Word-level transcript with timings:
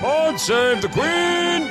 Pod 0.00 0.38
save 0.38 0.82
the 0.82 0.88
Queen! 0.88 1.68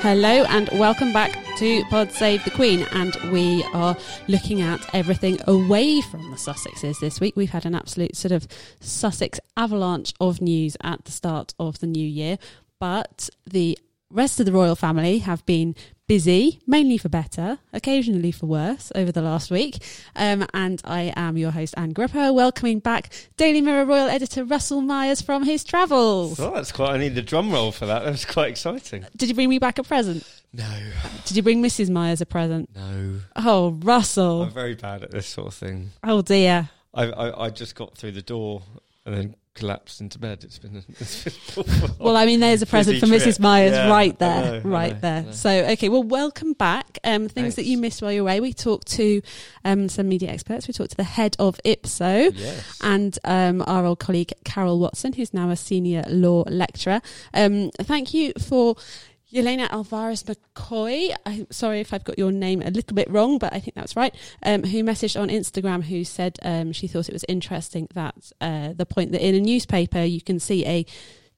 Hello 0.00 0.44
and 0.48 0.70
welcome 0.78 1.12
back 1.12 1.30
to 1.58 1.84
Pod 1.90 2.10
Save 2.10 2.42
the 2.44 2.50
Queen, 2.50 2.86
and 2.92 3.14
we 3.30 3.62
are 3.74 3.96
looking 4.28 4.62
at 4.62 4.80
everything 4.94 5.38
away 5.46 6.00
from 6.00 6.30
the 6.30 6.38
Sussexes 6.38 7.00
this 7.00 7.20
week. 7.20 7.36
We've 7.36 7.50
had 7.50 7.66
an 7.66 7.74
absolute 7.74 8.16
sort 8.16 8.32
of 8.32 8.48
Sussex 8.80 9.38
avalanche 9.58 10.14
of 10.20 10.40
news 10.40 10.78
at 10.82 11.04
the 11.04 11.12
start 11.12 11.52
of 11.58 11.80
the 11.80 11.86
new 11.86 12.06
year, 12.06 12.38
but 12.80 13.28
the 13.44 13.78
rest 14.10 14.40
of 14.40 14.46
the 14.46 14.52
royal 14.52 14.76
family 14.76 15.18
have 15.18 15.44
been 15.44 15.76
busy, 16.08 16.58
mainly 16.66 16.98
for 16.98 17.08
better, 17.08 17.58
occasionally 17.72 18.32
for 18.32 18.46
worse, 18.46 18.90
over 18.94 19.12
the 19.12 19.20
last 19.22 19.50
week. 19.50 19.78
Um, 20.16 20.46
and 20.54 20.80
I 20.84 21.12
am 21.14 21.36
your 21.36 21.50
host, 21.52 21.74
Ann 21.76 21.90
Gripper, 21.92 22.32
welcoming 22.32 22.80
back 22.80 23.12
Daily 23.36 23.60
Mirror 23.60 23.84
Royal 23.84 24.08
Editor 24.08 24.44
Russell 24.44 24.80
Myers 24.80 25.20
from 25.20 25.44
his 25.44 25.62
travels. 25.62 26.40
Oh, 26.40 26.52
that's 26.54 26.72
quite. 26.72 26.90
I 26.92 26.96
need 26.98 27.16
a 27.16 27.22
drum 27.22 27.52
roll 27.52 27.70
for 27.70 27.86
that. 27.86 28.02
That 28.02 28.10
was 28.10 28.24
quite 28.24 28.48
exciting. 28.48 29.04
Did 29.16 29.28
you 29.28 29.34
bring 29.34 29.50
me 29.50 29.58
back 29.58 29.78
a 29.78 29.84
present? 29.84 30.24
No, 30.52 30.66
Did 31.26 31.36
you 31.36 31.42
bring 31.42 31.62
Mrs. 31.62 31.90
Myers 31.90 32.20
a 32.22 32.26
present? 32.26 32.70
no. 32.74 33.20
Oh, 33.36 33.78
Russell. 33.82 34.42
I'm 34.42 34.50
very 34.50 34.74
bad 34.74 35.02
at 35.04 35.10
this 35.10 35.26
sort 35.26 35.48
of 35.48 35.54
thing. 35.54 35.90
Oh, 36.02 36.22
dear. 36.22 36.70
I, 36.94 37.04
I, 37.04 37.44
I 37.44 37.50
just 37.50 37.74
got 37.74 37.96
through 37.98 38.12
the 38.12 38.22
door 38.22 38.62
and 39.04 39.14
then 39.14 39.36
collapsed 39.58 40.00
into 40.00 40.18
bed. 40.18 40.44
It's 40.44 40.58
been. 40.58 40.84
It's 41.00 41.54
been. 41.54 41.64
Well, 41.98 42.16
I 42.16 42.26
mean, 42.26 42.40
there's 42.40 42.62
a 42.62 42.66
present 42.66 43.00
for 43.00 43.06
Busy 43.06 43.30
Mrs. 43.30 43.40
Myers 43.40 43.72
Yeah, 43.72 43.90
right 43.90 44.18
there, 44.18 44.62
know, 44.62 44.70
right 44.70 44.94
know, 44.94 45.00
there. 45.00 45.32
So, 45.32 45.50
okay, 45.50 45.88
well, 45.88 46.02
welcome 46.02 46.52
back. 46.52 46.98
Um, 47.04 47.28
things 47.28 47.56
that 47.56 47.64
you 47.64 47.76
missed 47.76 48.00
while 48.00 48.12
you 48.12 48.22
were 48.22 48.30
away. 48.30 48.40
We 48.40 48.52
talked 48.52 48.86
to 48.92 49.20
um, 49.64 49.88
some 49.88 50.08
media 50.08 50.30
experts. 50.30 50.68
We 50.68 50.74
talked 50.74 50.90
to 50.90 50.96
the 50.96 51.04
head 51.04 51.36
of 51.38 51.58
IPSO. 51.64 52.32
yes. 52.34 52.78
and 52.82 53.18
um, 53.24 53.62
our 53.66 53.84
old 53.84 53.98
colleague 53.98 54.32
Carol 54.44 54.78
Watson, 54.78 55.12
who's 55.12 55.34
now 55.34 55.50
a 55.50 55.56
senior 55.56 56.04
law 56.08 56.44
lecturer. 56.46 57.00
Um, 57.34 57.70
thank 57.82 58.14
you 58.14 58.32
for 58.38 58.76
Yelena 59.32 59.70
Alvarez 59.70 60.24
McCoy. 60.24 61.14
I'm 61.26 61.46
sorry 61.50 61.80
if 61.80 61.92
I've 61.92 62.04
got 62.04 62.18
your 62.18 62.32
name 62.32 62.62
a 62.62 62.70
little 62.70 62.94
bit 62.94 63.10
wrong, 63.10 63.38
but 63.38 63.52
I 63.52 63.60
think 63.60 63.74
that's 63.74 63.94
right. 63.94 64.14
Um, 64.42 64.62
who 64.62 64.82
messaged 64.82 65.20
on 65.20 65.28
Instagram 65.28 65.82
who 65.82 66.04
said 66.04 66.38
um, 66.42 66.72
she 66.72 66.86
thought 66.86 67.08
it 67.08 67.12
was 67.12 67.24
interesting 67.28 67.88
that 67.94 68.14
uh, 68.40 68.72
the 68.72 68.86
point 68.86 69.12
that 69.12 69.26
in 69.26 69.34
a 69.34 69.40
newspaper 69.40 70.02
you 70.02 70.22
can 70.22 70.40
see 70.40 70.64
a 70.64 70.86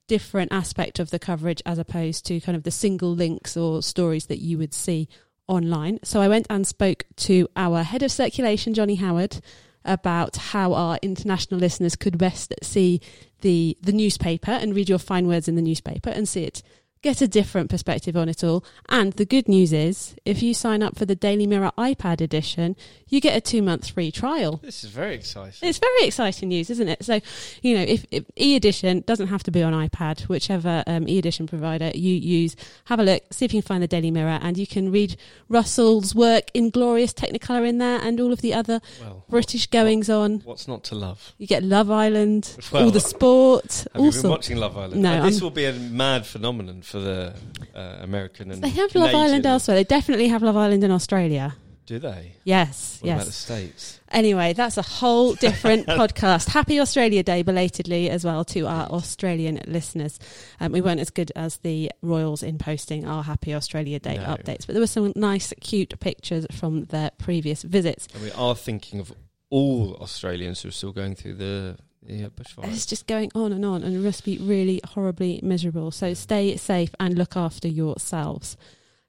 different 0.06 0.52
aspect 0.52 0.98
of 0.98 1.10
the 1.10 1.18
coverage 1.18 1.62
as 1.66 1.78
opposed 1.78 2.26
to 2.26 2.40
kind 2.40 2.56
of 2.56 2.62
the 2.62 2.70
single 2.70 3.12
links 3.12 3.56
or 3.56 3.82
stories 3.82 4.26
that 4.26 4.38
you 4.38 4.58
would 4.58 4.74
see 4.74 5.08
online. 5.48 5.98
So 6.04 6.20
I 6.20 6.28
went 6.28 6.46
and 6.48 6.66
spoke 6.66 7.04
to 7.16 7.48
our 7.56 7.82
head 7.82 8.02
of 8.02 8.12
circulation, 8.12 8.72
Johnny 8.72 8.96
Howard, 8.96 9.40
about 9.84 10.36
how 10.36 10.74
our 10.74 10.98
international 11.02 11.58
listeners 11.58 11.96
could 11.96 12.18
best 12.18 12.54
see 12.62 13.00
the 13.40 13.76
the 13.80 13.92
newspaper 13.92 14.50
and 14.50 14.74
read 14.74 14.88
your 14.88 14.98
fine 14.98 15.26
words 15.26 15.48
in 15.48 15.56
the 15.56 15.62
newspaper 15.62 16.10
and 16.10 16.28
see 16.28 16.44
it 16.44 16.62
get 17.02 17.22
a 17.22 17.28
different 17.28 17.70
perspective 17.70 18.14
on 18.16 18.28
it 18.28 18.44
all 18.44 18.62
and 18.88 19.14
the 19.14 19.24
good 19.24 19.48
news 19.48 19.72
is 19.72 20.14
if 20.26 20.42
you 20.42 20.52
sign 20.52 20.82
up 20.82 20.96
for 20.98 21.06
the 21.06 21.14
Daily 21.16 21.46
Mirror 21.46 21.72
iPad 21.78 22.20
edition 22.20 22.76
you 23.08 23.20
get 23.20 23.34
a 23.36 23.40
2 23.40 23.62
month 23.62 23.88
free 23.90 24.10
trial 24.12 24.58
This 24.62 24.84
is 24.84 24.90
very 24.90 25.14
exciting. 25.14 25.66
it's 25.68 25.78
very 25.78 26.02
exciting 26.06 26.50
news, 26.50 26.68
isn't 26.70 26.88
it? 26.88 27.04
So, 27.04 27.20
you 27.62 27.76
know, 27.76 27.82
if, 27.82 28.04
if 28.10 28.24
e-edition 28.36 29.02
doesn't 29.06 29.28
have 29.28 29.42
to 29.44 29.50
be 29.50 29.62
on 29.62 29.72
iPad, 29.72 30.22
whichever 30.28 30.84
um, 30.86 31.08
e-edition 31.08 31.46
provider 31.48 31.90
you 31.94 32.14
use, 32.14 32.54
have 32.84 33.00
a 33.00 33.02
look, 33.02 33.22
see 33.32 33.44
if 33.46 33.52
you 33.54 33.62
can 33.62 33.66
find 33.66 33.82
the 33.82 33.88
Daily 33.88 34.10
Mirror, 34.12 34.38
and 34.42 34.56
you 34.56 34.66
can 34.66 34.92
read 34.92 35.16
Russell's 35.48 36.14
work 36.14 36.50
in 36.54 36.70
glorious 36.70 37.12
Technicolor 37.12 37.66
in 37.66 37.78
there, 37.78 37.98
and 38.00 38.20
all 38.20 38.32
of 38.32 38.40
the 38.42 38.54
other 38.54 38.80
well, 39.00 39.24
British 39.28 39.66
goings 39.66 40.08
on. 40.08 40.40
What's 40.44 40.68
not 40.68 40.84
to 40.84 40.94
love? 40.94 41.34
You 41.38 41.48
get 41.48 41.64
Love 41.64 41.90
Island, 41.90 42.56
Well, 42.70 42.84
all 42.84 42.90
the 42.92 43.00
sport, 43.00 43.72
Have 43.72 43.88
all 43.96 44.04
you 44.06 44.12
been 44.12 44.20
sorts. 44.20 44.30
watching 44.30 44.56
Love 44.58 44.76
Island? 44.78 45.02
No, 45.02 45.14
Uh, 45.20 45.24
this 45.24 45.42
will 45.42 45.50
be 45.50 45.64
a 45.64 45.72
mad 45.72 46.26
phenomenon 46.26 46.82
for 46.90 46.98
the 47.00 47.34
uh, 47.74 47.98
American 48.00 48.50
and 48.50 48.62
They 48.62 48.68
have 48.70 48.94
Love 48.94 49.14
Island 49.14 49.46
elsewhere. 49.46 49.76
They 49.76 49.84
definitely 49.84 50.28
have 50.28 50.42
Love 50.42 50.56
Island 50.56 50.84
in 50.84 50.90
Australia. 50.90 51.54
Do 51.86 51.98
they? 51.98 52.34
Yes, 52.44 52.98
What 53.00 53.10
about 53.14 53.26
the 53.26 53.32
states? 53.32 53.98
Anyway, 54.12 54.52
that's 54.52 54.76
a 54.76 54.82
whole 54.82 55.34
different 55.34 55.86
podcast. 55.88 56.48
Happy 56.48 56.78
Australia 56.78 57.24
Day 57.24 57.42
belatedly 57.42 58.08
as 58.10 58.24
well 58.24 58.44
to 58.44 58.66
our 58.68 58.86
Australian 58.90 59.60
listeners. 59.66 60.20
Um, 60.60 60.70
we 60.70 60.80
weren't 60.80 61.00
as 61.00 61.10
good 61.10 61.32
as 61.34 61.56
the 61.58 61.90
Royals 62.00 62.44
in 62.44 62.58
posting 62.58 63.06
our 63.08 63.24
Happy 63.24 63.52
Australia 63.54 63.98
Day 63.98 64.18
No. 64.18 64.24
updates, 64.36 64.66
but 64.66 64.74
there 64.74 64.80
were 64.80 64.86
some 64.86 65.12
nice, 65.16 65.52
cute 65.60 65.98
pictures 65.98 66.46
from 66.52 66.84
their 66.86 67.10
previous 67.18 67.62
visits. 67.64 68.06
And 68.14 68.22
we 68.22 68.30
are 68.32 68.54
thinking 68.54 69.00
of 69.00 69.12
all 69.48 69.96
Australians 70.00 70.62
who 70.62 70.68
are 70.68 70.72
still 70.72 70.92
going 70.92 71.16
through 71.16 71.34
the 71.34 71.76
yeah, 72.06 72.28
It's 72.64 72.86
just 72.86 73.06
going 73.06 73.30
on 73.34 73.52
and 73.52 73.64
on, 73.64 73.82
and 73.82 73.94
it 73.94 74.00
must 74.00 74.24
be 74.24 74.38
really 74.38 74.80
horribly 74.84 75.40
miserable. 75.42 75.90
So 75.90 76.14
stay 76.14 76.56
safe 76.56 76.94
and 76.98 77.16
look 77.18 77.36
after 77.36 77.68
yourselves. 77.68 78.56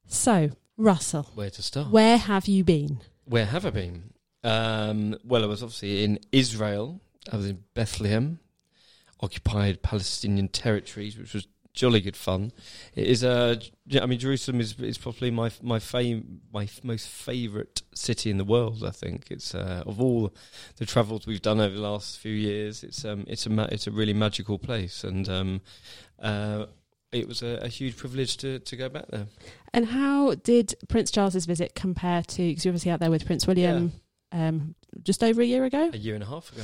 So, 0.07 0.51
Russell, 0.77 1.27
Where 1.35 1.49
to 1.49 1.61
start? 1.61 1.89
where 1.89 2.17
have 2.17 2.47
you 2.47 2.63
been? 2.63 2.99
Where 3.25 3.45
have 3.45 3.65
I 3.65 3.69
been? 3.69 4.13
Um, 4.43 5.17
well, 5.23 5.43
I 5.43 5.47
was 5.47 5.63
obviously 5.63 6.03
in 6.03 6.19
Israel. 6.31 6.99
I 7.31 7.37
was 7.37 7.47
in 7.47 7.63
Bethlehem, 7.75 8.39
occupied 9.21 9.81
Palestinian 9.83 10.47
territories, 10.49 11.17
which 11.17 11.33
was 11.33 11.47
jolly 11.73 12.01
good 12.01 12.17
fun. 12.17 12.51
It 12.95 13.07
is 13.07 13.23
uh, 13.23 13.55
I 14.01 14.05
mean, 14.05 14.19
Jerusalem 14.19 14.59
is 14.59 14.79
is 14.79 14.97
probably 14.97 15.31
my 15.31 15.51
my 15.61 15.79
fam- 15.79 16.41
my 16.53 16.63
f- 16.63 16.83
most 16.83 17.07
favourite 17.07 17.81
city 17.93 18.29
in 18.29 18.37
the 18.37 18.43
world. 18.45 18.83
I 18.85 18.91
think 18.91 19.27
it's 19.29 19.55
uh, 19.55 19.83
of 19.85 20.01
all 20.01 20.33
the 20.77 20.85
travels 20.85 21.25
we've 21.25 21.41
done 21.41 21.59
over 21.59 21.75
the 21.75 21.81
last 21.81 22.19
few 22.19 22.33
years. 22.33 22.83
It's 22.83 23.05
um 23.05 23.25
it's 23.27 23.45
a 23.45 23.49
ma- 23.49 23.69
it's 23.71 23.87
a 23.87 23.91
really 23.91 24.13
magical 24.13 24.57
place, 24.59 25.03
and 25.03 25.27
um, 25.29 25.61
uh, 26.19 26.65
it 27.11 27.27
was 27.27 27.41
a, 27.41 27.59
a 27.61 27.67
huge 27.67 27.97
privilege 27.97 28.37
to 28.37 28.59
to 28.59 28.75
go 28.75 28.89
back 28.89 29.07
there. 29.09 29.27
And 29.73 29.85
how 29.87 30.35
did 30.35 30.75
Prince 30.89 31.11
Charles's 31.11 31.45
visit 31.45 31.75
compare 31.75 32.23
to? 32.23 32.41
Because 32.41 32.65
you're 32.65 32.71
obviously 32.71 32.91
out 32.91 32.99
there 32.99 33.11
with 33.11 33.25
Prince 33.25 33.47
William 33.47 33.93
um, 34.31 34.75
just 35.03 35.23
over 35.23 35.41
a 35.41 35.45
year 35.45 35.63
ago. 35.65 35.89
A 35.93 35.97
year 35.97 36.15
and 36.15 36.23
a 36.23 36.27
half 36.27 36.51
ago. 36.51 36.63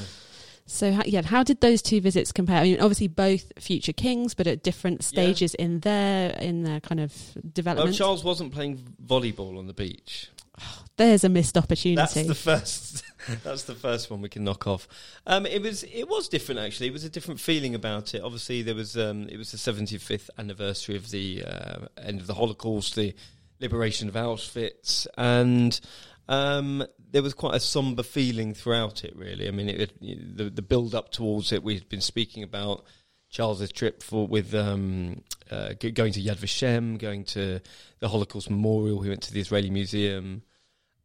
So 0.69 0.91
how, 0.91 1.03
yeah, 1.05 1.21
how 1.23 1.43
did 1.43 1.61
those 1.61 1.81
two 1.81 2.01
visits 2.01 2.31
compare? 2.33 2.57
I 2.57 2.63
mean, 2.63 2.81
obviously 2.81 3.07
both 3.07 3.53
future 3.57 3.93
kings, 3.93 4.33
but 4.33 4.47
at 4.47 4.63
different 4.63 5.01
Yeah. 5.01 5.07
stages 5.07 5.55
in 5.55 5.79
their 5.79 6.31
in 6.31 6.63
their 6.63 6.81
kind 6.81 6.99
of 6.99 7.13
development. 7.53 7.95
Charles 7.95 8.23
wasn't 8.23 8.53
playing 8.53 8.77
volleyball 9.03 9.57
on 9.57 9.67
the 9.67 9.73
beach. 9.73 10.29
There's 10.97 11.23
a 11.23 11.29
missed 11.29 11.57
opportunity. 11.57 11.95
That's 11.95 12.13
the 12.15 12.35
first. 12.35 13.03
that's 13.43 13.63
the 13.63 13.75
first 13.75 14.11
one 14.11 14.21
we 14.21 14.29
can 14.29 14.43
knock 14.43 14.67
off. 14.67 14.87
Um, 15.25 15.45
it 15.45 15.61
was 15.61 15.83
it 15.83 16.09
was 16.09 16.27
different 16.27 16.59
actually. 16.59 16.87
It 16.87 16.93
was 16.93 17.05
a 17.05 17.09
different 17.09 17.39
feeling 17.39 17.73
about 17.73 18.13
it. 18.13 18.21
Obviously, 18.21 18.61
there 18.61 18.75
was 18.75 18.97
um, 18.97 19.29
it 19.29 19.37
was 19.37 19.51
the 19.51 19.57
75th 19.57 20.29
anniversary 20.37 20.97
of 20.97 21.11
the 21.11 21.43
uh, 21.47 21.87
end 21.97 22.19
of 22.19 22.27
the 22.27 22.33
Holocaust, 22.33 22.95
the 22.95 23.15
liberation 23.61 24.09
of 24.09 24.15
Auschwitz, 24.15 25.07
and 25.17 25.79
um, 26.27 26.85
there 27.11 27.23
was 27.23 27.33
quite 27.33 27.55
a 27.55 27.59
somber 27.59 28.03
feeling 28.03 28.53
throughout 28.53 29.03
it. 29.03 29.15
Really, 29.15 29.47
I 29.47 29.51
mean, 29.51 29.69
it, 29.69 29.93
it, 30.01 30.37
the 30.37 30.49
the 30.49 30.61
build 30.61 30.93
up 30.93 31.11
towards 31.11 31.51
it. 31.51 31.63
We'd 31.63 31.89
been 31.89 32.01
speaking 32.01 32.43
about 32.43 32.85
Charles's 33.29 33.71
trip 33.71 34.03
for 34.03 34.27
with 34.27 34.53
um, 34.53 35.23
uh, 35.49 35.73
going 35.73 36.13
to 36.13 36.21
Yad 36.21 36.37
Vashem, 36.37 36.97
going 36.97 37.23
to 37.25 37.59
the 37.99 38.09
Holocaust 38.09 38.49
Memorial. 38.49 39.01
He 39.01 39.09
went 39.09 39.23
to 39.23 39.33
the 39.33 39.41
Israeli 39.41 39.69
Museum, 39.69 40.43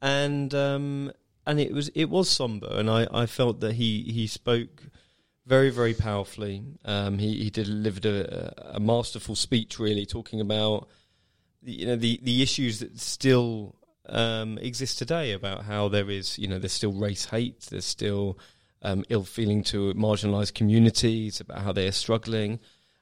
and 0.00 0.54
um, 0.54 1.12
and 1.46 1.60
it 1.60 1.72
was 1.72 1.88
it 1.94 2.06
was 2.06 2.28
somber, 2.28 2.68
and 2.70 2.90
I, 2.90 3.06
I 3.12 3.26
felt 3.26 3.60
that 3.60 3.75
he 3.75 4.02
he 4.02 4.26
spoke 4.26 4.82
very 5.46 5.70
very 5.70 5.94
powerfully. 5.94 6.64
Um, 6.84 7.18
he 7.18 7.44
he 7.44 7.50
delivered 7.50 8.06
a, 8.06 8.76
a 8.76 8.80
masterful 8.80 9.34
speech, 9.34 9.78
really 9.78 10.06
talking 10.06 10.40
about 10.40 10.88
you 11.62 11.86
know 11.86 11.96
the 11.96 12.20
the 12.22 12.42
issues 12.42 12.80
that 12.80 12.98
still 12.98 13.76
um, 14.08 14.58
exist 14.58 14.99
today 14.99 15.32
about 15.32 15.64
how 15.64 15.88
there 15.88 16.10
is 16.10 16.38
you 16.38 16.49
know 16.49 16.58
there's 16.58 16.72
still 16.72 16.93
race 16.93 17.26
hate, 17.26 17.60
there's 17.70 17.84
still 17.84 18.38
um, 18.82 19.04
ill 19.08 19.25
feeling 19.25 19.62
to 19.64 19.94
marginalised 19.94 20.54
communities, 20.54 21.40
about 21.40 21.58
how 21.58 21.72
they 21.72 21.87
are 21.87 21.93
struggling, 21.93 22.58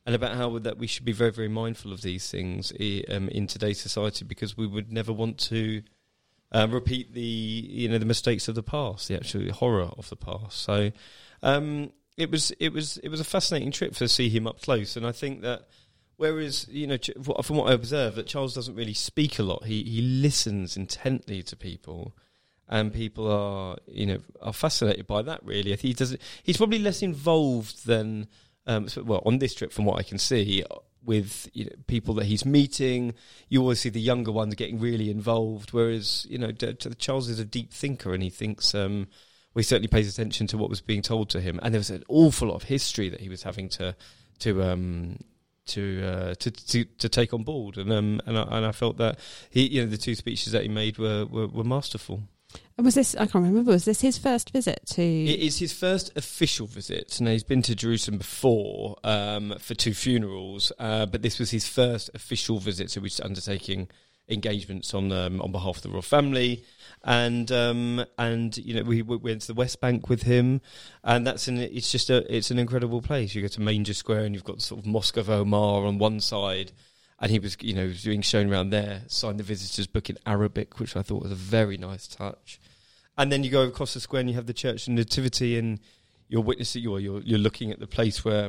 and 0.06 0.14
about 0.14 0.37
how 0.37 0.58
that 0.58 0.79
we 0.79 0.87
should 0.87 1.05
be 1.05 1.12
very 1.12 1.32
very 1.32 1.49
mindful 1.49 1.93
of 1.93 2.02
these 2.02 2.31
things 2.31 2.73
um, 3.08 3.29
in 3.29 3.47
today's 3.47 3.81
society 3.81 4.25
because 4.25 4.56
we 4.56 4.67
would 4.67 4.93
never 4.93 5.12
want 5.12 5.38
to 5.38 5.82
uh, 6.52 6.67
repeat 6.69 7.14
the 7.14 7.20
you 7.20 7.88
know 7.88 7.99
the 7.99 8.05
mistakes 8.05 8.49
of 8.49 8.55
the 8.55 8.62
past, 8.62 9.08
the 9.08 9.17
actual 9.17 9.52
horror 9.52 9.91
of 9.97 10.08
the 10.11 10.17
past. 10.17 10.58
So 10.58 10.91
um, 11.43 11.93
it 12.17 12.31
was 12.31 12.50
it 12.61 12.73
was 12.73 12.99
it 12.99 13.08
was 13.08 13.20
a 13.20 13.25
fascinating 13.25 13.70
trip 13.70 13.94
to 13.97 14.08
see 14.08 14.29
him 14.29 14.47
up 14.47 14.61
close, 14.61 14.97
and 14.97 15.06
I 15.06 15.12
think 15.12 15.43
that 15.43 15.69
whereas 16.20 16.67
you 16.69 16.87
know 16.87 16.99
from 17.43 17.56
what 17.56 17.70
I 17.70 17.72
observe 17.72 18.14
that 18.17 18.26
Charles 18.26 18.55
doesn't 18.55 18.75
really 18.75 18.93
speak 18.93 19.38
a 19.38 19.43
lot. 19.43 19.64
He 19.64 19.82
he 19.82 20.02
listens 20.02 20.76
intently 20.76 21.43
to 21.44 21.56
people, 21.56 22.14
and 22.69 22.93
people 22.93 23.31
are 23.31 23.78
you 23.87 24.05
know 24.05 24.19
are 24.43 24.52
fascinated 24.52 25.06
by 25.06 25.22
that. 25.22 25.43
Really, 25.43 25.75
he 25.76 25.94
doesn't. 25.94 26.20
He's 26.43 26.58
probably 26.58 26.78
less 26.78 27.00
involved 27.00 27.87
than 27.87 28.28
um, 28.67 28.87
well 29.02 29.22
on 29.25 29.38
this 29.38 29.55
trip 29.55 29.72
from 29.72 29.87
what 29.87 29.99
I 29.99 30.02
can 30.02 30.19
see 30.19 30.62
with 31.02 31.49
you 31.55 31.64
know, 31.64 31.70
people 31.87 32.12
that 32.14 32.26
he's 32.26 32.44
meeting. 32.44 33.14
You 33.49 33.62
always 33.62 33.81
see 33.81 33.88
the 33.88 34.00
younger 34.00 34.31
ones 34.31 34.55
getting 34.56 34.78
really 34.78 35.11
involved, 35.11 35.73
whereas 35.73 36.26
you 36.28 36.37
know 36.37 36.52
D- 36.52 36.75
D- 36.75 36.90
Charles 36.99 37.31
is 37.31 37.38
a 37.38 37.46
deep 37.46 37.73
thinker 37.73 38.12
and 38.12 38.23
he 38.23 38.31
thinks. 38.31 38.75
Um, 38.75 39.08
well, 39.52 39.61
he 39.61 39.64
certainly 39.64 39.88
pays 39.88 40.08
attention 40.08 40.46
to 40.49 40.58
what 40.58 40.70
was 40.70 40.81
being 40.81 41.02
told 41.02 41.31
to 41.31 41.40
him, 41.40 41.58
and 41.62 41.75
there 41.75 41.81
was 41.81 41.90
an 41.90 42.05
awful 42.08 42.49
lot 42.49 42.55
of 42.55 42.64
history 42.64 43.08
that 43.08 43.20
he 43.20 43.31
was 43.31 43.43
having 43.43 43.70
to 43.70 43.96
to 44.40 44.62
um, 44.62 45.16
to, 45.70 46.05
uh, 46.05 46.34
to 46.34 46.50
to 46.50 46.84
to 46.84 47.08
take 47.08 47.32
on 47.34 47.43
board, 47.43 47.76
and 47.78 47.93
um, 47.93 48.20
and 48.26 48.38
I, 48.38 48.43
and 48.43 48.67
I 48.67 48.72
felt 48.72 48.96
that 48.99 49.19
he, 49.50 49.67
you 49.69 49.82
know, 49.82 49.88
the 49.88 49.99
two 49.99 50.14
speeches 50.14 50.52
that 50.52 50.62
he 50.62 50.69
made 50.69 50.99
were 50.99 51.26
were, 51.26 51.46
were 51.46 51.64
masterful. 51.64 52.22
And 52.76 52.84
was 52.84 52.94
this? 52.94 53.14
I 53.14 53.26
can't 53.26 53.44
remember. 53.44 53.70
Was 53.70 53.84
this 53.84 54.00
his 54.00 54.19
first 54.19 54.50
visit 54.50 54.81
to? 54.94 55.02
It 55.02 55.40
is 55.40 55.58
his 55.58 55.72
first 55.72 56.11
official 56.17 56.67
visit. 56.67 57.20
Now 57.20 57.31
he's 57.31 57.44
been 57.44 57.62
to 57.62 57.75
Jerusalem 57.75 58.19
before 58.19 58.96
um, 59.05 59.55
for 59.58 59.75
two 59.75 59.94
funerals, 59.94 60.72
uh, 60.78 61.06
but 61.06 61.22
this 61.22 61.38
was 61.38 61.50
his 61.50 61.69
first 61.69 62.11
official 62.14 62.58
visit. 62.58 62.90
So 62.90 63.00
he's 63.02 63.20
undertaking 63.20 63.88
engagements 64.31 64.94
on 64.94 65.12
um, 65.12 65.41
on 65.41 65.53
behalf 65.53 65.77
of 65.77 65.82
the 65.82 65.91
royal 65.91 66.03
family, 66.03 66.65
and 67.05 67.50
um, 67.53 68.05
and 68.19 68.56
you 68.59 68.75
know 68.75 68.82
we, 68.82 69.03
we 69.03 69.17
went 69.17 69.43
to 69.43 69.47
the 69.49 69.55
West 69.55 69.81
Bank 69.81 70.09
with 70.09 70.23
him, 70.23 70.61
and 71.05 71.27
that's 71.27 71.49
an 71.49 71.59
it's 71.59 71.91
just 71.91 72.11
a 72.11 72.35
it's 72.35 72.50
an 72.50 72.59
incredible 72.59 73.03
place. 73.03 73.35
You 73.35 73.43
go 73.43 73.49
to 73.49 73.61
Manger 73.61 73.94
Square 73.94 74.25
and 74.25 74.35
you've 74.35 74.44
got 74.44 74.62
sort 74.62 74.81
of 74.81 74.87
Mosque 74.87 75.17
of 75.17 75.29
Omar 75.29 75.85
on 75.85 75.99
one 75.99 76.21
side. 76.21 76.73
And 77.23 77.31
he 77.31 77.38
was, 77.38 77.59
you 77.61 77.75
know, 77.75 77.93
being 78.03 78.23
shown 78.23 78.50
around 78.50 78.71
there, 78.71 79.03
signed 79.06 79.38
the 79.38 79.44
visitors' 79.44 79.87
book 79.87 80.09
in 80.09 80.17
Arabic, 80.25 80.81
which 80.81 80.97
I 80.97 81.03
thought 81.03 81.23
was 81.23 81.31
a 81.31 81.35
very 81.35 81.76
nice 81.76 82.06
touch. 82.06 82.59
And 83.19 83.31
then 83.31 83.44
you 83.44 83.50
go 83.50 83.65
across 83.65 83.93
the 83.93 84.00
square 84.00 84.21
and 84.21 84.31
you 84.31 84.37
have 84.37 84.47
the 84.47 84.55
Church 84.55 84.88
of 84.88 84.94
Nativity, 84.94 85.59
and 85.59 85.81
you're 86.29 86.41
witnessing, 86.41 86.83
you're, 86.83 86.99
you're, 86.99 87.21
you're 87.21 87.38
looking 87.38 87.71
at 87.73 87.79
the 87.79 87.87
place 87.87 88.25
where 88.25 88.49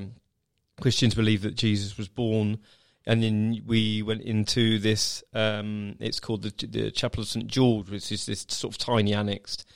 Christians 0.80 1.16
believe 1.16 1.42
that 1.42 1.56
Jesus 1.56 1.98
was 1.98 2.08
born. 2.08 2.60
And 3.06 3.24
then 3.24 3.62
we 3.66 4.04
went 4.04 4.22
into 4.22 4.78
this, 4.78 5.24
um, 5.34 5.96
it's 6.00 6.20
called 6.20 6.44
the, 6.44 6.68
the 6.68 6.92
Chapel 6.92 7.22
of 7.24 7.28
St. 7.28 7.48
George, 7.48 7.90
which 7.90 8.12
is 8.12 8.26
this 8.26 8.46
sort 8.50 8.76
of 8.76 8.78
tiny 8.78 9.14
annexed 9.14 9.68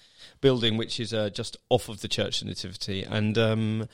building, 0.42 0.78
which 0.78 1.00
is 1.00 1.14
uh, 1.14 1.30
just 1.30 1.58
off 1.70 1.90
of 1.90 2.02
the 2.02 2.08
Church 2.08 2.42
of 2.42 2.48
Nativity. 2.48 3.04
And 3.04 3.38
um, 3.38 3.88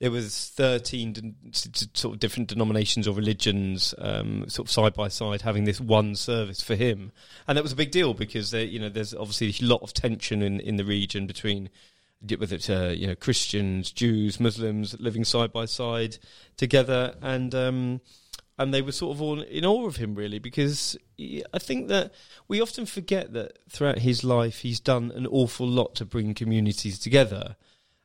there 0.00 0.10
was 0.10 0.52
13 0.54 1.12
d- 1.12 1.34
s- 1.48 1.68
s- 1.74 1.88
sort 1.94 2.14
of 2.14 2.20
different 2.20 2.48
denominations 2.48 3.06
or 3.08 3.14
religions 3.14 3.94
um, 3.98 4.48
sort 4.48 4.68
of 4.68 4.72
side 4.72 4.94
by 4.94 5.08
side 5.08 5.42
having 5.42 5.64
this 5.64 5.80
one 5.80 6.14
service 6.14 6.62
for 6.62 6.76
him 6.76 7.12
and 7.46 7.56
that 7.56 7.62
was 7.62 7.72
a 7.72 7.76
big 7.76 7.90
deal 7.90 8.14
because 8.14 8.52
you 8.52 8.78
know 8.78 8.88
there's 8.88 9.14
obviously 9.14 9.54
a 9.60 9.68
lot 9.68 9.82
of 9.82 9.92
tension 9.92 10.42
in, 10.42 10.60
in 10.60 10.76
the 10.76 10.84
region 10.84 11.26
between 11.26 11.68
uh, 12.22 12.88
you 12.88 13.06
know 13.06 13.14
Christians, 13.14 13.92
Jews, 13.92 14.40
Muslims 14.40 14.98
living 14.98 15.24
side 15.24 15.52
by 15.52 15.66
side 15.66 16.18
together 16.56 17.14
and 17.22 17.54
um, 17.54 18.00
and 18.58 18.74
they 18.74 18.82
were 18.82 18.92
sort 18.92 19.14
of 19.14 19.22
all 19.22 19.40
in 19.40 19.64
awe 19.64 19.86
of 19.86 19.96
him 19.96 20.14
really 20.14 20.38
because 20.38 20.96
I 21.18 21.58
think 21.58 21.88
that 21.88 22.12
we 22.48 22.60
often 22.60 22.86
forget 22.86 23.32
that 23.32 23.58
throughout 23.68 23.98
his 23.98 24.24
life 24.24 24.58
he's 24.60 24.80
done 24.80 25.12
an 25.14 25.26
awful 25.26 25.66
lot 25.66 25.94
to 25.96 26.04
bring 26.04 26.34
communities 26.34 26.98
together. 26.98 27.56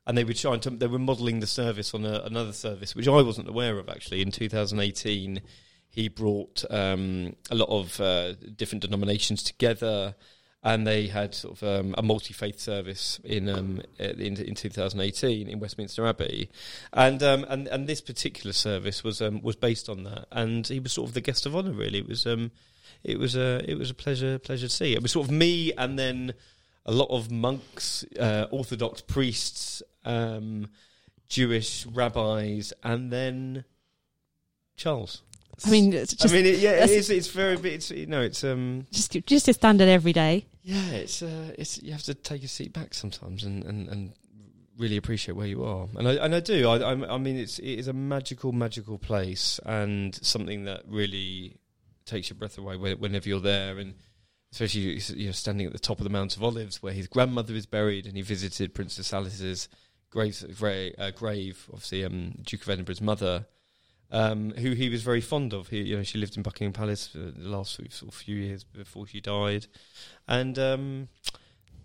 And 0.06 0.16
they 0.16 0.24
were 0.24 0.34
trying 0.34 0.60
to 0.60 0.70
they 0.70 0.86
were 0.86 0.98
modelling 0.98 1.40
the 1.40 1.46
service 1.46 1.94
on 1.94 2.04
a, 2.04 2.20
another 2.20 2.52
service 2.52 2.94
which 2.94 3.08
I 3.08 3.22
wasn't 3.22 3.48
aware 3.48 3.78
of 3.78 3.88
actually. 3.88 4.22
In 4.22 4.30
2018 4.30 5.42
he 5.88 6.08
brought 6.08 6.64
um, 6.70 7.36
a 7.50 7.54
lot 7.54 7.68
of 7.68 8.00
uh, 8.00 8.34
different 8.56 8.82
denominations 8.82 9.42
together 9.42 10.14
and 10.64 10.86
they 10.86 11.06
had 11.06 11.34
sort 11.34 11.60
of 11.60 11.62
um, 11.62 11.94
a 11.98 12.02
multi-faith 12.02 12.58
service 12.58 13.20
in, 13.22 13.50
um, 13.50 13.82
in 13.98 14.38
in 14.38 14.54
2018 14.54 15.48
in 15.48 15.60
Westminster 15.60 16.06
Abbey, 16.06 16.50
and 16.94 17.22
um, 17.22 17.44
and 17.50 17.68
and 17.68 17.86
this 17.86 18.00
particular 18.00 18.54
service 18.54 19.04
was 19.04 19.20
um, 19.20 19.42
was 19.42 19.56
based 19.56 19.90
on 19.90 20.04
that, 20.04 20.26
and 20.32 20.66
he 20.66 20.80
was 20.80 20.92
sort 20.92 21.08
of 21.08 21.14
the 21.14 21.20
guest 21.20 21.44
of 21.44 21.54
honour. 21.54 21.72
Really, 21.72 21.98
it 21.98 22.08
was 22.08 22.26
um, 22.26 22.50
it 23.02 23.18
was 23.18 23.36
a 23.36 23.62
it 23.70 23.78
was 23.78 23.90
a 23.90 23.94
pleasure 23.94 24.38
pleasure 24.38 24.66
to 24.66 24.74
see. 24.74 24.94
It 24.94 25.02
was 25.02 25.12
sort 25.12 25.26
of 25.26 25.30
me, 25.30 25.72
and 25.74 25.98
then 25.98 26.32
a 26.86 26.92
lot 26.92 27.10
of 27.10 27.30
monks, 27.30 28.04
uh, 28.18 28.46
Orthodox 28.50 29.02
priests, 29.02 29.82
um, 30.06 30.68
Jewish 31.28 31.84
rabbis, 31.86 32.72
and 32.82 33.12
then 33.12 33.64
Charles. 34.76 35.22
I 35.64 35.70
mean, 35.70 35.92
it's 35.92 36.14
just 36.14 36.32
I 36.34 36.36
mean, 36.36 36.46
it, 36.46 36.58
yeah, 36.58 36.84
it 36.84 36.90
is. 36.90 37.10
It's 37.10 37.28
very. 37.28 37.56
It's 37.74 37.90
you 37.90 38.06
know, 38.06 38.20
it's 38.22 38.42
um, 38.44 38.86
just 38.90 39.12
just 39.26 39.48
a 39.48 39.52
standard 39.52 39.88
every 39.88 40.12
day. 40.12 40.46
yeah, 40.62 40.90
it's 40.90 41.22
uh, 41.22 41.54
it's 41.58 41.82
you 41.82 41.92
have 41.92 42.02
to 42.04 42.14
take 42.14 42.42
a 42.44 42.48
seat 42.48 42.72
back 42.72 42.94
sometimes 42.94 43.44
and, 43.44 43.64
and, 43.64 43.88
and 43.88 44.12
really 44.78 44.96
appreciate 44.96 45.34
where 45.36 45.46
you 45.46 45.64
are, 45.64 45.86
and 45.96 46.08
I 46.08 46.14
and 46.14 46.34
I 46.34 46.40
do. 46.40 46.68
I 46.68 46.78
I'm- 46.78 47.04
I 47.04 47.18
mean, 47.18 47.36
it's 47.36 47.58
it 47.58 47.78
is 47.78 47.88
a 47.88 47.92
magical, 47.92 48.52
magical 48.52 48.98
place, 48.98 49.60
and 49.64 50.14
something 50.24 50.64
that 50.64 50.82
really 50.88 51.58
takes 52.06 52.28
your 52.30 52.36
breath 52.36 52.58
away 52.58 52.76
whenever 52.76 53.28
you're 53.28 53.40
there, 53.40 53.78
and 53.78 53.94
especially 54.52 55.00
you 55.16 55.26
know 55.26 55.32
standing 55.32 55.66
at 55.66 55.72
the 55.72 55.78
top 55.78 55.98
of 55.98 56.04
the 56.04 56.10
Mount 56.10 56.36
of 56.36 56.42
Olives 56.42 56.82
where 56.82 56.92
his 56.92 57.06
grandmother 57.08 57.54
is 57.54 57.66
buried, 57.66 58.06
and 58.06 58.16
he 58.16 58.22
visited 58.22 58.74
Princess 58.74 59.12
Alice's 59.12 59.68
grave, 60.10 60.44
gra- 60.58 60.90
uh, 60.98 61.10
grave 61.12 61.66
obviously 61.72 62.04
um, 62.04 62.34
Duke 62.42 62.62
of 62.62 62.68
Edinburgh's 62.70 63.00
mother. 63.00 63.46
Um, 64.10 64.50
who 64.50 64.72
he 64.72 64.90
was 64.90 65.02
very 65.02 65.20
fond 65.20 65.52
of. 65.52 65.68
He, 65.68 65.80
you 65.82 65.96
know, 65.96 66.04
she 66.04 66.18
lived 66.18 66.36
in 66.36 66.44
Buckingham 66.44 66.72
Palace 66.72 67.08
for 67.08 67.18
the 67.18 67.48
last 67.48 67.74
sort 67.74 68.02
of 68.02 68.14
few 68.14 68.36
years 68.36 68.62
before 68.62 69.08
she 69.08 69.20
died, 69.20 69.66
and 70.28 70.56
um, 70.56 71.08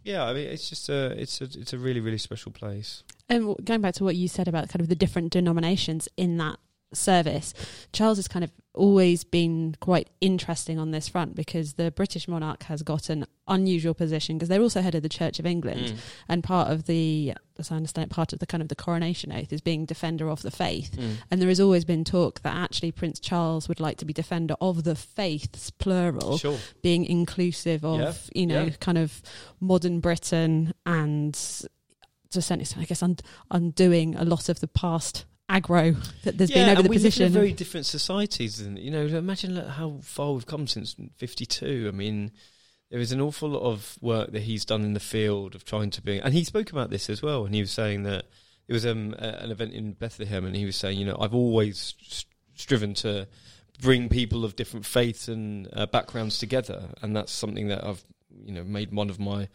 yeah, 0.04 0.26
I 0.26 0.34
mean, 0.34 0.48
it's 0.48 0.70
just 0.70 0.90
a, 0.90 1.20
it's 1.20 1.42
a, 1.42 1.46
it's 1.46 1.74
a 1.74 1.78
really, 1.78 2.00
really 2.00 2.18
special 2.18 2.52
place. 2.52 3.04
And 3.28 3.56
going 3.64 3.82
back 3.82 3.96
to 3.96 4.04
what 4.04 4.16
you 4.16 4.28
said 4.28 4.48
about 4.48 4.70
kind 4.70 4.82
of 4.82 4.90
the 4.90 4.96
different 4.96 5.32
denominations 5.32 6.08
in 6.18 6.38
that 6.38 6.60
service, 6.94 7.54
Charles 7.94 8.18
has 8.18 8.28
kind 8.28 8.44
of 8.44 8.52
always 8.74 9.24
been 9.24 9.76
quite 9.80 10.10
interesting 10.22 10.80
on 10.80 10.92
this 10.92 11.08
front 11.10 11.36
because 11.36 11.74
the 11.74 11.92
British 11.92 12.28
monarch 12.28 12.64
has 12.64 12.82
got 12.82 13.10
an 13.10 13.26
unusual 13.48 13.94
position 13.94 14.38
because 14.38 14.48
they're 14.48 14.62
also 14.62 14.82
head 14.82 14.96
of 14.96 15.04
the 15.04 15.10
Church 15.10 15.40
of 15.40 15.46
England 15.46 15.94
and 16.30 16.44
part 16.44 16.70
of 16.72 16.86
the, 16.86 17.34
as 17.58 17.72
I 17.72 17.76
understand 17.76 18.06
it, 18.10 18.14
part 18.14 18.32
of 18.32 18.40
the 18.40 18.46
kind 18.46 18.62
of 18.62 18.70
the 18.70 18.76
coronation 18.76 19.32
oath 19.32 19.52
is 19.52 19.60
being 19.62 19.86
defender 19.86 20.30
of 20.30 20.42
the 20.44 20.52
faith. 20.52 20.96
Mm. 20.98 21.16
And 21.30 21.42
there 21.42 21.50
has 21.50 21.60
always 21.60 21.84
been 21.84 22.04
talk 22.04 22.42
that 22.42 22.56
actually 22.56 22.92
Prince 22.92 23.20
Charles 23.20 23.68
would 23.68 23.80
like 23.80 23.98
to 23.98 24.06
be 24.06 24.14
defender 24.14 24.56
of 24.62 24.84
the 24.84 24.96
faiths, 24.96 25.72
plural, 25.72 26.38
Sure. 26.38 26.58
being 26.82 27.06
inclusive 27.06 27.84
of 27.84 28.00
Yeah, 28.00 28.14
you 28.34 28.48
know 28.48 28.64
yeah. 28.66 28.70
kind 28.80 28.98
of 28.98 29.22
modern 29.60 30.00
Britain 30.00 30.74
and 30.86 31.34
to 31.34 32.40
a 32.40 32.42
certain 32.42 32.62
extent, 32.62 32.84
I 32.84 32.86
guess, 32.86 33.02
und- 33.04 33.24
undoing 33.52 34.16
a 34.16 34.24
lot 34.24 34.48
of 34.50 34.60
the 34.60 34.68
past 34.68 35.26
aggro 35.50 35.96
that 36.24 36.38
there's 36.38 36.52
been 36.52 36.70
over 36.70 36.84
the 36.84 36.90
we 36.90 36.98
position. 36.98 37.24
live 37.24 37.36
in 37.36 37.42
very 37.42 37.54
different 37.54 37.86
societies, 37.86 38.60
and 38.60 38.78
you 38.78 38.92
know, 38.92 39.06
imagine 39.06 39.56
how 39.56 40.00
far 40.02 40.34
we've 40.34 40.46
come 40.46 40.68
since 40.68 40.96
'52. 41.18 41.86
I 41.88 41.96
mean, 41.96 42.32
there 42.92 43.00
is 43.00 43.12
an 43.12 43.22
awful 43.22 43.50
lot 43.50 43.64
of 43.64 43.98
work 44.02 44.32
that 44.32 44.44
he's 44.44 44.66
done 44.66 44.84
in 44.84 44.94
the 44.94 45.00
field 45.00 45.56
of 45.56 45.66
trying 45.66 45.90
to 45.92 46.02
bring, 46.02 46.22
and 46.22 46.34
he 46.34 46.44
spoke 46.44 46.72
about 46.72 46.90
this 46.90 47.10
as 47.10 47.22
well. 47.22 47.46
And 47.46 47.54
he 47.54 47.62
was 47.62 47.72
saying 47.72 48.04
that 48.04 48.26
it 48.68 48.74
was 48.74 48.86
um, 48.86 49.16
a, 49.18 49.44
an 49.44 49.52
event 49.52 49.74
in 49.74 49.94
Bethlehem, 49.94 50.46
and 50.46 50.56
he 50.56 50.66
was 50.66 50.76
saying, 50.76 51.00
you 51.00 51.06
know, 51.06 51.18
I've 51.20 51.36
always 51.36 51.96
st- 52.00 52.26
striven 52.56 52.94
to 52.94 53.28
bring 53.82 54.10
people 54.10 54.44
of 54.44 54.56
different 54.56 54.86
faiths 54.86 55.28
and 55.28 55.68
uh, 55.74 55.86
backgrounds 55.88 56.38
together, 56.38 56.90
and 57.02 57.16
that's 57.16 57.32
something 57.32 57.70
that 57.70 57.84
I've, 57.84 58.04
you 58.46 58.54
know, 58.54 58.64
made 58.64 58.92
one 58.92 59.10
of 59.10 59.20
my 59.20 59.48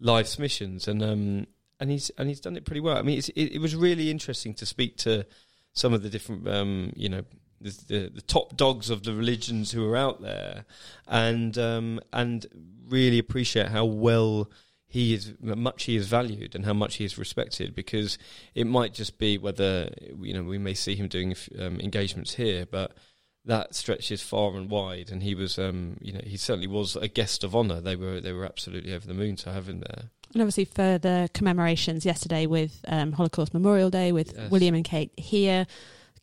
life's 0.00 0.38
missions, 0.38 0.88
and 0.88 1.02
um, 1.02 1.46
and 1.80 1.90
he's 1.90 2.10
and 2.18 2.28
he's 2.28 2.40
done 2.40 2.56
it 2.56 2.64
pretty 2.64 2.80
well. 2.80 2.96
I 2.96 3.02
mean, 3.02 3.18
it, 3.18 3.28
it 3.36 3.60
was 3.60 3.76
really 3.76 4.10
interesting 4.10 4.54
to 4.54 4.66
speak 4.66 4.96
to 4.98 5.26
some 5.72 5.92
of 5.92 6.02
the 6.02 6.10
different, 6.10 6.48
um, 6.48 6.92
you 6.96 7.08
know, 7.08 7.22
the, 7.60 7.70
the 7.88 8.10
the 8.16 8.22
top 8.22 8.56
dogs 8.56 8.90
of 8.90 9.02
the 9.02 9.14
religions 9.14 9.72
who 9.72 9.88
are 9.88 9.96
out 9.96 10.20
there, 10.20 10.64
and 11.06 11.56
um, 11.58 12.00
and 12.12 12.46
really 12.88 13.18
appreciate 13.18 13.68
how 13.68 13.84
well 13.84 14.50
he 14.86 15.12
is 15.14 15.34
much 15.40 15.84
he 15.84 15.96
is 15.96 16.08
valued 16.08 16.54
and 16.54 16.64
how 16.64 16.72
much 16.72 16.96
he 16.96 17.04
is 17.04 17.18
respected 17.18 17.74
because 17.74 18.16
it 18.54 18.66
might 18.66 18.94
just 18.94 19.18
be 19.18 19.36
whether 19.36 19.90
you 20.20 20.32
know 20.32 20.42
we 20.42 20.58
may 20.58 20.74
see 20.74 20.96
him 20.96 21.08
doing 21.08 21.34
um, 21.58 21.78
engagements 21.80 22.34
here, 22.34 22.66
but 22.66 22.96
that 23.44 23.74
stretches 23.74 24.22
far 24.22 24.56
and 24.56 24.70
wide. 24.70 25.10
And 25.10 25.22
he 25.22 25.34
was, 25.34 25.58
um, 25.58 25.96
you 26.00 26.12
know, 26.12 26.20
he 26.22 26.36
certainly 26.36 26.66
was 26.66 26.96
a 26.96 27.08
guest 27.08 27.44
of 27.44 27.56
honour. 27.56 27.80
They 27.80 27.96
were 27.96 28.20
they 28.20 28.32
were 28.32 28.44
absolutely 28.44 28.94
over 28.94 29.06
the 29.06 29.14
moon 29.14 29.36
to 29.36 29.52
have 29.52 29.68
him 29.68 29.80
there. 29.80 30.10
And 30.34 30.42
obviously 30.42 30.64
further 30.66 31.28
commemorations 31.34 32.04
yesterday 32.04 32.46
with 32.46 32.84
um, 32.88 33.12
Holocaust 33.12 33.54
Memorial 33.54 33.90
Day 33.90 34.12
with 34.12 34.34
Yes. 34.36 34.50
William 34.50 34.74
and 34.74 34.84
Kate 34.84 35.12
here, 35.16 35.66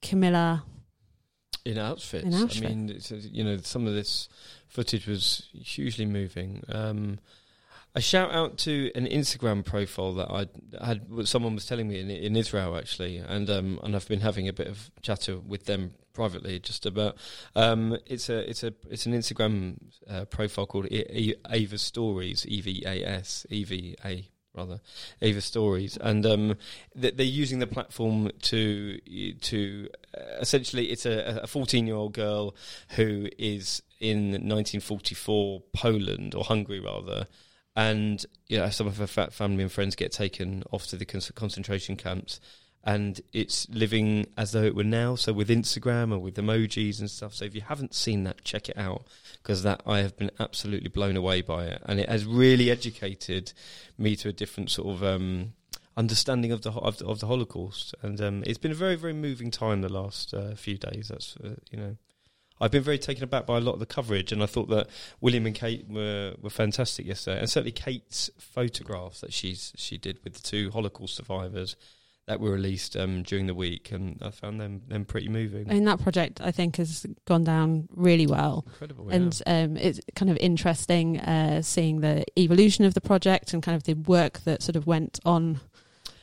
Camilla. 0.01 0.63
in 1.65 1.75
Auschwitz. 1.77 2.23
In 2.23 2.31
Auschwitz. 2.31 2.65
I 2.65 2.69
mean, 2.69 2.89
it's, 2.89 3.11
you 3.11 3.43
know, 3.43 3.57
some 3.57 3.87
of 3.87 3.93
this 3.93 4.29
footage 4.67 5.07
was 5.07 5.47
hugely 5.53 6.05
moving. 6.05 6.63
Um, 6.69 7.19
a 7.95 8.01
shout 8.01 8.31
out 8.31 8.57
to 8.59 8.91
an 8.93 9.07
Instagram 9.07 9.63
profile 9.63 10.13
that 10.15 10.29
I 10.29 10.85
had. 10.85 11.27
Someone 11.27 11.55
was 11.55 11.65
telling 11.65 11.87
me 11.87 11.99
in, 11.99 12.09
in 12.09 12.35
Israel 12.35 12.77
actually, 12.77 13.17
and 13.17 13.49
um, 13.49 13.79
and 13.83 13.95
I've 13.95 14.07
been 14.07 14.19
having 14.19 14.47
a 14.47 14.53
bit 14.53 14.67
of 14.67 14.91
chatter 15.01 15.39
with 15.39 15.65
them 15.65 15.93
privately 16.13 16.59
just 16.59 16.85
about. 16.85 17.17
Um, 17.55 17.97
it's 18.05 18.29
a 18.29 18.49
it's 18.49 18.63
a 18.63 18.73
it's 18.89 19.05
an 19.05 19.13
Instagram 19.13 19.77
uh, 20.09 20.25
profile 20.25 20.65
called 20.65 20.87
Eva 20.87 21.77
Stories, 21.77 22.45
E 22.47 22.61
V 22.61 22.83
A 22.85 23.03
S 23.03 23.45
E 23.49 23.63
V 23.63 23.95
A 24.03 24.27
rather 24.53 24.81
Eva 25.21 25.41
Stories, 25.41 25.97
and 25.97 26.25
um, 26.25 26.57
th- 26.99 27.15
they're 27.15 27.25
using 27.25 27.59
the 27.59 27.67
platform 27.67 28.31
to 28.41 28.99
to 29.41 29.89
uh, 30.17 30.21
essentially 30.39 30.87
it's 30.87 31.05
a 31.05 31.39
a 31.43 31.47
14 31.47 31.87
year 31.87 31.95
old 31.95 32.13
girl 32.13 32.55
who 32.91 33.27
is 33.37 33.81
in 33.99 34.31
1944 34.31 35.61
Poland 35.73 36.35
or 36.35 36.43
Hungary 36.43 36.79
rather. 36.79 37.27
And 37.75 38.25
you 38.47 38.57
know, 38.57 38.69
some 38.69 38.87
of 38.87 38.97
her 38.97 39.07
fa- 39.07 39.31
family 39.31 39.63
and 39.63 39.71
friends 39.71 39.95
get 39.95 40.11
taken 40.11 40.63
off 40.71 40.87
to 40.87 40.97
the 40.97 41.05
con- 41.05 41.21
concentration 41.35 41.97
camps, 41.97 42.39
and 42.83 43.19
it's 43.33 43.67
living 43.69 44.27
as 44.37 44.51
though 44.51 44.63
it 44.63 44.75
were 44.75 44.83
now. 44.83 45.15
So 45.15 45.33
with 45.33 45.49
Instagram 45.49 46.13
or 46.13 46.19
with 46.19 46.35
emojis 46.35 46.99
and 46.99 47.09
stuff. 47.09 47.33
So 47.33 47.45
if 47.45 47.55
you 47.55 47.61
haven't 47.61 47.93
seen 47.93 48.23
that, 48.23 48.43
check 48.43 48.69
it 48.69 48.77
out 48.77 49.05
because 49.41 49.63
that 49.63 49.81
I 49.85 49.99
have 49.99 50.15
been 50.15 50.31
absolutely 50.39 50.89
blown 50.89 51.17
away 51.17 51.41
by 51.41 51.65
it, 51.65 51.81
and 51.85 51.99
it 51.99 52.07
has 52.07 52.25
really 52.25 52.71
educated 52.71 53.51
me 53.97 54.15
to 54.17 54.29
a 54.29 54.33
different 54.33 54.71
sort 54.71 54.95
of 54.95 55.03
um, 55.03 55.53
understanding 55.97 56.51
of 56.51 56.61
the 56.61 56.71
of 56.71 56.99
the, 56.99 57.07
of 57.07 57.19
the 57.19 57.27
Holocaust. 57.27 57.93
And 58.01 58.21
um, 58.21 58.43
it's 58.45 58.57
been 58.59 58.71
a 58.71 58.75
very 58.75 58.95
very 58.95 59.13
moving 59.13 59.51
time 59.51 59.81
the 59.81 59.91
last 59.91 60.33
uh, 60.33 60.55
few 60.55 60.77
days. 60.77 61.09
That's 61.09 61.35
uh, 61.43 61.55
you 61.71 61.77
know. 61.77 61.97
I've 62.59 62.71
been 62.71 62.83
very 62.83 62.97
taken 62.97 63.23
aback 63.23 63.45
by 63.45 63.57
a 63.57 63.61
lot 63.61 63.73
of 63.73 63.79
the 63.79 63.85
coverage, 63.85 64.31
and 64.31 64.41
I 64.41 64.45
thought 64.45 64.69
that 64.69 64.87
William 65.19 65.45
and 65.45 65.53
Kate 65.53 65.85
were, 65.89 66.35
were 66.41 66.49
fantastic 66.49 67.05
yesterday, 67.05 67.39
and 67.39 67.49
certainly 67.49 67.71
Kate's 67.71 68.29
photographs 68.37 69.21
that 69.21 69.33
she's 69.33 69.73
she 69.75 69.97
did 69.97 70.23
with 70.23 70.35
the 70.35 70.41
two 70.41 70.71
Holocaust 70.71 71.15
survivors 71.15 71.75
that 72.27 72.39
were 72.39 72.51
released 72.51 72.95
um, 72.97 73.23
during 73.23 73.45
the 73.45 73.53
week, 73.53 73.91
and 73.91 74.19
I 74.21 74.31
found 74.31 74.59
them 74.59 74.81
them 74.87 75.05
pretty 75.05 75.27
moving. 75.27 75.69
And 75.69 75.87
that 75.87 76.01
project, 76.01 76.41
I 76.41 76.51
think, 76.51 76.77
has 76.77 77.05
gone 77.25 77.43
down 77.43 77.87
really 77.93 78.25
well. 78.25 78.63
Incredible, 78.67 79.09
and 79.09 79.41
um, 79.45 79.77
it's 79.77 79.99
kind 80.15 80.31
of 80.31 80.37
interesting 80.37 81.19
uh, 81.19 81.61
seeing 81.61 82.01
the 82.01 82.25
evolution 82.37 82.85
of 82.85 82.93
the 82.93 83.01
project 83.01 83.53
and 83.53 83.61
kind 83.61 83.75
of 83.75 83.83
the 83.83 83.93
work 83.93 84.39
that 84.45 84.63
sort 84.63 84.75
of 84.77 84.87
went 84.87 85.19
on 85.25 85.59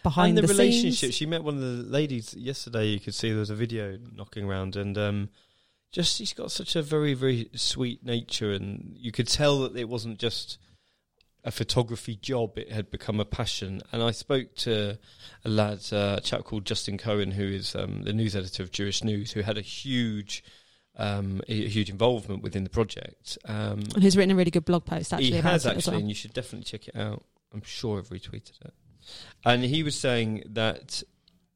behind 0.03 0.39
and 0.39 0.49
the, 0.49 0.53
the, 0.53 0.55
relationship. 0.55 0.99
scenes. 0.99 1.15
She 1.15 1.27
met 1.27 1.45
one 1.45 1.55
of 1.55 1.61
the 1.61 1.85
ladies 1.85 2.35
yesterday. 2.35 2.87
You 2.87 3.01
could 3.01 3.15
see 3.15 3.31
there 3.31 3.39
was 3.39 3.51
a 3.51 3.55
video 3.55 3.99
knocking 4.17 4.45
around, 4.45 4.77
and 4.77 4.97
um, 4.99 5.29
just 5.93 6.19
he's 6.19 6.33
got 6.33 6.51
such 6.51 6.75
a 6.75 6.83
very 6.83 7.15
very 7.15 7.49
sweet 7.55 8.05
nature, 8.05 8.51
and 8.51 8.97
you 8.99 9.13
could 9.13 9.29
tell 9.29 9.61
that 9.61 9.77
it 9.77 9.89
wasn't 9.89 10.19
just 10.19 10.59
a 11.45 11.51
photography 11.51 12.17
job; 12.17 12.59
it 12.59 12.73
had 12.73 12.91
become 12.91 13.21
a 13.21 13.25
passion. 13.25 13.83
And 13.93 14.03
I 14.03 14.11
spoke 14.11 14.55
to 14.57 14.99
a 15.45 15.49
lad, 15.49 15.81
uh, 15.93 16.17
a 16.19 16.21
chap 16.21 16.45
called 16.45 16.65
Justin 16.65 16.99
Cohen, 16.99 17.31
who 17.31 17.45
is 17.45 17.77
um, 17.77 18.03
the 18.03 18.13
news 18.13 18.35
editor 18.35 18.63
of 18.63 18.73
Jewish 18.73 19.05
News, 19.05 19.33
who 19.33 19.43
had 19.43 19.59
a 19.59 19.63
huge. 19.63 20.43
Um, 20.95 21.41
a 21.49 21.69
huge 21.69 21.89
involvement 21.89 22.43
within 22.43 22.65
the 22.65 22.71
project. 22.71 23.39
Um, 23.47 23.81
and 23.95 24.03
who's 24.03 24.15
written 24.15 24.33
a 24.33 24.35
really 24.35 24.51
good 24.51 24.67
blog 24.67 24.85
post 24.85 25.15
actually 25.15 25.31
he 25.31 25.39
about 25.39 25.53
has 25.53 25.65
it 25.65 25.71
actually, 25.71 25.93
well. 25.93 26.01
and 26.01 26.09
you 26.11 26.15
should 26.15 26.35
definitely 26.35 26.65
check 26.65 26.87
it 26.87 26.95
out. 26.95 27.25
I'm 27.51 27.63
sure 27.63 27.99
I've 27.99 28.11
retweeted 28.11 28.61
it. 28.63 28.75
And 29.43 29.65
he 29.65 29.83
was 29.83 29.99
saying 29.99 30.43
that 30.51 31.03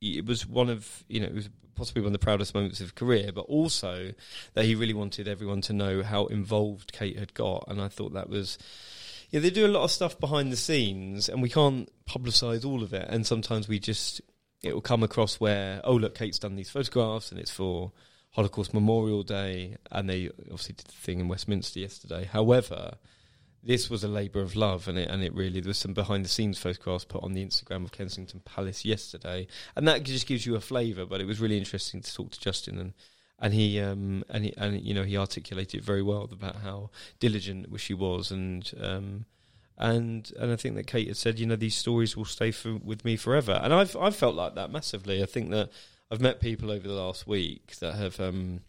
it 0.01 0.25
was 0.25 0.47
one 0.47 0.71
of 0.71 1.05
you 1.09 1.21
know 1.21 1.27
it 1.27 1.35
was 1.35 1.51
possibly 1.77 2.03
one 2.03 2.09
of 2.09 2.13
the 2.13 2.25
proudest 2.25 2.55
moments 2.55 2.81
of 2.81 2.95
career, 2.95 3.31
but 3.33 3.43
also 3.43 4.13
that 4.55 4.65
he 4.65 4.75
really 4.75 4.95
wanted 4.95 5.29
everyone 5.29 5.61
to 5.63 5.73
know 5.73 6.03
how 6.03 6.27
involved 6.27 6.93
Kate 6.93 7.19
had 7.19 7.35
got. 7.35 7.65
And 7.69 7.81
I 7.81 7.89
thought 7.89 8.15
that 8.15 8.29
was. 8.29 8.59
Yeah, 9.31 9.41
they 9.41 9.51
do 9.51 9.67
a 9.67 9.69
lot 9.69 9.83
of 9.83 9.91
stuff 9.91 10.21
behind 10.21 10.53
the 10.53 10.57
scenes, 10.57 11.29
and 11.29 11.43
we 11.43 11.51
can't 11.51 11.91
publicise 12.09 12.65
all 12.65 12.83
of 12.83 12.93
it. 12.93 13.09
And 13.09 13.27
sometimes 13.27 13.69
we 13.69 13.79
just 13.79 14.21
it 14.63 14.73
will 14.73 14.81
come 14.81 15.03
across 15.03 15.39
where 15.39 15.81
oh 15.85 15.95
look, 15.95 16.15
Kate's 16.17 16.39
done 16.39 16.57
these 16.57 16.71
photographs, 16.71 17.31
and 17.31 17.41
it's 17.41 17.51
for 17.51 17.93
Holocaust 18.31 18.75
Memorial 18.75 19.23
Day, 19.23 19.77
and 19.91 20.09
they 20.09 20.29
obviously 20.43 20.75
did 20.75 20.87
the 20.87 20.93
thing 20.93 21.21
in 21.21 21.29
Westminster 21.29 21.81
yesterday. 21.81 22.25
However, 22.25 22.97
this 23.67 23.91
was 23.91 24.05
a 24.05 24.09
labour 24.09 24.41
of 24.41 24.57
love, 24.57 24.89
and 24.89 24.99
it 24.99 25.09
and 25.09 25.23
it 25.23 25.35
really 25.35 25.61
there 25.61 25.69
was 25.69 25.79
some 25.79 25.95
behind 25.95 26.25
the 26.25 26.29
scenes 26.29 26.59
photographs 26.59 27.05
put 27.05 27.23
on 27.23 27.33
the 27.33 27.45
Instagram 27.45 27.85
of 27.85 27.93
Kensington 27.93 28.41
Palace 28.45 28.85
yesterday, 28.85 29.47
and 29.75 29.87
that 29.89 30.05
just 30.05 30.27
gives 30.27 30.47
you 30.47 30.55
a 30.55 30.61
flavour. 30.61 31.05
But 31.05 31.21
it 31.21 31.27
was 31.27 31.41
really 31.41 31.59
interesting 31.59 32.01
to 32.01 32.15
talk 32.15 32.31
to 32.33 32.41
Justin 32.41 32.79
and. 32.79 32.95
And 33.39 33.53
he, 33.53 33.79
um, 33.81 34.25
and 34.31 34.47
he, 34.47 34.55
and 34.57 34.81
you 34.81 34.95
know, 34.95 35.03
he 35.03 35.19
articulated 35.19 35.85
very 35.85 36.01
well 36.01 36.27
about 36.33 36.57
how 36.57 36.89
diligent 37.21 37.67
she 37.79 37.93
was, 37.93 38.31
and 38.31 38.73
um, 38.81 39.27
and 39.77 40.33
and 40.41 40.51
I 40.51 40.57
think 40.57 40.75
that 40.77 40.87
Kate 40.87 41.09
had 41.09 41.19
said, 41.19 41.39
you 41.39 41.45
know, 41.45 41.55
these 41.55 41.77
stories 41.77 42.17
will 42.17 42.25
stay 42.25 42.51
for, 42.51 42.77
with 42.77 43.05
me 43.05 43.17
forever, 43.17 43.61
and 43.63 43.75
I've 43.75 43.95
I've 43.95 44.17
felt 44.17 44.37
like 44.37 44.55
that 44.55 44.71
massively. 44.71 45.23
I 45.23 45.27
think 45.27 45.51
that 45.51 45.71
I've 46.11 46.21
met 46.21 46.41
people 46.41 46.71
over 46.71 46.87
the 46.87 46.95
last 46.95 47.27
week 47.27 47.77
that 47.81 47.97
have, 47.97 48.21
um, 48.21 48.61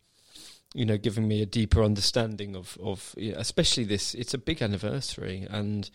you 0.73 0.85
know, 0.85 0.97
giving 0.97 1.27
me 1.27 1.41
a 1.41 1.45
deeper 1.45 1.83
understanding 1.83 2.55
of 2.55 2.77
of 2.81 3.15
especially 3.17 3.83
this. 3.83 4.13
It's 4.13 4.33
a 4.33 4.37
big 4.37 4.61
anniversary, 4.61 5.47
and 5.49 5.89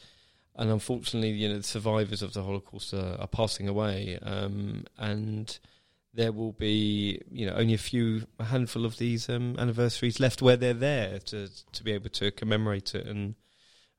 and 0.57 0.71
unfortunately, 0.71 1.31
you 1.31 1.49
know, 1.49 1.59
the 1.59 1.63
survivors 1.63 2.23
of 2.23 2.33
the 2.35 2.43
Holocaust 2.43 2.93
are, 2.95 3.17
are 3.19 3.27
passing 3.27 3.69
away, 3.69 4.19
um, 4.23 4.85
and 4.99 5.59
there 6.15 6.33
will 6.33 6.53
be, 6.53 7.21
you 7.31 7.47
know, 7.47 7.55
only 7.55 7.75
a 7.75 7.79
few, 7.79 8.27
a 8.39 8.45
handful 8.45 8.85
of 8.85 8.99
these 8.99 9.31
um, 9.31 9.57
anniversaries 9.59 10.21
left 10.21 10.43
where 10.43 10.57
they're 10.57 10.75
there 10.75 11.19
to 11.21 11.49
to 11.73 11.85
be 11.85 11.93
able 11.93 12.11
to 12.11 12.31
commemorate 12.31 12.95
it 12.95 13.07
and 13.07 13.35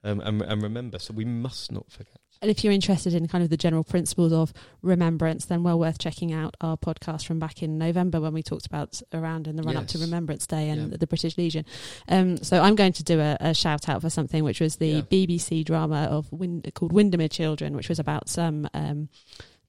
um, 0.03 0.19
and, 0.21 0.41
and 0.41 0.61
remember. 0.61 0.99
So 0.99 1.13
we 1.13 1.25
must 1.25 1.71
not 1.71 1.91
forget. 1.91 2.22
And 2.43 2.51
if 2.51 2.61
you're 2.61 2.73
interested 2.73 3.13
in 3.13 3.25
kind 3.29 3.41
of 3.41 3.49
the 3.49 3.55
general 3.55 3.85
principles 3.85 4.33
of 4.33 4.51
remembrance, 4.81 5.45
then 5.45 5.63
well 5.63 5.79
worth 5.79 5.97
checking 5.97 6.33
out 6.33 6.57
our 6.59 6.75
podcast 6.75 7.25
from 7.25 7.39
back 7.39 7.63
in 7.63 7.77
November 7.77 8.19
when 8.19 8.33
we 8.33 8.43
talked 8.43 8.65
about 8.65 9.01
around 9.13 9.47
in 9.47 9.55
the 9.55 9.63
run 9.63 9.77
up 9.77 9.87
to 9.87 9.97
Remembrance 9.97 10.45
Day 10.45 10.67
and 10.67 10.91
Yeah. 10.91 10.97
the 10.97 11.07
British 11.07 11.37
Legion. 11.37 11.63
Um, 12.09 12.35
so 12.35 12.61
I'm 12.61 12.75
going 12.75 12.91
to 12.93 13.03
do 13.03 13.21
a, 13.21 13.37
a 13.39 13.53
shout 13.53 13.87
out 13.87 14.01
for 14.01 14.09
something 14.09 14.43
which 14.43 14.59
was 14.59 14.75
the 14.75 14.87
Yeah. 14.87 15.01
BBC 15.03 15.63
drama 15.63 16.03
of 16.11 16.29
Win- 16.33 16.63
called 16.73 16.91
Windermere 16.91 17.29
Children, 17.29 17.77
which 17.77 17.87
was 17.87 17.97
about 17.97 18.27
some 18.27 18.67
um, 18.73 19.07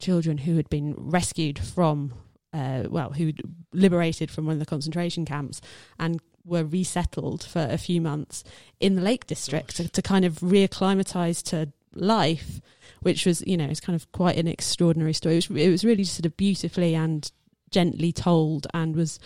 children 0.01 0.39
who 0.39 0.57
had 0.57 0.69
been 0.69 0.95
rescued 0.99 1.61
from, 1.61 2.13
uh, 2.53 2.87
well, 2.91 3.13
who 3.13 3.33
liberated 3.73 4.33
from 4.33 4.47
one 4.47 4.55
of 4.55 4.59
the 4.59 4.67
concentration 4.67 5.25
camps 5.25 5.61
and 6.01 6.21
were 6.45 6.65
resettled 6.65 7.45
for 7.45 7.69
a 7.71 7.79
few 7.79 8.01
months 8.01 8.43
in 8.81 8.97
the 8.97 9.01
Lake 9.01 9.29
District 9.29 9.77
to, 9.77 9.89
to 9.89 10.03
kind 10.03 10.25
of 10.25 10.41
reacclimatise 10.41 11.41
to 11.45 11.73
life, 11.97 12.61
which 13.01 13.27
was, 13.27 13.43
you 13.47 13.57
know, 13.57 13.67
it's 13.67 13.81
kind 13.81 13.97
of 13.97 14.11
quite 14.13 14.37
an 14.37 14.49
extraordinary 14.49 15.13
story. 15.13 15.37
It 15.37 15.49
was, 15.49 15.59
it 15.59 15.71
was 15.71 15.85
really 15.85 16.05
sort 16.05 16.27
of 16.27 16.37
beautifully 16.37 16.95
and 16.95 17.31
gently 17.71 18.13
told 18.13 18.69
and 18.73 18.95
was 18.95 19.19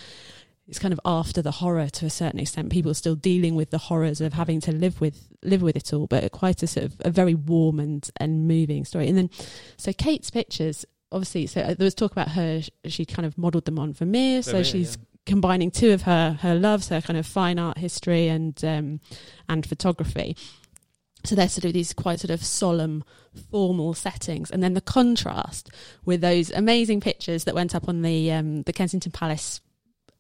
it's 0.69 0.79
kind 0.79 0.93
of 0.93 1.01
after 1.05 1.41
the 1.43 1.51
horror 1.51 1.89
to 1.89 2.07
a 2.07 2.11
certain 2.11 2.41
extent 2.41 2.71
people 2.71 2.91
are 2.91 2.95
still 2.95 3.15
dealing 3.15 3.55
with 3.55 3.71
the 3.71 3.79
horrors 3.79 4.21
of 4.23 4.33
having 4.33 4.61
to 4.61 4.73
live 4.73 5.01
with 5.01 5.29
live 5.43 5.61
with 5.61 5.77
it 5.77 5.93
all 5.93 6.07
but 6.07 6.33
quite 6.33 6.63
a 6.63 6.67
sort 6.67 6.87
of 6.87 6.97
a 7.01 7.11
very 7.11 7.35
warm 7.35 7.79
and 7.79 8.11
and 8.17 8.49
moving 8.49 8.87
story 8.87 9.07
and 9.07 9.19
then 9.19 9.31
so 9.77 9.93
kate's 9.93 10.31
pictures 10.31 10.87
obviously 11.13 11.47
so 11.47 11.61
uh, 11.61 11.75
there 11.75 11.85
was 11.85 11.95
talk 11.95 12.13
about 12.13 12.29
her 12.31 12.63
she 12.87 13.05
kind 13.05 13.27
of 13.27 13.37
modeled 13.37 13.67
them 13.67 13.79
on 13.79 13.93
Vermeer 13.93 14.43
so 14.43 14.53
Vermeer, 14.53 14.65
she's 14.65 14.97
yeah. 14.97 15.05
combining 15.27 15.71
two 15.71 15.93
of 15.93 16.03
her 16.03 16.39
her 16.41 16.55
loves 16.55 16.89
her 16.89 17.03
kind 17.03 17.19
of 17.19 17.27
fine 17.27 17.59
art 17.59 17.77
history 17.77 18.29
and 18.29 18.65
um 18.65 19.01
and 19.49 19.67
photography 19.67 20.37
so 21.25 21.35
they're 21.35 21.49
sort 21.49 21.65
of 21.65 21.73
these 21.73 21.93
quite 21.93 22.21
sort 22.21 22.31
of 22.31 22.45
solemn 22.45 23.05
formal 23.51 23.95
settings. 23.95 24.51
And 24.51 24.63
then 24.63 24.75
the 24.75 24.81
contrast 24.81 25.71
with 26.05 26.21
those 26.21 26.51
amazing 26.51 27.01
pictures 27.01 27.45
that 27.45 27.55
went 27.55 27.75
up 27.75 27.89
on 27.89 28.03
the 28.03 28.33
um 28.33 28.63
the 28.63 28.73
Kensington 28.73 29.13
Palace 29.13 29.61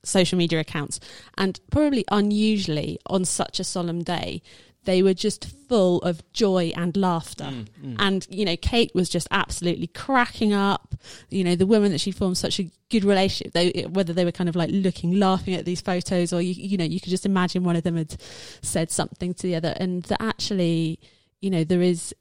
social 0.05 0.38
media 0.38 0.61
accounts. 0.61 1.00
And 1.37 1.61
probably 1.71 2.05
unusually 2.11 2.99
on 3.07 3.25
such 3.25 3.61
a 3.61 3.64
solemn 3.64 4.02
day 4.02 4.43
they 4.88 5.02
were 5.02 5.12
just 5.12 5.45
full 5.45 6.00
of 6.00 6.23
joy 6.33 6.73
and 6.75 6.97
laughter. 6.97 7.45
Mm, 7.45 7.97
and 7.99 8.26
you 8.31 8.47
know 8.47 8.57
kate 8.57 8.90
was 8.95 9.11
just 9.11 9.28
absolutely 9.31 9.87
cracking 9.87 10.55
up. 10.55 10.95
You 11.28 11.45
know 11.45 11.57
the 11.57 11.67
women 11.67 11.93
that 11.93 12.00
she 12.00 12.11
formed 12.11 12.38
such 12.38 12.59
a 12.59 12.71
good 12.88 13.05
relationship 13.05 13.52
they 13.52 13.83
whether 13.83 14.14
they 14.14 14.25
were 14.25 14.33
kind 14.33 14.49
of 14.49 14.57
like 14.57 14.71
looking 14.73 15.19
laughing 15.19 15.55
at 15.55 15.67
these 15.67 15.83
photos 15.83 16.33
or 16.33 16.40
you, 16.40 16.55
you 16.55 16.78
know 16.78 16.85
you 16.85 17.00
could 17.00 17.11
just 17.11 17.26
imagine 17.26 17.64
one 17.64 17.76
of 17.76 17.83
them 17.83 17.99
had 17.99 18.17
said 18.62 18.90
something 18.90 19.35
to 19.35 19.47
the 19.47 19.57
other. 19.57 19.75
And 19.76 20.05
that 20.05 20.23
actually 20.23 20.99
you 21.43 21.50
know 21.50 21.64
there 21.64 21.83
is 21.83 22.14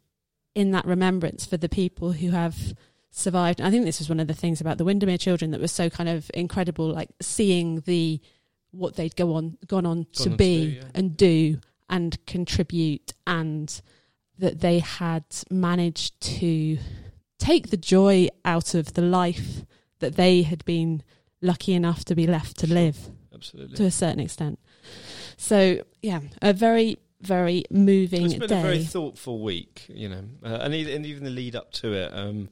in 0.53 0.71
that 0.71 0.85
remembrance 0.85 1.45
for 1.45 1.55
the 1.55 1.69
people 1.69 2.11
who 2.11 2.31
have 2.31 2.73
survived. 3.11 3.59
And 3.59 3.67
I 3.67 3.71
think 3.71 3.85
this 3.85 3.99
was 3.99 4.09
one 4.09 4.19
of 4.19 4.27
the 4.27 4.33
things 4.33 4.61
about 4.61 4.77
the 4.77 4.85
Windermere 4.85 5.17
children 5.17 5.51
that 5.51 5.61
was 5.61 5.71
so 5.71 5.89
kind 5.89 6.09
of 6.09 6.29
incredible, 6.33 6.91
like 6.91 7.09
seeing 7.21 7.81
the 7.81 8.19
what 8.71 8.95
they'd 8.95 9.15
go 9.15 9.33
on 9.33 9.57
gone 9.67 9.85
on 9.85 10.05
to 10.13 10.23
on 10.23 10.31
to 10.31 10.37
be 10.37 10.65
do, 10.65 10.71
yeah. 10.71 10.83
and 10.93 11.17
do 11.17 11.59
and 11.89 12.25
contribute 12.25 13.13
and 13.25 13.81
that 14.39 14.59
they 14.59 14.79
had 14.79 15.23
managed 15.49 16.19
to 16.21 16.77
take 17.39 17.69
the 17.69 17.77
joy 17.77 18.27
out 18.45 18.75
of 18.75 18.93
the 18.93 19.01
life 19.01 19.63
that 19.99 20.15
they 20.15 20.43
had 20.43 20.63
been 20.65 21.01
lucky 21.41 21.73
enough 21.73 22.03
to 22.05 22.13
be 22.13 22.27
left 22.27 22.57
to 22.57 22.67
live 22.67 22.97
Absolutely. 23.33 23.75
to 23.77 23.85
a 23.85 23.91
certain 23.91 24.19
extent. 24.19 24.59
So 25.37 25.81
yeah, 26.01 26.19
a 26.41 26.53
very 26.53 26.97
very 27.21 27.63
moving 27.71 28.25
It's 28.25 28.35
been 28.35 28.49
day. 28.49 28.59
a 28.59 28.63
very 28.63 28.83
thoughtful 28.83 29.41
week, 29.41 29.85
you 29.89 30.07
know, 30.07 30.23
uh, 30.43 30.59
and, 30.61 30.73
e- 30.73 30.93
and 30.93 31.05
even 31.05 31.23
the 31.23 31.31
lead 31.31 31.55
up 31.55 31.71
to 31.73 31.93
it. 31.93 32.13
Um, 32.13 32.49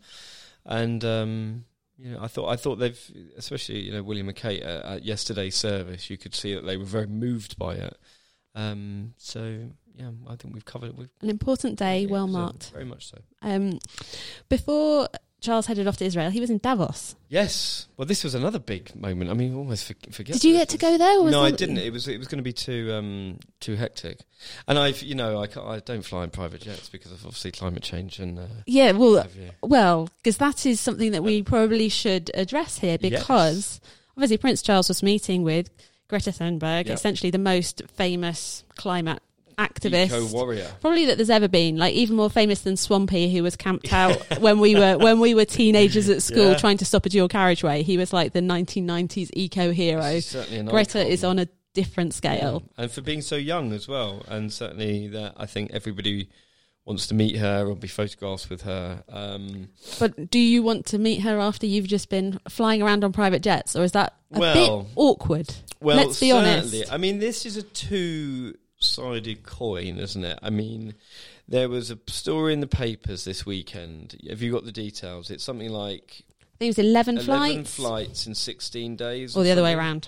and 0.65 1.03
um, 1.05 1.65
you 1.97 2.11
know, 2.11 2.19
I 2.21 2.27
thought 2.27 2.49
I 2.49 2.55
thought 2.55 2.75
they've, 2.75 3.11
especially 3.37 3.79
you 3.81 3.91
know 3.91 4.03
William 4.03 4.27
and 4.27 4.35
Kate 4.37 4.61
at, 4.61 4.85
at 4.85 5.05
yesterday's 5.05 5.55
service, 5.55 6.09
you 6.09 6.17
could 6.17 6.35
see 6.35 6.53
that 6.53 6.65
they 6.65 6.77
were 6.77 6.85
very 6.85 7.07
moved 7.07 7.57
by 7.57 7.75
it. 7.75 7.97
Um, 8.53 9.13
so 9.17 9.69
yeah, 9.95 10.11
I 10.27 10.35
think 10.35 10.53
we've 10.53 10.65
covered. 10.65 10.97
We've, 10.97 11.09
An 11.21 11.29
important 11.29 11.77
day, 11.79 12.05
well 12.05 12.27
marked. 12.27 12.71
very 12.71 12.85
much 12.85 13.09
so. 13.09 13.17
Um, 13.41 13.79
before 14.49 15.07
Charles 15.45 15.65
headed 15.67 15.87
off 15.87 15.97
to 15.97 16.05
Israel, 16.05 16.29
he 16.29 16.39
was 16.41 16.49
in 16.49 16.57
Davos. 16.57 17.15
Yes. 17.29 17.87
Well, 17.95 18.05
this 18.05 18.23
was 18.23 18.35
another 18.35 18.59
big 18.59 18.93
moment. 18.95 19.29
I 19.29 19.33
mean, 19.33 19.55
almost 19.55 19.85
forget. 20.11 20.33
Did 20.33 20.43
you 20.43 20.53
get 20.53 20.69
to 20.69 20.77
go 20.77 20.97
there? 20.97 21.19
Or 21.19 21.23
was 21.23 21.31
no, 21.31 21.41
I 21.43 21.51
didn't. 21.51 21.77
It 21.77 21.93
was 21.93 22.07
it 22.07 22.17
was 22.17 22.27
going 22.27 22.39
to 22.39 22.43
be 22.43 22.51
too 22.53 22.91
um, 22.93 23.39
too 23.59 23.75
hectic, 23.75 24.19
and 24.67 24.77
I've 24.77 25.01
you 25.01 25.15
know 25.15 25.41
I, 25.41 25.47
I 25.75 25.79
don't 25.79 26.03
fly 26.03 26.23
in 26.23 26.29
private 26.29 26.61
jets 26.61 26.89
because 26.89 27.11
of 27.11 27.25
obviously 27.25 27.51
climate 27.51 27.83
change 27.83 28.19
and. 28.19 28.39
Uh, 28.39 28.47
Yeah, 28.65 28.91
well, 28.91 29.25
well, 29.61 30.09
because 30.17 30.37
that 30.37 30.65
is 30.65 30.79
something 30.79 31.11
that 31.13 31.23
we 31.23 31.43
probably 31.43 31.89
should 31.89 32.31
address 32.33 32.79
here 32.79 32.97
Yes. 32.99 33.19
because 33.21 33.81
obviously 34.17 34.37
Prince 34.37 34.61
Charles 34.61 34.87
was 34.89 35.01
meeting 35.03 35.43
with 35.43 35.69
Greta 36.07 36.31
Thunberg, 36.31 36.87
Yeah. 36.87 36.93
essentially 36.93 37.31
the 37.31 37.37
most 37.37 37.81
famous 37.95 38.63
climate 38.75 39.21
activist. 39.57 40.05
Eco 40.07 40.25
warrior. 40.27 40.69
Probably 40.81 41.05
that 41.07 41.17
there's 41.17 41.29
ever 41.29 41.47
been, 41.47 41.77
like 41.77 41.93
even 41.93 42.15
more 42.15 42.29
famous 42.29 42.61
than 42.61 42.77
Swampy, 42.77 43.31
who 43.31 43.43
was 43.43 43.55
camped 43.55 43.91
out 43.93 44.39
when 44.39 44.59
we 44.59 44.75
were 44.75 44.97
when 44.97 45.19
we 45.19 45.33
were 45.33 45.45
teenagers 45.45 46.09
at 46.09 46.21
school 46.29 46.51
Yeah. 46.51 46.55
trying 46.57 46.77
to 46.77 46.85
stop 46.85 47.05
a 47.05 47.09
dual 47.09 47.27
carriageway. 47.27 47.83
He 47.83 47.97
was 47.97 48.13
like 48.13 48.33
the 48.33 48.41
1990s 48.41 49.29
eco 49.33 49.71
hero. 49.71 50.01
Greta 50.01 50.99
icon. 50.99 51.11
is 51.11 51.23
on 51.23 51.39
a 51.39 51.47
different 51.73 52.13
scale. 52.13 52.63
Yeah. 52.77 52.83
and 52.83 52.91
for 52.91 53.01
being 53.01 53.21
so 53.21 53.35
young 53.35 53.73
as 53.73 53.87
well, 53.87 54.23
and 54.27 54.51
certainly 54.51 55.07
that 55.09 55.33
I 55.37 55.45
think 55.45 55.71
everybody 55.71 56.29
wants 56.85 57.07
to 57.07 57.15
meet 57.15 57.35
her 57.37 57.65
or 57.65 57.75
be 57.75 57.87
photographed 57.87 58.47
with 58.47 58.61
her. 58.61 59.03
Um, 59.09 59.69
But 59.99 60.29
do 60.29 60.37
you 60.37 60.61
want 60.61 60.85
to 60.87 60.99
meet 60.99 61.21
her 61.21 61.39
after 61.39 61.65
you've 61.65 61.87
just 61.87 62.09
been 62.09 62.39
flying 62.47 62.83
around 62.83 63.03
on 63.03 63.11
private 63.11 63.41
jets, 63.41 63.75
or 63.75 63.83
is 63.83 63.93
that 63.93 64.13
a 64.31 64.39
Well- 64.39 64.81
bit 64.83 64.91
awkward? 64.95 65.53
well, 65.81 65.97
Let's 65.97 66.19
be 66.19 66.31
honest. 66.31 66.93
I 66.93 66.97
mean, 66.97 67.17
this 67.17 67.43
is 67.45 67.57
a 67.57 67.63
two-sided 68.85 69.43
coin, 69.43 69.97
isn't 69.97 70.23
it? 70.23 70.39
I 70.41 70.49
mean, 70.49 70.95
there 71.47 71.69
was 71.69 71.91
a 71.91 71.99
story 72.07 72.53
in 72.53 72.59
the 72.59 72.67
papers 72.67 73.23
this 73.25 73.45
weekend. 73.45 74.15
Have 74.29 74.41
you 74.41 74.51
got 74.51 74.65
the 74.65 74.71
details? 74.71 75.29
It's 75.29 75.43
something 75.43 75.69
like 75.69 76.23
I 76.55 76.57
think 76.57 76.69
it 76.69 76.77
was 76.77 76.79
11, 76.79 77.17
11 77.17 77.25
flights, 77.25 77.75
flights 77.75 78.27
in 78.27 78.35
16 78.35 78.95
days, 78.95 79.35
or 79.35 79.43
the 79.43 79.51
other 79.51 79.63
way 79.63 79.73
around. 79.73 80.07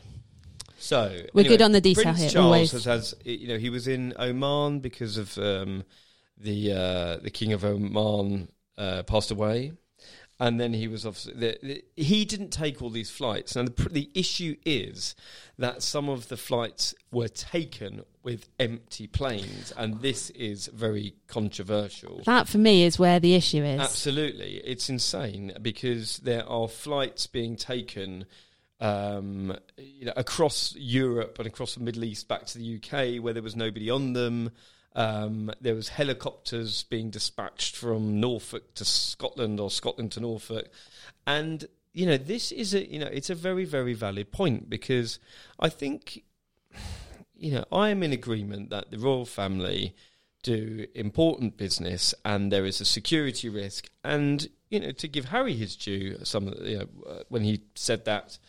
So 0.80 1.10
We're 1.34 1.42
anyway, 1.42 1.58
good 1.58 1.62
on 1.64 1.72
the 1.72 1.82
detail 1.82 2.04
Prince 2.04 2.20
here, 2.20 2.30
Charles 2.30 2.46
always. 2.46 2.72
has, 2.72 2.86
has, 2.86 3.16
you 3.26 3.48
know, 3.48 3.58
he 3.58 3.70
was 3.70 3.88
in 3.88 4.14
Oman 4.18 4.80
because 4.80 5.18
of 5.18 5.38
um, 5.40 5.84
the 6.38 6.72
uh, 6.72 7.18
the 7.18 7.32
King 7.32 7.54
of 7.54 7.66
Oman 7.66 8.50
uh, 8.78 9.04
passed 9.04 9.32
away, 9.32 9.74
and 10.40 10.60
then 10.60 10.74
he 10.74 10.88
was 10.88 11.06
obviously 11.06 11.34
the, 11.34 11.58
the, 11.64 11.84
he 11.96 12.24
didn't 12.26 12.52
take 12.52 12.82
all 12.82 12.90
these 12.90 13.10
flights. 13.10 13.56
Now 13.56 13.64
the 13.64 13.90
the 13.90 14.10
issue 14.14 14.56
is 14.66 15.16
that 15.58 15.82
some 15.82 16.10
of 16.10 16.28
the 16.28 16.38
flights 16.38 16.94
were 17.12 17.28
taken 17.28 18.04
with 18.22 18.48
empty 18.60 19.08
planes, 19.08 19.74
and 19.76 20.02
this 20.02 20.30
is 20.32 20.68
very 20.68 21.16
controversial. 21.28 22.22
That 22.26 22.48
for 22.48 22.60
me 22.60 22.84
is 22.84 23.00
where 23.00 23.20
the 23.20 23.34
issue 23.34 23.64
is. 23.64 23.80
Absolutely, 23.80 24.58
it's 24.58 24.90
insane 24.90 25.54
because 25.62 26.18
there 26.20 26.48
are 26.48 26.68
flights 26.68 27.26
being 27.26 27.56
taken, 27.56 28.26
um, 28.80 29.58
you 29.78 30.06
know, 30.06 30.14
across 30.16 30.76
Europe 30.76 31.40
and 31.40 31.48
across 31.48 31.74
the 31.74 31.82
Middle 31.82 32.04
East 32.04 32.28
back 32.28 32.46
to 32.48 32.60
the 32.60 32.76
UK 32.76 33.24
where 33.24 33.34
there 33.34 33.44
was 33.44 33.56
nobody 33.56 33.90
on 33.90 34.14
them. 34.14 34.52
Um, 34.98 35.52
there 35.62 35.76
was 35.76 35.90
helicopters 35.90 36.84
being 36.84 37.12
dispatched 37.12 37.78
from 37.78 38.20
Norfolk 38.20 38.74
to 38.74 38.84
Scotland 38.84 39.60
or 39.60 39.70
Scotland 39.70 40.12
to 40.14 40.20
Norfolk, 40.20 40.70
and 41.26 41.66
you 41.94 42.06
know 42.06 42.18
this 42.18 42.52
is 42.52 42.74
a 42.74 42.92
you 42.92 43.00
know 43.00 43.08
it's 43.08 43.30
a 43.30 43.36
very 43.36 43.64
very 43.64 43.94
valid 43.94 44.32
point 44.32 44.70
because 44.70 45.20
I 45.60 45.70
think 45.70 46.24
you 47.36 47.52
know 47.52 47.66
I 47.72 47.90
am 47.90 48.04
in 48.04 48.12
agreement 48.12 48.72
that 48.72 48.92
the 48.92 48.98
royal 48.98 49.26
family 49.26 49.96
do 50.44 50.88
important 50.96 51.58
business 51.58 52.14
and 52.26 52.52
there 52.52 52.66
is 52.66 52.82
a 52.82 52.86
security 52.86 53.50
risk. 53.50 53.90
And 54.04 54.48
you 54.70 54.80
know 54.80 54.92
to 54.94 55.08
give 55.08 55.26
Harry 55.26 55.54
his 55.54 55.76
due 55.76 56.18
some 56.24 56.54
you 56.62 56.80
know 56.80 56.88
uh, 57.08 57.24
when 57.30 57.44
he 57.44 57.62
said 57.76 58.06
that 58.06 58.40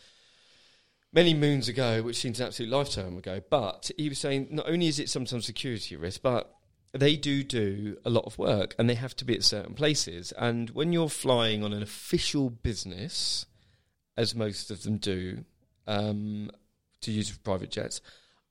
many 1.11 1.33
moons 1.33 1.67
ago 1.67 2.01
which 2.01 2.17
seems 2.17 2.39
an 2.39 2.47
absolute 2.47 2.71
lifetime 2.71 3.17
ago 3.17 3.41
but 3.49 3.89
he 3.97 4.09
was 4.09 4.19
saying 4.19 4.47
not 4.51 4.69
only 4.69 4.87
is 4.87 4.99
it 4.99 5.09
sometimes 5.09 5.45
security 5.45 5.95
risk 5.95 6.21
but 6.21 6.55
they 6.93 7.15
do 7.15 7.43
do 7.43 7.97
a 8.05 8.09
lot 8.09 8.25
of 8.25 8.37
work 8.37 8.75
and 8.79 8.89
they 8.89 8.95
have 8.95 9.15
to 9.15 9.25
be 9.25 9.35
at 9.35 9.43
certain 9.43 9.73
places 9.73 10.31
and 10.37 10.71
when 10.71 10.91
you're 10.93 11.09
flying 11.09 11.63
on 11.63 11.73
an 11.73 11.83
official 11.83 12.49
business 12.49 13.45
as 14.17 14.35
most 14.35 14.71
of 14.71 14.83
them 14.83 14.97
do 14.97 15.43
um, 15.87 16.49
to 17.01 17.11
use 17.11 17.35
private 17.37 17.71
jets 17.71 18.01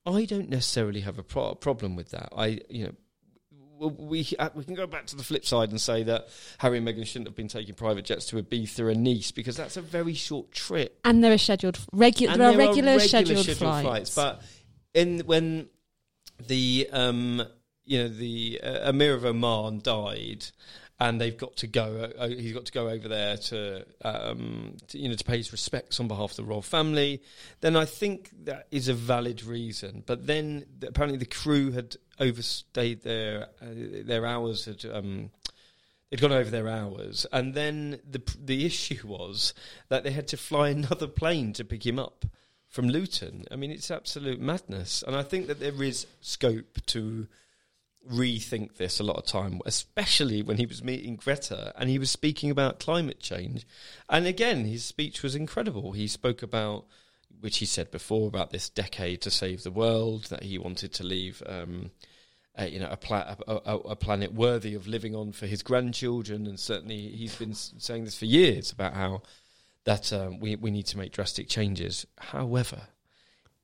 I 0.05 0.25
don't 0.25 0.49
necessarily 0.49 1.01
have 1.01 1.19
a 1.19 1.23
pro- 1.23 1.55
problem 1.55 1.95
with 1.95 2.11
that. 2.11 2.29
I, 2.35 2.59
you 2.69 2.85
know, 2.85 2.93
we 3.87 4.27
uh, 4.37 4.49
we 4.53 4.63
can 4.63 4.75
go 4.75 4.87
back 4.87 5.05
to 5.07 5.15
the 5.15 5.23
flip 5.23 5.45
side 5.45 5.69
and 5.69 5.79
say 5.79 6.03
that 6.03 6.27
Harry 6.57 6.77
and 6.77 6.87
Meghan 6.87 7.05
shouldn't 7.05 7.27
have 7.27 7.35
been 7.35 7.47
taking 7.47 7.75
private 7.75 8.05
jets 8.05 8.25
to 8.27 8.41
Ibiza 8.41 8.91
and 8.91 9.03
Nice 9.03 9.31
because 9.31 9.55
that's 9.55 9.77
a 9.77 9.81
very 9.81 10.13
short 10.13 10.51
trip. 10.51 10.99
and 11.05 11.23
there 11.23 11.31
are 11.31 11.37
scheduled 11.37 11.79
regular. 11.93 12.33
And 12.33 12.41
There, 12.41 12.51
are 12.51 12.57
regular, 12.57 12.99
scheduled, 12.99 13.39
scheduled 13.39 13.81
flights. 13.81 14.15
But 14.15 14.41
in 14.93 15.19
when 15.21 15.69
the 16.47 16.89
um, 16.91 17.43
you 17.85 18.03
know 18.03 18.09
the 18.09 18.59
uh, 18.63 18.89
Emir 18.89 19.13
of 19.15 19.25
Oman 19.25 19.79
died, 19.81 20.45
and 20.99 21.19
they've 21.19 21.37
got 21.37 21.55
to 21.57 21.67
go. 21.67 22.11
Uh, 22.17 22.27
he's 22.27 22.53
got 22.53 22.65
to 22.65 22.71
go 22.71 22.89
over 22.89 23.07
there 23.07 23.37
to, 23.37 23.85
um, 24.03 24.75
to 24.87 24.99
you 24.99 25.09
know 25.09 25.15
to 25.15 25.23
pay 25.23 25.37
his 25.37 25.51
respects 25.51 25.99
on 25.99 26.07
behalf 26.07 26.31
of 26.31 26.37
the 26.37 26.43
royal 26.43 26.61
family. 26.61 27.21
Then 27.61 27.75
I 27.75 27.85
think 27.85 28.31
that 28.43 28.67
is 28.71 28.87
a 28.87 28.93
valid 28.93 29.43
reason. 29.43 30.03
But 30.05 30.27
then 30.27 30.65
apparently 30.85 31.17
the 31.17 31.25
crew 31.25 31.71
had 31.71 31.95
overstayed 32.19 33.03
their 33.03 33.47
uh, 33.61 33.67
their 34.03 34.25
hours 34.25 34.65
had. 34.65 34.85
Um, 34.85 35.31
They'd 36.09 36.21
gone 36.21 36.31
over 36.31 36.49
their 36.49 36.67
hours, 36.67 37.27
and 37.31 37.53
then 37.53 37.99
the 38.09 38.19
the 38.43 38.65
issue 38.65 39.05
was 39.05 39.53
that 39.89 40.03
they 40.03 40.09
had 40.09 40.27
to 40.29 40.37
fly 40.37 40.69
another 40.69 41.05
plane 41.05 41.53
to 41.53 41.63
pick 41.63 41.85
him 41.85 41.99
up 41.99 42.25
from 42.67 42.89
Luton. 42.89 43.45
I 43.51 43.55
mean, 43.55 43.69
it's 43.69 43.91
absolute 43.91 44.41
madness, 44.41 45.03
and 45.05 45.15
I 45.15 45.21
think 45.21 45.45
that 45.45 45.59
there 45.59 45.83
is 45.83 46.07
scope 46.19 46.83
to 46.87 47.27
rethink 48.07 48.75
this 48.77 48.99
a 48.99 49.03
lot 49.03 49.17
of 49.17 49.25
time, 49.25 49.59
especially 49.65 50.41
when 50.41 50.57
he 50.57 50.65
was 50.65 50.83
meeting 50.83 51.15
Greta 51.15 51.73
and 51.77 51.89
he 51.89 51.99
was 51.99 52.09
speaking 52.09 52.49
about 52.49 52.79
climate 52.79 53.19
change. 53.19 53.65
And 54.09 54.25
again, 54.25 54.65
his 54.65 54.85
speech 54.85 55.21
was 55.21 55.35
incredible. 55.35 55.91
He 55.91 56.07
spoke 56.07 56.41
about, 56.41 56.85
which 57.39 57.57
he 57.57 57.65
said 57.65 57.91
before, 57.91 58.27
about 58.27 58.51
this 58.51 58.69
decade 58.69 59.21
to 59.21 59.31
save 59.31 59.63
the 59.63 59.71
world, 59.71 60.25
that 60.25 60.43
he 60.43 60.57
wanted 60.57 60.93
to 60.93 61.03
leave. 61.03 61.43
Um, 61.45 61.91
uh, 62.59 62.65
you 62.65 62.79
know, 62.79 62.89
a, 62.89 62.97
pla- 62.97 63.35
a, 63.47 63.53
a, 63.53 63.77
a 63.77 63.95
planet 63.95 64.33
worthy 64.33 64.75
of 64.75 64.87
living 64.87 65.15
on 65.15 65.31
for 65.31 65.45
his 65.45 65.63
grandchildren, 65.63 66.45
and 66.45 66.59
certainly 66.59 66.97
he's 66.97 67.35
been 67.35 67.53
saying 67.53 68.03
this 68.03 68.17
for 68.17 68.25
years 68.25 68.71
about 68.71 68.95
how 68.95 69.21
that 69.85 70.11
um, 70.11 70.39
we 70.39 70.55
we 70.55 70.71
need 70.71 70.85
to 70.87 70.97
make 70.97 71.13
drastic 71.13 71.47
changes. 71.47 72.05
However, 72.17 72.81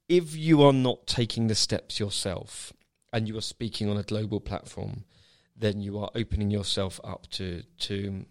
if 0.08 0.36
you 0.36 0.62
are 0.63 0.71
not 0.71 1.08
taking 1.08 1.48
the 1.48 1.56
steps 1.56 2.00
yourself 2.00 2.71
and 3.15 3.30
you 3.30 3.38
are 3.38 3.41
speaking 3.41 3.89
on 3.89 3.95
a 3.95 4.04
global 4.04 4.41
platform, 4.41 5.06
then 5.56 5.80
you 5.80 5.97
are 5.97 6.12
opening 6.15 6.51
yourself 6.51 6.99
up 7.04 7.28
to 7.30 7.63
to 7.80 8.25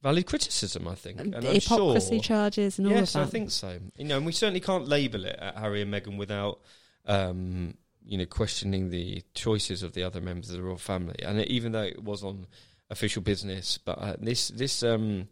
valid 0.00 0.26
criticism. 0.26 0.86
I 0.86 0.94
think, 0.94 1.20
And 1.20 1.34
and 1.34 1.42
the 1.42 1.48
I'm 1.48 1.54
hypocrisy 1.56 2.16
sure. 2.16 2.22
charges 2.22 2.78
and 2.78 2.86
all 2.86 2.92
yes, 2.92 3.08
of 3.08 3.12
that. 3.14 3.18
Yes, 3.18 3.28
I 3.28 3.30
think 3.30 3.50
so. 3.50 3.78
You 3.96 4.04
know, 4.04 4.16
and 4.18 4.24
we 4.24 4.30
certainly 4.32 4.60
can't 4.60 4.86
label 4.86 5.24
it 5.24 5.36
at 5.40 5.58
Harry 5.58 5.82
and 5.82 5.92
Meghan 5.92 6.16
without, 6.16 6.60
um, 7.04 7.74
you 8.04 8.16
know, 8.16 8.26
questioning 8.26 8.90
the 8.90 9.24
choices 9.34 9.82
of 9.82 9.92
the 9.94 10.04
other 10.04 10.20
members 10.20 10.50
of 10.50 10.56
the 10.56 10.62
royal 10.62 10.78
family. 10.78 11.16
And 11.24 11.44
even 11.46 11.72
though 11.72 11.82
it 11.82 12.04
was 12.04 12.22
on 12.22 12.46
official 12.88 13.22
business, 13.22 13.76
but 13.78 13.98
uh, 13.98 14.16
this 14.20 14.48
this 14.48 14.84
um, 14.84 15.26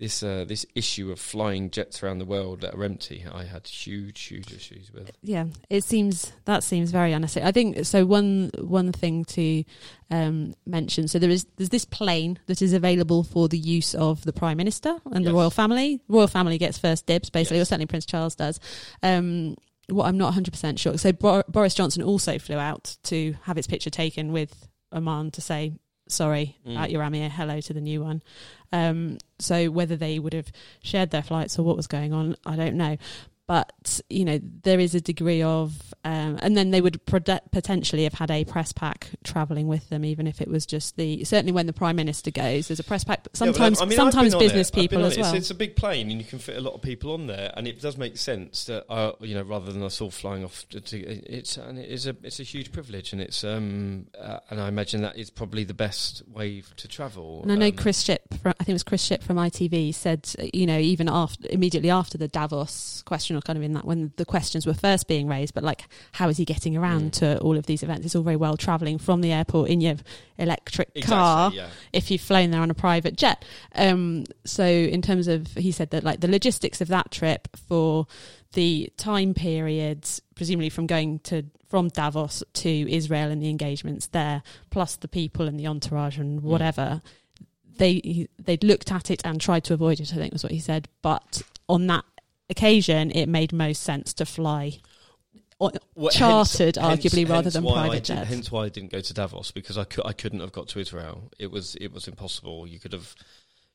this 0.00 0.22
uh, 0.22 0.44
this 0.48 0.66
issue 0.74 1.12
of 1.12 1.20
flying 1.20 1.70
jets 1.70 2.02
around 2.02 2.18
the 2.18 2.24
world 2.24 2.62
that 2.62 2.74
are 2.74 2.82
empty, 2.82 3.24
I 3.30 3.44
had 3.44 3.66
huge 3.68 4.20
huge 4.22 4.52
issues 4.52 4.90
with. 4.92 5.10
yeah, 5.22 5.44
it 5.68 5.84
seems 5.84 6.32
that 6.46 6.64
seems 6.64 6.90
very 6.90 7.12
unnecessary. 7.12 7.46
I 7.46 7.52
think 7.52 7.84
so. 7.84 8.04
One 8.06 8.50
one 8.58 8.90
thing 8.92 9.24
to 9.26 9.62
um, 10.10 10.54
mention: 10.66 11.06
so 11.06 11.18
there 11.18 11.30
is 11.30 11.46
there's 11.56 11.68
this 11.68 11.84
plane 11.84 12.38
that 12.46 12.62
is 12.62 12.72
available 12.72 13.22
for 13.22 13.46
the 13.46 13.58
use 13.58 13.94
of 13.94 14.24
the 14.24 14.32
prime 14.32 14.56
minister 14.56 14.96
and 15.12 15.24
the 15.24 15.34
royal 15.34 15.50
family. 15.50 16.00
Royal 16.08 16.26
family 16.26 16.58
gets 16.58 16.78
first 16.78 17.06
dibs, 17.06 17.30
basically, 17.30 17.58
Yes. 17.58 17.68
or 17.68 17.68
certainly 17.68 17.86
Prince 17.86 18.06
Charles 18.06 18.34
does. 18.34 18.58
Um, 19.02 19.56
what 19.90 20.06
I'm 20.06 20.16
not 20.16 20.26
100 20.26 20.50
percent 20.50 20.78
sure. 20.78 20.96
So 20.98 21.12
Bor- 21.12 21.44
Boris 21.48 21.74
Johnson 21.74 22.02
also 22.02 22.38
flew 22.38 22.56
out 22.58 22.96
to 23.04 23.34
have 23.42 23.56
his 23.56 23.66
picture 23.66 23.90
taken 23.90 24.32
with 24.32 24.66
Oman 24.92 25.30
to 25.32 25.40
say 25.40 25.72
sorry 26.10 26.56
Mm. 26.66 26.72
about 26.72 26.90
your 26.90 27.02
Amir, 27.02 27.28
hello 27.30 27.60
to 27.60 27.72
the 27.72 27.80
new 27.80 28.02
one. 28.02 28.22
Um, 28.72 29.18
so 29.38 29.70
whether 29.70 29.96
they 29.96 30.18
would 30.18 30.32
have 30.32 30.52
shared 30.82 31.10
their 31.10 31.22
flights 31.22 31.58
or 31.58 31.62
what 31.64 31.76
was 31.76 31.86
going 31.86 32.12
on, 32.12 32.36
I 32.46 32.56
don't 32.56 32.76
know. 32.76 32.96
But 33.50 34.00
you 34.08 34.24
know 34.24 34.38
there 34.62 34.78
is 34.78 34.94
a 34.94 35.00
degree 35.00 35.42
of, 35.42 35.92
um, 36.04 36.38
and 36.40 36.56
then 36.56 36.70
they 36.70 36.80
would 36.80 37.04
potentially 37.04 38.04
have 38.04 38.14
had 38.14 38.30
a 38.30 38.44
press 38.44 38.72
pack 38.72 39.08
travelling 39.24 39.66
with 39.66 39.88
them, 39.88 40.04
even 40.04 40.28
if 40.28 40.40
it 40.40 40.46
was 40.46 40.64
just 40.64 40.96
the. 40.96 41.24
Certainly, 41.24 41.50
when 41.50 41.66
the 41.66 41.72
prime 41.72 41.96
minister 41.96 42.30
goes, 42.30 42.68
there's 42.68 42.78
a 42.78 42.84
press 42.84 43.02
pack. 43.02 43.24
But 43.24 43.32
Yeah, 43.34 43.46
well, 43.46 43.54
sometimes, 43.54 43.80
I 43.80 43.84
mean, 43.86 43.96
sometimes 43.96 44.36
business. 44.36 44.70
People 44.70 45.04
as 45.04 45.14
it. 45.14 45.18
It's- 45.18 45.32
well. 45.32 45.34
It's, 45.34 45.50
a 45.50 45.56
big 45.56 45.74
plane, 45.74 46.12
and 46.12 46.20
you 46.20 46.24
can 46.24 46.38
fit 46.38 46.58
a 46.58 46.60
lot 46.60 46.74
of 46.74 46.82
people 46.82 47.12
on 47.12 47.26
there, 47.26 47.52
and 47.56 47.66
it 47.66 47.80
does 47.80 47.98
make 47.98 48.18
sense 48.18 48.66
that 48.66 48.88
uh, 48.88 49.14
you 49.18 49.34
know 49.34 49.42
rather 49.42 49.72
than 49.72 49.82
us 49.82 50.00
all 50.00 50.12
flying 50.12 50.44
off. 50.44 50.68
To, 50.68 50.80
to, 50.80 50.98
it's 51.00 51.56
and 51.56 51.76
it 51.76 51.88
is 51.90 52.06
a 52.06 52.14
it's 52.22 52.38
a 52.38 52.44
huge 52.44 52.70
privilege, 52.70 53.12
and 53.12 53.20
it's 53.20 53.42
um 53.42 54.06
uh, 54.16 54.38
and 54.50 54.60
I 54.60 54.68
imagine 54.68 55.02
that 55.02 55.18
is 55.18 55.28
probably 55.28 55.64
the 55.64 55.74
best 55.74 56.22
way 56.28 56.62
to 56.76 56.86
travel. 56.86 57.40
And 57.42 57.50
I 57.50 57.56
know 57.56 57.66
Um, 57.66 57.72
Chris 57.72 58.02
Ship, 58.02 58.22
from, 58.40 58.54
I 58.60 58.62
think 58.62 58.68
it 58.68 58.74
was 58.74 58.84
Chris 58.84 59.02
Ship 59.02 59.24
from 59.24 59.38
ITV, 59.38 59.92
said, 59.92 60.32
you 60.54 60.66
know, 60.66 60.78
even 60.78 61.08
after 61.08 61.48
immediately 61.50 61.90
after 61.90 62.16
the 62.16 62.28
Davos 62.28 63.02
question, 63.06 63.39
or 63.40 63.42
kind 63.42 63.56
of 63.56 63.62
in 63.62 63.72
that 63.72 63.84
when 63.84 64.12
the 64.16 64.24
questions 64.24 64.66
were 64.66 64.74
first 64.74 65.08
being 65.08 65.26
raised, 65.26 65.54
but 65.54 65.64
like, 65.64 65.82
how 66.12 66.28
is 66.28 66.36
he 66.36 66.44
getting 66.44 66.76
around 66.76 67.12
Mm. 67.12 67.12
to 67.12 67.38
all 67.40 67.56
of 67.56 67.66
these 67.66 67.82
events? 67.82 68.04
It's 68.06 68.14
all 68.14 68.22
very 68.22 68.36
well 68.36 68.56
travelling 68.56 68.98
from 68.98 69.20
the 69.20 69.32
airport 69.32 69.70
in 69.70 69.80
your 69.80 69.96
electric 70.38 70.90
exactly, 70.94 71.14
car 71.16 71.50
yeah. 71.52 71.68
if 71.92 72.10
you've 72.10 72.20
flown 72.20 72.50
there 72.50 72.60
on 72.60 72.70
a 72.70 72.74
private 72.74 73.16
jet. 73.16 73.44
Um, 73.74 74.24
so 74.44 74.64
in 74.64 75.02
terms 75.02 75.28
of, 75.28 75.48
he 75.54 75.72
said 75.72 75.90
that 75.90 76.04
like 76.04 76.20
the 76.20 76.28
logistics 76.28 76.80
of 76.80 76.88
that 76.88 77.10
trip 77.10 77.48
for 77.68 78.06
the 78.52 78.92
time 78.96 79.34
periods, 79.34 80.20
presumably 80.34 80.70
from 80.70 80.86
going 80.86 81.20
to 81.20 81.44
from 81.68 81.88
Davos 81.88 82.42
to 82.52 82.92
Israel 82.92 83.30
and 83.30 83.40
the 83.40 83.48
engagements 83.48 84.08
there, 84.08 84.42
plus 84.70 84.96
the 84.96 85.06
people 85.06 85.46
and 85.46 85.58
the 85.58 85.68
entourage 85.68 86.18
and 86.18 86.42
whatever, 86.42 87.00
they 87.78 88.26
they'd 88.42 88.64
looked 88.64 88.90
at 88.90 89.10
it 89.10 89.22
and 89.24 89.40
tried 89.40 89.62
to 89.64 89.74
avoid 89.74 90.00
it. 90.00 90.12
I 90.12 90.16
think 90.16 90.32
was 90.32 90.42
what 90.42 90.50
he 90.52 90.58
said. 90.58 90.88
But 91.00 91.42
on 91.68 91.86
that 91.86 92.04
occasion, 92.50 93.10
it 93.12 93.26
made 93.26 93.52
most 93.52 93.82
sense 93.82 94.12
to 94.14 94.26
fly. 94.26 94.78
Well, 95.58 95.72
chartered, 96.10 96.76
hence- 96.76 97.04
arguably, 97.04 97.28
rather 97.28 97.44
hence 97.44 97.54
than 97.54 97.64
private 97.64 98.04
jets. 98.04 98.28
Hence 98.28 98.50
why 98.50 98.64
I 98.64 98.68
didn't 98.70 98.92
go 98.92 99.00
to 99.00 99.14
Davos 99.14 99.50
because 99.50 99.76
I 99.76 99.84
could 99.84 100.06
I 100.06 100.12
couldn't 100.12 100.40
have 100.40 100.52
got 100.52 100.68
to 100.68 100.80
Israel. 100.80 101.30
It 101.38 101.50
was 101.50 101.74
it 101.76 101.92
was 101.92 102.08
impossible. 102.08 102.66
You 102.66 102.80
could 102.80 102.92
have 102.94 103.14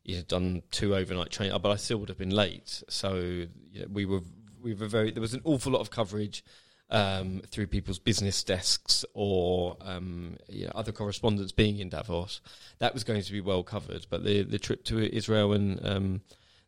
you 0.03 0.17
know, 0.17 0.23
done 0.23 0.63
two 0.71 0.95
overnight 0.95 1.31
train, 1.31 1.51
but 1.61 1.69
I 1.69 1.75
still 1.75 1.97
would 1.97 2.09
have 2.09 2.17
been 2.17 2.31
late. 2.31 2.83
So 2.89 3.15
you 3.15 3.81
know, 3.81 3.87
we 3.91 4.05
were 4.05 4.21
we 4.61 4.73
were 4.73 4.87
very. 4.87 5.11
There 5.11 5.21
was 5.21 5.33
an 5.33 5.41
awful 5.43 5.73
lot 5.73 5.81
of 5.81 5.91
coverage 5.91 6.43
um, 6.89 7.41
through 7.49 7.67
people's 7.67 7.99
business 7.99 8.43
desks 8.43 9.03
or 9.13 9.77
um, 9.81 10.37
you 10.47 10.65
know, 10.65 10.71
other 10.75 10.91
correspondents 10.91 11.51
being 11.51 11.79
in 11.79 11.89
Davos. 11.89 12.41
That 12.79 12.93
was 12.93 13.03
going 13.03 13.21
to 13.21 13.31
be 13.31 13.41
well 13.41 13.63
covered, 13.63 14.05
but 14.09 14.23
the 14.23 14.43
the 14.43 14.59
trip 14.59 14.83
to 14.85 15.15
Israel 15.15 15.53
and 15.53 15.85
um, 15.85 16.21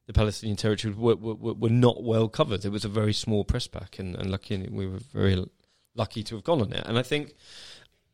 the 0.08 0.14
Palestinian 0.14 0.56
territory 0.58 0.94
were, 0.94 1.16
were, 1.16 1.54
were 1.54 1.70
not 1.70 2.04
well 2.04 2.28
covered. 2.30 2.66
It 2.66 2.72
was 2.72 2.86
a 2.86 2.90
very 2.90 3.14
small 3.14 3.44
press 3.44 3.68
pack, 3.68 4.00
and, 4.00 4.16
and 4.16 4.32
lucky 4.32 4.58
we 4.72 4.88
were 4.88 5.00
very 5.14 5.46
lucky 5.96 6.24
to 6.24 6.36
have 6.36 6.44
gone 6.44 6.62
on 6.62 6.74
it. 6.74 6.84
And 6.86 6.98
I 6.98 7.04
think 7.04 7.36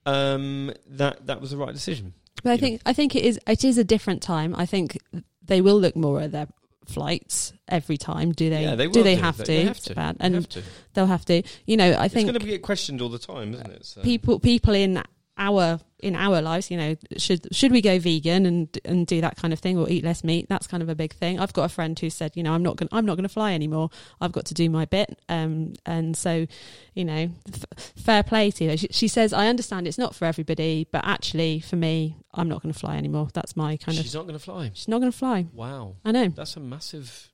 um, 0.05 0.71
that 0.87 1.27
that 1.27 1.39
was 1.39 1.51
the 1.51 1.57
right 1.57 1.73
decision. 1.73 2.13
But 2.43 2.49
I 2.49 2.53
you 2.53 2.57
know. 2.57 2.61
think 2.67 2.81
I 2.85 2.93
think 2.93 3.15
it 3.15 3.23
is 3.23 3.39
it 3.47 3.63
is 3.63 3.77
a 3.77 3.83
different 3.83 4.21
time. 4.21 4.55
I 4.55 4.65
think 4.65 4.97
they 5.45 5.61
will 5.61 5.79
look 5.79 5.95
more 5.95 6.21
at 6.21 6.31
their 6.31 6.47
flights 6.85 7.53
every 7.67 7.97
time. 7.97 8.31
Do 8.31 8.49
they? 8.49 8.63
yeah, 8.63 8.75
they 8.75 8.87
do 8.87 9.03
they 9.03 9.15
do. 9.15 9.21
have 9.21 9.37
They- 9.37 9.43
to? 9.43 9.51
They 9.51 9.63
have 9.65 9.77
It's 9.77 9.85
to. 9.85 9.95
bad. 9.95 10.17
They 10.17 10.25
and 10.25 10.35
have 10.35 10.49
to. 10.49 10.63
they'll 10.93 11.05
have 11.05 11.25
to. 11.25 11.43
You 11.65 11.77
know, 11.77 11.91
I 11.97 12.07
think 12.07 12.27
It's 12.27 12.37
going 12.37 12.45
to 12.45 12.47
get 12.47 12.61
questioned 12.61 13.01
all 13.01 13.09
the 13.09 13.19
time, 13.19 13.53
isn't 13.53 13.71
it? 13.71 13.85
So. 13.85 14.01
people 14.01 14.39
people 14.39 14.73
in 14.73 15.01
our 15.37 15.79
in 16.03 16.15
our 16.15 16.41
lives, 16.41 16.69
you 16.69 16.77
know, 16.77 16.95
should 17.17 17.47
should 17.55 17.71
we 17.71 17.81
go 17.81 17.97
vegan 17.97 18.45
and 18.45 18.79
and 18.85 19.07
do 19.07 19.21
that 19.21 19.37
kind 19.37 19.53
of 19.53 19.59
thing 19.59 19.77
or 19.77 19.89
eat 19.89 20.03
less 20.03 20.23
meat? 20.23 20.47
That's 20.49 20.67
kind 20.67 20.83
of 20.83 20.89
a 20.89 20.95
big 20.95 21.13
thing. 21.13 21.39
I've 21.39 21.53
got 21.53 21.63
a 21.63 21.69
friend 21.69 21.97
who 21.97 22.09
said, 22.09 22.33
you 22.35 22.43
know, 22.43 22.53
I'm 22.53 22.61
not 22.63 22.75
going 22.75 22.89
I'm 22.91 23.05
not 23.05 23.15
going 23.15 23.23
to 23.23 23.33
fly 23.33 23.53
anymore. 23.53 23.89
I've 24.21 24.31
got 24.31 24.45
to 24.45 24.53
do 24.53 24.69
my 24.69 24.85
bit. 24.85 25.17
Um, 25.29 25.73
and 25.85 26.15
so, 26.15 26.45
you 26.93 27.05
know, 27.05 27.29
f- 27.53 27.65
fair 27.95 28.23
play 28.23 28.51
to 28.51 28.67
her. 28.67 28.77
She, 28.77 28.87
she 28.91 29.07
says, 29.07 29.33
I 29.33 29.47
understand 29.47 29.87
it's 29.87 29.97
not 29.97 30.13
for 30.13 30.25
everybody, 30.25 30.87
but 30.91 31.03
actually, 31.05 31.59
for 31.61 31.75
me, 31.77 32.17
I'm 32.33 32.49
not 32.49 32.61
going 32.61 32.73
to 32.73 32.79
fly 32.79 32.97
anymore. 32.97 33.29
That's 33.33 33.55
my 33.55 33.77
kind 33.77 33.95
She's 33.95 33.99
of. 33.99 34.05
She's 34.05 34.15
not 34.15 34.23
going 34.23 34.37
to 34.37 34.43
fly. 34.43 34.71
She's 34.73 34.87
not 34.87 34.99
going 34.99 35.11
to 35.11 35.17
fly. 35.17 35.47
Wow, 35.53 35.95
I 36.03 36.11
know, 36.11 36.27
that's 36.29 36.55
a 36.57 36.59
massive. 36.59 37.29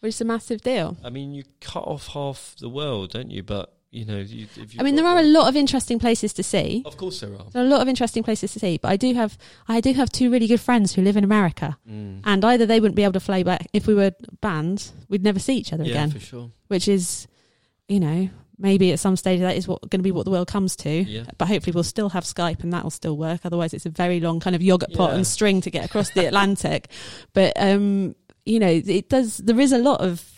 which 0.00 0.14
is 0.14 0.20
a 0.20 0.24
massive 0.24 0.62
deal. 0.62 0.96
I 1.04 1.10
mean, 1.10 1.34
you 1.34 1.44
cut 1.60 1.84
off 1.84 2.08
half 2.08 2.56
the 2.58 2.68
world, 2.68 3.10
don't 3.12 3.30
you? 3.30 3.42
But 3.42 3.72
you 3.96 4.04
know, 4.04 4.18
you, 4.18 4.46
if 4.56 4.74
you 4.74 4.80
I 4.80 4.82
mean, 4.82 4.96
there 4.96 5.06
are 5.06 5.18
a 5.18 5.22
lot 5.22 5.48
of 5.48 5.56
interesting 5.56 5.98
places 5.98 6.32
to 6.34 6.42
see. 6.42 6.82
Of 6.84 6.96
course, 6.96 7.20
there 7.20 7.30
are. 7.34 7.46
There 7.52 7.62
are 7.62 7.66
a 7.66 7.68
lot 7.68 7.80
of 7.80 7.88
interesting 7.88 8.22
places 8.22 8.52
to 8.52 8.58
see, 8.60 8.78
but 8.78 8.88
I 8.90 8.96
do 8.96 9.14
have 9.14 9.38
I 9.68 9.80
do 9.80 9.92
have 9.94 10.10
two 10.10 10.30
really 10.30 10.46
good 10.46 10.60
friends 10.60 10.94
who 10.94 11.02
live 11.02 11.16
in 11.16 11.24
America, 11.24 11.76
Mm. 11.90 12.20
and 12.24 12.44
either 12.44 12.66
they 12.66 12.78
wouldn't 12.80 12.96
be 12.96 13.04
able 13.04 13.14
to 13.14 13.20
fly 13.20 13.42
back 13.42 13.66
if 13.72 13.86
we 13.86 13.94
were 13.94 14.12
banned, 14.40 14.90
we'd 15.08 15.22
never 15.24 15.38
see 15.38 15.56
each 15.56 15.72
other 15.72 15.84
yeah, 15.84 15.90
again, 15.92 16.10
for 16.10 16.20
sure. 16.20 16.50
which 16.68 16.88
is, 16.88 17.26
you 17.88 18.00
know, 18.00 18.28
maybe 18.58 18.90
at 18.92 18.98
some 18.98 19.16
stage 19.16 19.40
that 19.40 19.56
is 19.56 19.66
what 19.68 19.80
going 19.90 20.00
to 20.00 20.02
be 20.02 20.12
what 20.12 20.24
the 20.24 20.30
world 20.30 20.48
comes 20.48 20.76
to. 20.76 20.90
Yeah. 20.90 21.24
But 21.38 21.48
hopefully 21.48 21.72
we'll 21.74 21.84
still 21.84 22.08
have 22.10 22.24
Skype 22.24 22.62
and 22.62 22.72
that 22.72 22.82
will 22.82 22.90
still 22.90 23.16
work. 23.16 23.40
Otherwise, 23.44 23.74
it's 23.74 23.86
a 23.86 23.90
very 23.90 24.18
long 24.20 24.40
kind 24.40 24.56
of 24.56 24.62
yogurt 24.62 24.92
pot 24.94 25.10
Yeah. 25.10 25.16
and 25.16 25.26
string 25.26 25.60
to 25.62 25.70
get 25.70 25.84
across 25.84 26.10
the 26.10 26.26
Atlantic. 26.26 26.88
But 27.32 27.52
um, 27.56 28.14
you 28.44 28.58
know, 28.60 28.80
it 28.86 29.08
does. 29.08 29.38
There 29.38 29.58
is 29.60 29.72
a 29.72 29.78
lot 29.78 30.00
of 30.00 30.35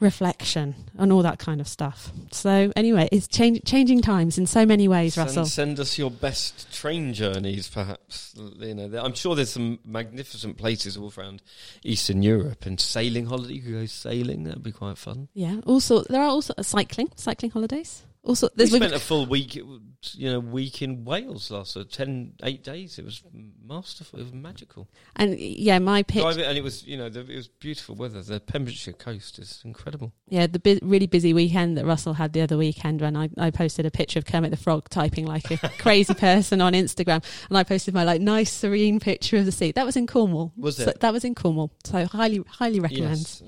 reflection 0.00 0.74
and 0.96 1.12
all 1.12 1.22
that 1.22 1.38
kind 1.38 1.60
of 1.60 1.68
stuff. 1.68 2.12
So 2.30 2.72
anyway, 2.76 3.08
it's 3.10 3.26
change, 3.26 3.62
changing 3.64 4.02
times 4.02 4.38
in 4.38 4.46
so 4.46 4.64
many 4.64 4.88
ways, 4.88 5.14
Send, 5.14 5.26
Russell. 5.26 5.46
send 5.46 5.80
us 5.80 5.98
your 5.98 6.10
best 6.10 6.72
train 6.72 7.14
journeys, 7.14 7.68
perhaps. 7.68 8.34
You 8.58 8.74
know, 8.74 8.98
I'm 9.02 9.14
sure 9.14 9.34
there's 9.34 9.50
some 9.50 9.78
magnificent 9.84 10.56
places 10.56 10.96
all 10.96 11.12
around 11.16 11.42
Eastern 11.82 12.22
Europe 12.22 12.66
and 12.66 12.80
sailing 12.80 13.26
holiday. 13.26 13.54
You 13.54 13.62
could 13.62 13.72
go 13.72 13.86
sailing; 13.86 14.44
that'd 14.44 14.62
be 14.62 14.72
quite 14.72 14.98
fun. 14.98 15.28
Yeah. 15.34 15.60
Also, 15.66 16.02
there 16.04 16.22
are 16.22 16.28
also 16.28 16.54
cycling, 16.62 17.10
cycling 17.16 17.50
holidays. 17.50 18.04
Also, 18.24 18.48
We 18.56 18.66
spent 18.66 18.92
a 18.92 18.98
full 18.98 19.24
week, 19.26 19.54
you 19.54 20.30
know, 20.30 20.40
week 20.40 20.82
in 20.82 21.04
Wales 21.04 21.50
last 21.50 21.70
so 21.72 21.82
10, 21.82 22.34
eight 22.42 22.62
days. 22.62 22.98
It 22.98 23.04
was 23.04 23.22
masterful. 23.64 24.18
It 24.18 24.24
was 24.24 24.32
magical. 24.32 24.88
and 25.16 25.38
yeah, 25.38 25.78
my 25.78 26.02
pitch. 26.02 26.24
And 26.24 26.58
it 26.58 26.62
was, 26.62 26.84
you 26.86 26.98
know, 26.98 27.08
the, 27.08 27.20
it 27.20 27.36
was 27.36 27.48
beautiful 27.48 27.94
weather. 27.94 28.20
The 28.22 28.40
Pembrokeshire 28.40 28.92
coast 28.94 29.38
is 29.38 29.62
incredible. 29.64 30.12
Yeah, 30.28 30.46
the 30.46 30.58
bu- 30.58 30.80
really 30.82 31.06
busy 31.06 31.32
weekend 31.32 31.78
that 31.78 31.86
Russell 31.86 32.14
had 32.14 32.32
the 32.34 32.42
other 32.42 32.58
weekend 32.58 33.00
when 33.00 33.16
I, 33.16 33.30
I 33.38 33.50
posted 33.50 33.86
a 33.86 33.90
picture 33.90 34.18
of 34.18 34.26
Kermit 34.26 34.50
the 34.50 34.56
Frog 34.58 34.88
typing 34.90 35.24
like 35.24 35.50
a 35.50 35.56
crazy 35.78 36.12
person 36.12 36.60
on 36.60 36.74
Instagram, 36.74 37.24
and 37.48 37.56
I 37.56 37.62
posted 37.62 37.94
my 37.94 38.04
like 38.04 38.20
nice 38.20 38.52
serene 38.52 39.00
picture 39.00 39.38
of 39.38 39.46
the 39.46 39.52
sea. 39.52 39.72
That 39.72 39.86
was 39.86 39.96
in 39.96 40.06
Cornwall. 40.06 40.52
Was 40.56 40.76
So 40.76 40.90
it? 40.90 41.00
that 41.00 41.12
was 41.12 41.24
in 41.24 41.34
Cornwall. 41.34 41.70
So 41.84 42.04
highly 42.04 42.42
highly 42.46 42.80
recommend. 42.80 43.18
Yes. 43.20 43.42
So 43.44 43.46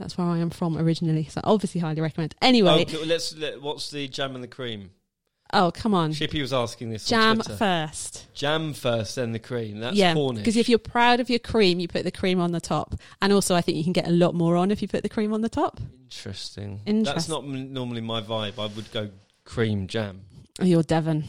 that's 0.00 0.18
where 0.18 0.26
I 0.26 0.38
am 0.38 0.50
from 0.50 0.76
originally. 0.76 1.24
So 1.26 1.40
obviously 1.44 1.80
highly 1.80 2.00
recommend. 2.00 2.34
Anyway, 2.42 2.84
well, 2.92 3.06
let's. 3.06 3.36
Let, 3.36 3.62
what's 3.62 3.90
the 3.90 4.08
jam 4.08 4.34
and 4.34 4.42
the 4.42 4.48
cream? 4.48 4.90
oh 5.52 5.70
come 5.72 5.94
on, 5.94 6.12
Shippy 6.12 6.40
was 6.40 6.52
asking 6.52 6.90
this. 6.90 7.06
jam 7.06 7.40
first. 7.40 8.26
Jam 8.34 8.72
first, 8.72 9.16
then 9.16 9.32
the 9.32 9.38
cream. 9.38 9.80
That's 9.80 9.96
yeah, 9.96 10.14
because 10.14 10.56
if 10.56 10.68
you're 10.68 10.78
proud 10.78 11.20
of 11.20 11.28
your 11.28 11.38
cream, 11.38 11.80
you 11.80 11.88
put 11.88 12.04
the 12.04 12.10
cream 12.10 12.40
on 12.40 12.52
the 12.52 12.60
top, 12.60 12.94
and 13.20 13.32
also 13.32 13.54
I 13.54 13.60
think 13.60 13.76
you 13.76 13.84
can 13.84 13.92
get 13.92 14.08
a 14.08 14.12
lot 14.12 14.34
more 14.34 14.56
on 14.56 14.70
if 14.70 14.82
you 14.82 14.88
put 14.88 15.02
the 15.02 15.08
cream 15.08 15.32
on 15.32 15.40
the 15.40 15.48
top. 15.48 15.80
Interesting. 16.04 16.80
Interest- 16.86 17.14
That's 17.14 17.28
not 17.28 17.44
m- 17.44 17.72
normally 17.72 18.00
my 18.00 18.20
vibe. 18.20 18.58
I 18.58 18.66
would 18.74 18.90
go 18.92 19.10
cream 19.44 19.86
jam. 19.86 20.22
Oh, 20.60 20.64
you're 20.64 20.82
Devon. 20.82 21.24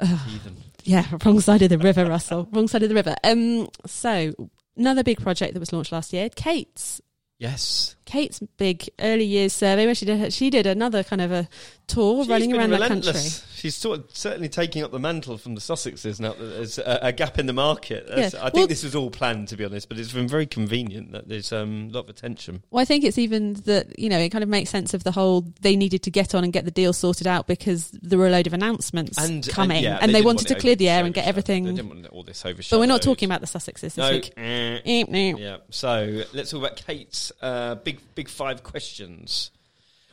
I'm 0.00 0.12
a 0.12 0.16
heathen. 0.16 0.56
Yeah, 0.84 1.04
wrong 1.24 1.40
side 1.40 1.62
of 1.62 1.68
the 1.70 1.78
river, 1.78 2.06
Russell. 2.06 2.48
Wrong 2.52 2.68
side 2.68 2.82
of 2.82 2.88
the 2.88 2.94
river. 2.94 3.16
Um, 3.24 3.68
so 3.86 4.32
another 4.76 5.02
big 5.02 5.20
project 5.20 5.54
that 5.54 5.60
was 5.60 5.72
launched 5.72 5.92
last 5.92 6.12
year, 6.12 6.28
Kate's. 6.30 7.00
Yes. 7.38 7.96
Kate's 8.08 8.40
big 8.56 8.88
early 9.00 9.24
years 9.24 9.52
survey 9.52 9.84
where 9.86 9.94
she 9.94 10.06
did 10.06 10.32
she 10.32 10.48
did 10.50 10.66
another 10.66 11.04
kind 11.04 11.20
of 11.20 11.30
a 11.30 11.48
tour 11.86 12.22
She's 12.22 12.28
running 12.30 12.54
around 12.56 12.70
the 12.70 12.76
relentless. 12.76 13.40
country. 13.40 13.54
She's 13.54 13.74
sort 13.74 13.98
of 13.98 14.04
certainly 14.12 14.48
taking 14.48 14.82
up 14.82 14.92
the 14.92 14.98
mantle 14.98 15.36
from 15.38 15.54
the 15.54 15.60
Sussexes 15.60 16.20
now 16.20 16.32
that 16.34 16.44
there's 16.44 16.78
a, 16.78 16.98
a 17.02 17.12
gap 17.12 17.38
in 17.38 17.46
the 17.46 17.52
market. 17.52 18.06
That's- 18.06 18.34
Yeah. 18.34 18.40
I 18.40 18.44
think 18.44 18.54
Well- 18.54 18.66
this 18.68 18.84
was 18.84 18.94
all 18.94 19.10
planned, 19.10 19.48
to 19.48 19.56
be 19.56 19.64
honest, 19.64 19.88
but 19.88 19.98
it's 19.98 20.12
been 20.12 20.28
very 20.28 20.46
convenient 20.46 21.12
that 21.12 21.28
there's 21.28 21.50
um, 21.52 21.88
a 21.90 21.94
lot 21.94 22.04
of 22.04 22.10
attention. 22.10 22.62
Well, 22.70 22.82
I 22.82 22.84
think 22.84 23.04
it's 23.04 23.16
even 23.18 23.54
that 23.64 23.98
you 23.98 24.08
know 24.08 24.18
it 24.18 24.28
kind 24.30 24.42
of 24.44 24.48
makes 24.50 24.70
sense 24.70 24.94
of 24.94 25.02
the 25.04 25.12
whole. 25.12 25.44
They 25.60 25.76
needed 25.76 26.02
to 26.04 26.10
get 26.10 26.34
on 26.34 26.44
and 26.44 26.52
get 26.52 26.64
the 26.66 26.70
deal 26.70 26.92
sorted 26.92 27.26
out 27.26 27.46
because 27.46 27.90
there 28.02 28.18
were 28.18 28.26
a 28.26 28.30
load 28.30 28.46
of 28.46 28.52
announcements 28.52 29.16
And 29.18 29.46
coming, 29.48 29.82
yeah, 29.82 29.98
and 30.00 30.10
they, 30.10 30.14
didn't 30.18 30.26
wanted 30.26 30.48
want 30.48 30.48
to 30.48 30.60
clear 30.60 30.76
the 30.76 30.88
air 30.88 31.04
and 31.04 31.12
get 31.14 31.26
everything. 31.26 31.64
They 31.64 31.72
didn't 31.72 31.88
want 31.88 32.06
all 32.08 32.22
this 32.22 32.44
overshadowed. 32.44 32.76
But 32.76 32.80
we're 32.80 32.86
not 32.92 33.02
talking 33.02 33.26
about 33.30 33.40
the 33.40 33.46
Sussexes 33.46 33.80
this 33.80 33.96
no. 33.96 34.10
week. 34.10 34.32
eh. 34.36 34.78
Eep, 34.84 35.08
eep. 35.14 35.36
Yeah. 35.38 35.56
So 35.70 36.22
let's 36.32 36.50
talk 36.50 36.60
about 36.60 36.76
Kate's 36.76 37.32
uh, 37.42 37.74
big 37.76 37.97
big 38.14 38.28
five 38.28 38.62
questions, 38.62 39.50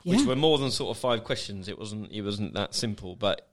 which 0.03 0.23
were 0.23 0.35
more 0.35 0.57
than 0.57 0.71
sort 0.71 0.95
of 0.95 1.01
five 1.01 1.23
questions. 1.23 1.67
It 1.67 1.77
wasn't 1.79 2.11
it 2.11 2.21
wasn't 2.21 2.53
that 2.53 2.75
simple, 2.75 3.15
but 3.15 3.47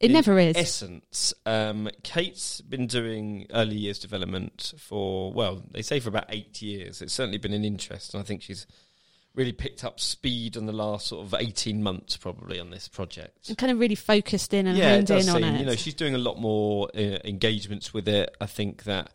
It 0.00 0.10
never 0.10 0.38
is. 0.38 0.56
Essence, 0.56 1.34
um, 1.44 1.88
Kate's 2.02 2.60
been 2.60 2.86
doing 2.86 3.46
early 3.52 3.76
years 3.76 3.98
development 3.98 4.74
for 4.78 5.32
well, 5.32 5.62
they 5.70 5.82
say 5.82 6.00
for 6.00 6.08
about 6.08 6.26
eight 6.28 6.62
years. 6.62 7.02
It's 7.02 7.12
certainly 7.12 7.38
been 7.38 7.52
an 7.52 7.64
interest, 7.64 8.14
and 8.14 8.22
I 8.22 8.24
think 8.24 8.42
she's 8.42 8.66
really 9.34 9.52
picked 9.52 9.84
up 9.84 10.00
speed 10.00 10.56
in 10.56 10.66
the 10.66 10.72
last 10.72 11.08
sort 11.08 11.24
of 11.26 11.34
eighteen 11.38 11.82
months, 11.82 12.16
probably 12.16 12.58
on 12.58 12.70
this 12.70 12.88
project. 12.88 13.54
kind 13.58 13.70
of 13.70 13.78
really 13.78 13.94
focused 13.94 14.54
in 14.54 14.66
and 14.66 14.78
yeah, 14.78 14.94
honed 14.94 15.10
in 15.10 15.28
on 15.28 15.44
it. 15.44 15.60
You 15.60 15.66
know, 15.66 15.76
she's 15.76 15.94
doing 15.94 16.14
a 16.14 16.18
lot 16.18 16.38
more 16.40 16.88
uh, 16.94 17.18
engagements 17.24 17.92
with 17.92 18.08
it. 18.08 18.34
I 18.40 18.46
think 18.46 18.84
that 18.84 19.10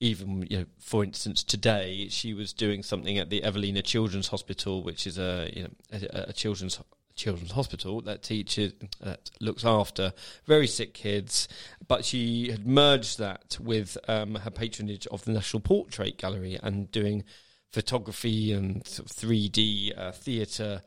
even 0.00 0.46
you 0.48 0.58
know, 0.58 0.64
for 0.78 1.04
instance, 1.04 1.44
today 1.44 2.08
she 2.08 2.32
was 2.32 2.52
doing 2.52 2.82
something 2.82 3.18
at 3.18 3.28
the 3.28 3.44
Evelina 3.44 3.82
Children's 3.82 4.28
Hospital, 4.28 4.82
which 4.82 5.06
is 5.06 5.18
a 5.18 5.50
you 5.54 5.62
know 5.64 5.70
a, 5.92 6.30
a 6.30 6.32
children's 6.32 6.80
children's 7.14 7.52
hospital 7.52 8.00
that 8.00 8.22
teaches 8.22 8.72
that 9.00 9.30
looks 9.40 9.64
after 9.64 10.12
very 10.46 10.66
sick 10.66 10.94
kids. 10.94 11.48
But 11.86 12.04
she 12.04 12.50
had 12.50 12.66
merged 12.66 13.18
that 13.18 13.58
with 13.60 13.98
um, 14.08 14.36
her 14.36 14.50
patronage 14.50 15.06
of 15.08 15.24
the 15.24 15.32
National 15.32 15.60
Portrait 15.60 16.16
Gallery 16.16 16.58
and 16.62 16.90
doing 16.90 17.24
photography 17.70 18.52
and 18.52 18.84
three 18.84 19.48
D 19.48 19.92
uh, 19.96 20.12
theatre. 20.12 20.82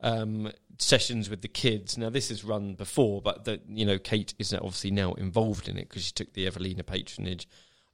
Um, 0.00 0.52
sessions 0.80 1.28
with 1.28 1.42
the 1.42 1.48
kids. 1.48 1.98
Now, 1.98 2.08
this 2.08 2.30
is 2.30 2.44
run 2.44 2.74
before, 2.74 3.20
but 3.20 3.44
the, 3.44 3.60
you 3.68 3.84
know, 3.84 3.98
Kate 3.98 4.32
is 4.38 4.54
obviously 4.54 4.92
now 4.92 5.14
involved 5.14 5.68
in 5.68 5.76
it 5.76 5.88
because 5.88 6.04
she 6.04 6.12
took 6.12 6.34
the 6.34 6.46
Evelina 6.46 6.84
patronage 6.84 7.48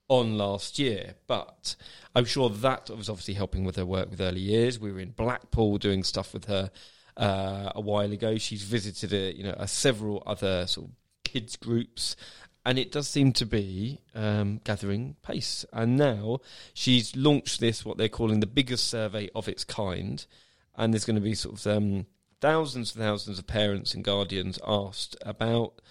on 0.08 0.36
last 0.36 0.78
year. 0.78 1.14
But 1.26 1.76
I'm 2.14 2.24
sure 2.24 2.48
that 2.50 2.90
was 2.90 3.08
obviously 3.08 3.34
helping 3.34 3.64
with 3.64 3.76
her 3.76 3.86
work 3.86 4.10
with 4.10 4.20
early 4.20 4.40
years. 4.40 4.78
We 4.78 4.92
were 4.92 5.00
in 5.00 5.10
Blackpool 5.10 5.78
doing 5.78 6.04
stuff 6.04 6.32
with 6.32 6.46
her 6.46 6.70
uh, 7.16 7.72
a 7.74 7.80
while 7.80 8.12
ago. 8.12 8.38
She's 8.38 8.62
visited 8.62 9.12
a, 9.12 9.36
you 9.36 9.44
know 9.44 9.54
a 9.56 9.68
several 9.68 10.22
other 10.26 10.66
sort 10.66 10.88
of 10.88 10.94
kids 11.24 11.56
groups. 11.56 12.16
And 12.66 12.78
it 12.78 12.90
does 12.90 13.08
seem 13.08 13.32
to 13.34 13.44
be 13.44 14.00
um, 14.14 14.60
gathering 14.64 15.16
pace. 15.22 15.66
And 15.70 15.98
now 15.98 16.40
she's 16.72 17.14
launched 17.14 17.60
this, 17.60 17.84
what 17.84 17.98
they're 17.98 18.08
calling 18.08 18.40
the 18.40 18.46
biggest 18.46 18.86
survey 18.86 19.28
of 19.34 19.48
its 19.48 19.64
kind. 19.64 20.24
And 20.74 20.92
there's 20.92 21.04
going 21.04 21.16
to 21.16 21.22
be 21.22 21.34
sort 21.34 21.58
of 21.58 21.66
um, 21.66 22.06
thousands 22.40 22.94
and 22.94 23.04
thousands 23.04 23.38
of 23.38 23.46
parents 23.46 23.92
and 23.92 24.02
guardians 24.02 24.58
asked 24.66 25.14
about 25.20 25.82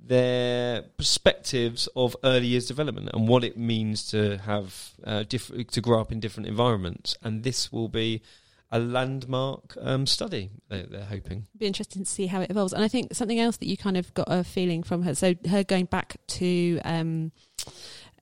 their 0.00 0.82
perspectives 0.96 1.88
of 1.96 2.16
early 2.24 2.46
years 2.46 2.66
development 2.66 3.10
and 3.12 3.28
what 3.28 3.44
it 3.44 3.56
means 3.56 4.06
to 4.10 4.38
have 4.38 4.90
uh, 5.04 5.24
diff- 5.28 5.68
to 5.68 5.80
grow 5.80 6.00
up 6.00 6.12
in 6.12 6.20
different 6.20 6.48
environments. 6.48 7.16
And 7.22 7.42
this 7.42 7.72
will 7.72 7.88
be 7.88 8.22
a 8.70 8.78
landmark 8.78 9.76
um, 9.80 10.06
study. 10.06 10.50
They're, 10.68 10.84
they're, 10.84 11.04
hoping. 11.04 11.46
Be 11.56 11.66
interesting 11.66 12.04
to 12.04 12.10
see 12.10 12.26
how 12.26 12.42
it 12.42 12.50
evolves. 12.50 12.72
And 12.72 12.84
I 12.84 12.88
think 12.88 13.14
something 13.14 13.40
else 13.40 13.56
that 13.56 13.66
you 13.66 13.76
kind 13.76 13.96
of 13.96 14.12
got 14.14 14.26
a 14.30 14.44
feeling 14.44 14.82
from 14.82 15.02
her. 15.02 15.14
So 15.14 15.34
her 15.48 15.64
going 15.64 15.86
back 15.86 16.16
to. 16.28 16.80
Um, 16.84 17.32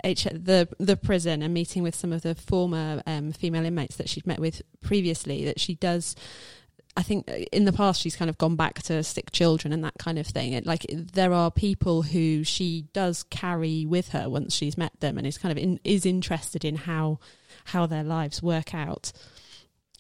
H- 0.05 0.25
the 0.25 0.69
the 0.79 0.97
prison 0.97 1.43
and 1.43 1.55
meeting 1.55 1.83
with 1.83 1.95
some 1.95 2.13
of 2.13 2.21
the 2.21 2.35
former 2.35 3.03
um, 3.07 3.33
female 3.33 3.65
inmates 3.65 3.97
that 3.97 4.11
she'd 4.11 4.27
met 4.27 4.39
with 4.39 4.61
previously 4.83 5.47
that 5.47 5.59
she 5.59 5.75
does 5.75 6.15
I 6.97 7.03
think 7.03 7.29
in 7.53 7.67
the 7.67 7.73
past 7.73 8.01
she's 8.01 8.17
kind 8.17 8.29
of 8.31 8.39
gone 8.39 8.57
back 8.57 8.83
to 8.85 9.03
sick 9.05 9.31
children 9.31 9.73
and 9.73 9.85
that 9.85 9.95
kind 9.99 10.19
of 10.19 10.27
thing. 10.27 10.55
It, 10.55 10.65
like 10.67 10.87
there 10.91 11.33
are 11.33 11.51
people 11.51 12.03
who 12.03 12.43
she 12.43 12.87
does 12.93 13.23
carry 13.25 13.85
with 13.85 14.09
her 14.09 14.29
once 14.31 14.55
she's 14.55 14.79
met 14.79 14.99
them, 15.01 15.19
and 15.19 15.27
is 15.27 15.37
kind 15.39 15.53
of 15.53 15.59
in, 15.63 15.79
is 15.85 16.07
interested 16.07 16.65
in 16.65 16.77
how 16.77 17.19
how 17.67 17.87
their 17.87 18.05
lives 18.05 18.43
work 18.43 18.75
out. 18.75 19.13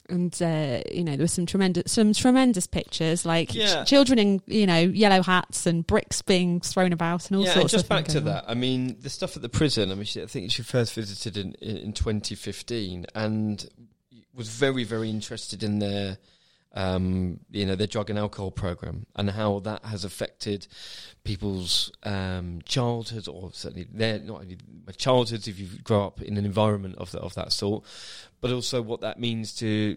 And 0.08 0.32
uh, 0.40 0.82
you 0.92 1.02
know 1.02 1.12
there 1.16 1.24
were 1.24 1.26
some 1.26 1.46
tremendous 1.46 1.90
some 1.90 2.12
tremendous 2.12 2.68
pictures 2.68 3.26
like 3.26 3.52
Yeah. 3.52 3.82
ch- 3.82 3.88
children 3.88 4.18
in 4.20 4.40
you 4.46 4.64
know 4.64 4.78
yellow 4.78 5.20
hats 5.20 5.66
and 5.66 5.84
bricks 5.84 6.22
being 6.22 6.60
thrown 6.60 6.92
about 6.92 7.28
and 7.28 7.36
all 7.38 7.44
yeah, 7.44 7.54
sorts. 7.54 7.72
and 7.74 7.82
just 7.82 7.84
of 7.86 7.88
back 7.88 8.04
to 8.04 8.12
going 8.20 8.28
on. 8.28 8.32
that. 8.34 8.44
I 8.48 8.54
mean, 8.54 8.98
the 9.00 9.10
stuff 9.10 9.34
at 9.34 9.42
the 9.42 9.48
prison. 9.48 9.90
I 9.90 9.96
mean, 9.96 10.04
she, 10.04 10.22
I 10.22 10.26
think 10.26 10.52
she 10.52 10.62
first 10.62 10.94
visited 10.94 11.36
in, 11.36 11.54
in 11.60 11.76
in 11.78 11.92
2015 11.92 13.06
and 13.16 13.68
was 14.32 14.48
very, 14.48 14.84
very 14.84 15.10
interested 15.10 15.62
in 15.64 15.78
their, 15.80 16.18
um, 16.74 17.40
you 17.50 17.64
know, 17.64 17.74
their 17.74 17.86
drug 17.86 18.10
and 18.10 18.18
alcohol 18.18 18.50
program 18.50 19.06
and 19.16 19.30
how 19.30 19.60
that 19.60 19.84
has 19.84 20.04
affected 20.04 20.66
people's 21.24 21.90
um, 22.02 22.60
childhood 22.64 23.28
or 23.28 23.50
certainly 23.52 23.86
their 23.92 24.18
not 24.18 24.42
only 24.42 24.58
childhoods 24.96 25.48
if 25.48 25.58
you 25.58 25.66
grow 25.82 26.06
up 26.06 26.20
in 26.20 26.36
an 26.36 26.44
environment 26.44 26.96
of 26.96 27.10
the, 27.12 27.18
of 27.20 27.34
that 27.34 27.52
sort, 27.52 27.84
but 28.40 28.50
also 28.50 28.82
what 28.82 29.00
that 29.00 29.18
means 29.18 29.54
to 29.56 29.96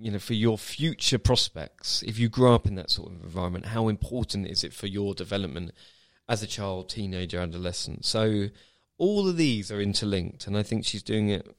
you 0.00 0.10
know, 0.10 0.18
for 0.18 0.34
your 0.34 0.56
future 0.56 1.18
prospects, 1.18 2.02
if 2.04 2.18
you 2.18 2.28
grow 2.28 2.54
up 2.54 2.66
in 2.66 2.74
that 2.76 2.90
sort 2.90 3.12
of 3.12 3.22
environment, 3.22 3.66
how 3.66 3.88
important 3.88 4.46
is 4.46 4.64
it 4.64 4.72
for 4.72 4.86
your 4.86 5.14
development 5.14 5.72
as 6.26 6.42
a 6.42 6.46
child, 6.46 6.88
teenager, 6.88 7.38
adolescent? 7.38 8.06
So 8.06 8.48
all 8.96 9.28
of 9.28 9.36
these 9.36 9.70
are 9.70 9.80
interlinked, 9.80 10.46
and 10.46 10.56
I 10.56 10.62
think 10.62 10.86
she's 10.86 11.02
doing 11.02 11.28
it 11.28 11.54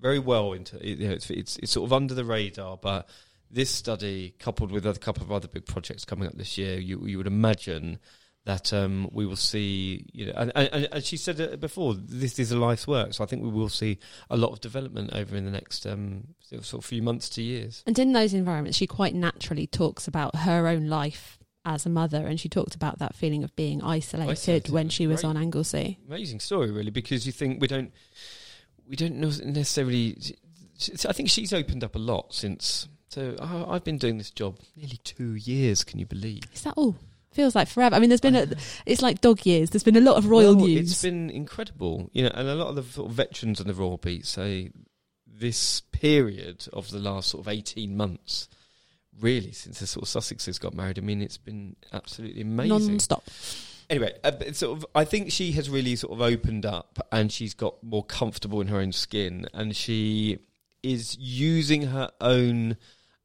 very 0.00 0.20
well. 0.20 0.52
Into 0.52 0.78
you 0.86 1.08
know, 1.08 1.14
it's, 1.14 1.28
it's 1.30 1.56
it's 1.56 1.72
sort 1.72 1.88
of 1.88 1.92
under 1.92 2.14
the 2.14 2.24
radar, 2.24 2.76
but 2.76 3.08
this 3.52 3.70
study, 3.70 4.34
coupled 4.38 4.72
with 4.72 4.86
a 4.86 4.94
couple 4.94 5.22
of 5.22 5.30
other 5.30 5.48
big 5.48 5.66
projects 5.66 6.04
coming 6.04 6.26
up 6.26 6.34
this 6.34 6.56
year, 6.56 6.78
you 6.78 7.06
you 7.06 7.18
would 7.18 7.26
imagine 7.26 7.98
that 8.44 8.72
um, 8.72 9.08
we 9.12 9.24
will 9.24 9.36
see, 9.36 10.04
you 10.12 10.26
know, 10.26 10.32
and, 10.34 10.50
and, 10.56 10.88
and 10.90 11.04
she 11.04 11.16
said 11.16 11.60
before, 11.60 11.94
this 11.94 12.40
is 12.40 12.50
a 12.50 12.58
life's 12.58 12.88
work. 12.88 13.14
So 13.14 13.22
I 13.22 13.26
think 13.28 13.44
we 13.44 13.50
will 13.50 13.68
see 13.68 13.98
a 14.30 14.36
lot 14.36 14.50
of 14.50 14.60
development 14.60 15.10
over 15.12 15.36
in 15.36 15.44
the 15.44 15.52
next 15.52 15.86
um, 15.86 16.26
sort 16.60 16.82
of 16.82 16.84
few 16.84 17.02
months 17.02 17.28
to 17.30 17.42
years. 17.42 17.84
And 17.86 17.96
in 18.00 18.14
those 18.14 18.34
environments, 18.34 18.76
she 18.78 18.88
quite 18.88 19.14
naturally 19.14 19.68
talks 19.68 20.08
about 20.08 20.34
her 20.34 20.66
own 20.66 20.88
life 20.88 21.38
as 21.64 21.86
a 21.86 21.88
mother, 21.88 22.26
and 22.26 22.40
she 22.40 22.48
talked 22.48 22.74
about 22.74 22.98
that 22.98 23.14
feeling 23.14 23.44
of 23.44 23.54
being 23.54 23.80
isolated, 23.80 24.32
Isolated 24.32 24.72
when 24.72 24.88
she 24.88 25.06
was 25.06 25.20
great. 25.20 25.30
on 25.30 25.36
Anglesey. 25.36 26.00
Amazing 26.08 26.40
story, 26.40 26.72
really, 26.72 26.90
because 26.90 27.24
you 27.24 27.32
think 27.32 27.60
we 27.60 27.68
don't, 27.68 27.92
we 28.88 28.96
don't 28.96 29.14
know 29.14 29.30
necessarily. 29.44 30.16
I 31.08 31.12
think 31.12 31.30
she's 31.30 31.52
opened 31.52 31.84
up 31.84 31.94
a 31.94 32.00
lot 32.00 32.34
since. 32.34 32.88
So 33.12 33.36
I- 33.38 33.74
I've 33.74 33.84
been 33.84 33.98
doing 33.98 34.16
this 34.16 34.30
job 34.30 34.58
nearly 34.74 34.98
two 35.04 35.34
years. 35.34 35.84
Can 35.84 35.98
you 35.98 36.06
believe? 36.06 36.44
Is 36.54 36.62
that 36.62 36.72
all? 36.78 36.96
Feels 37.32 37.54
like 37.54 37.68
forever. 37.68 37.94
I 37.94 37.98
mean, 37.98 38.08
there's 38.08 38.22
been 38.22 38.36
a, 38.36 38.46
it's 38.86 39.02
like 39.02 39.20
dog 39.20 39.44
years. 39.44 39.68
There's 39.68 39.82
been 39.82 39.96
a 39.96 40.00
lot 40.00 40.16
of 40.16 40.26
royal 40.30 40.56
Well, 40.56 40.66
news. 40.66 40.92
It's 40.92 41.02
been 41.02 41.28
incredible, 41.28 42.08
you 42.14 42.22
know, 42.22 42.30
and 42.34 42.48
a 42.48 42.54
lot 42.54 42.68
of 42.68 42.76
the 42.76 42.82
sort 42.84 43.10
of 43.10 43.14
veterans 43.14 43.60
on 43.60 43.66
the 43.66 43.74
Royal 43.74 43.98
Beat 43.98 44.24
say 44.24 44.70
this 45.26 45.82
period 45.92 46.66
of 46.72 46.90
the 46.90 46.98
last 46.98 47.28
sort 47.28 47.44
of 47.44 47.48
eighteen 47.52 47.96
months, 47.98 48.48
really 49.20 49.52
since 49.52 49.80
the 49.80 49.86
sort 49.86 50.04
of 50.04 50.08
Sussexes 50.08 50.58
got 50.58 50.72
married. 50.72 50.98
I 50.98 51.02
mean, 51.02 51.20
it's 51.20 51.36
been 51.38 51.76
absolutely 51.92 52.40
amazing. 52.40 52.86
non-stop. 52.92 53.24
Anyway, 53.90 54.14
uh, 54.24 54.32
sort 54.52 54.78
of, 54.78 54.86
I 54.94 55.04
think 55.04 55.32
she 55.32 55.52
has 55.52 55.68
really 55.68 55.96
sort 55.96 56.14
of 56.14 56.22
opened 56.22 56.64
up, 56.64 57.06
and 57.12 57.30
she's 57.30 57.52
got 57.52 57.82
more 57.82 58.04
comfortable 58.04 58.62
in 58.62 58.68
her 58.68 58.78
own 58.78 58.92
skin, 58.92 59.46
and 59.52 59.76
she 59.76 60.38
is 60.82 61.16
using 61.18 61.82
her 61.88 62.10
own. 62.22 62.78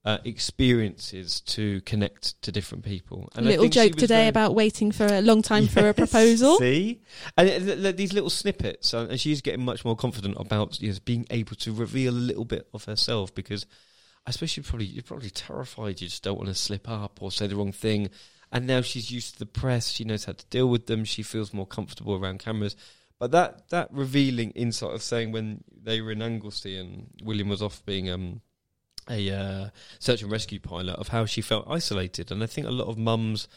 Uh, 0.08 0.20
experiences 0.24 1.41
to 1.41 1.82
connect 1.82 2.41
to 2.41 2.50
different 2.50 2.86
people. 2.86 3.28
And 3.36 3.46
I 3.46 3.50
Little 3.50 3.67
joke 3.67 3.98
today 3.98 4.30
about 4.30 4.56
waiting 4.56 4.89
for 4.93 5.06
a 5.06 5.20
long 5.20 5.41
time 5.41 5.67
for 5.67 5.89
a 5.89 5.93
proposal. 6.04 6.58
See, 6.60 7.02
and 7.38 7.50
uh, 7.50 7.60
th- 7.60 7.82
th- 7.82 7.96
these 7.98 8.13
little 8.13 8.30
snippets, 8.30 8.93
uh, 8.93 9.08
and 9.10 9.20
she's 9.20 9.41
getting 9.41 9.65
much 9.65 9.84
more 9.84 9.98
confident 9.98 10.38
about 10.39 10.80
you 10.80 10.93
know, 10.93 10.98
being 11.04 11.28
able 11.30 11.58
to 11.58 11.74
reveal 11.74 12.13
a 12.13 12.15
little 12.15 12.46
bit 12.46 12.70
of 12.74 12.86
herself 12.86 13.36
because 13.36 13.65
I 14.26 14.32
suppose 14.32 14.56
you 14.56 14.63
probably 14.63 14.86
you're 14.86 15.04
probably 15.04 15.30
terrified. 15.30 16.00
You 16.00 16.08
just 16.08 16.24
don't 16.24 16.38
want 16.38 16.48
to 16.48 16.56
slip 16.56 16.88
up 16.88 17.22
or 17.22 17.30
say 17.30 17.48
the 17.48 17.58
wrong 17.58 17.74
thing. 17.74 18.10
And 18.50 18.65
now 18.65 18.80
she's 18.80 19.12
used 19.12 19.34
to 19.34 19.39
the 19.39 19.46
press. 19.46 19.89
She 19.89 20.06
knows 20.06 20.24
how 20.24 20.32
to 20.32 20.46
deal 20.46 20.70
with 20.70 20.88
them. 20.88 21.04
She 21.04 21.22
feels 21.22 21.54
more 21.54 21.67
comfortable 21.67 22.15
around 22.15 22.39
cameras. 22.39 22.78
But 23.20 23.32
that 23.32 23.67
that 23.72 23.89
revealing 23.91 24.52
insight 24.52 24.93
of 24.93 25.02
saying 25.02 25.34
when 25.34 25.65
they 25.70 26.00
were 26.00 26.12
in 26.12 26.22
Anglesey 26.22 26.78
and 26.78 27.10
William 27.22 27.50
was 27.50 27.62
off 27.62 27.86
being 27.86 28.10
um 28.10 28.39
a 29.10 29.32
uh, 29.32 29.70
search 30.00 30.22
and 30.22 30.32
rescue 30.32 30.60
pilot 30.60 30.96
of 30.96 31.10
how 31.10 31.26
she 31.26 31.41
felt 31.41 31.65
isolated, 31.67 32.32
and 32.32 32.43
I 32.43 32.48
think 32.48 32.67
a 32.67 32.72
lot 32.72 32.88
of 32.88 32.98
mums 32.98 33.48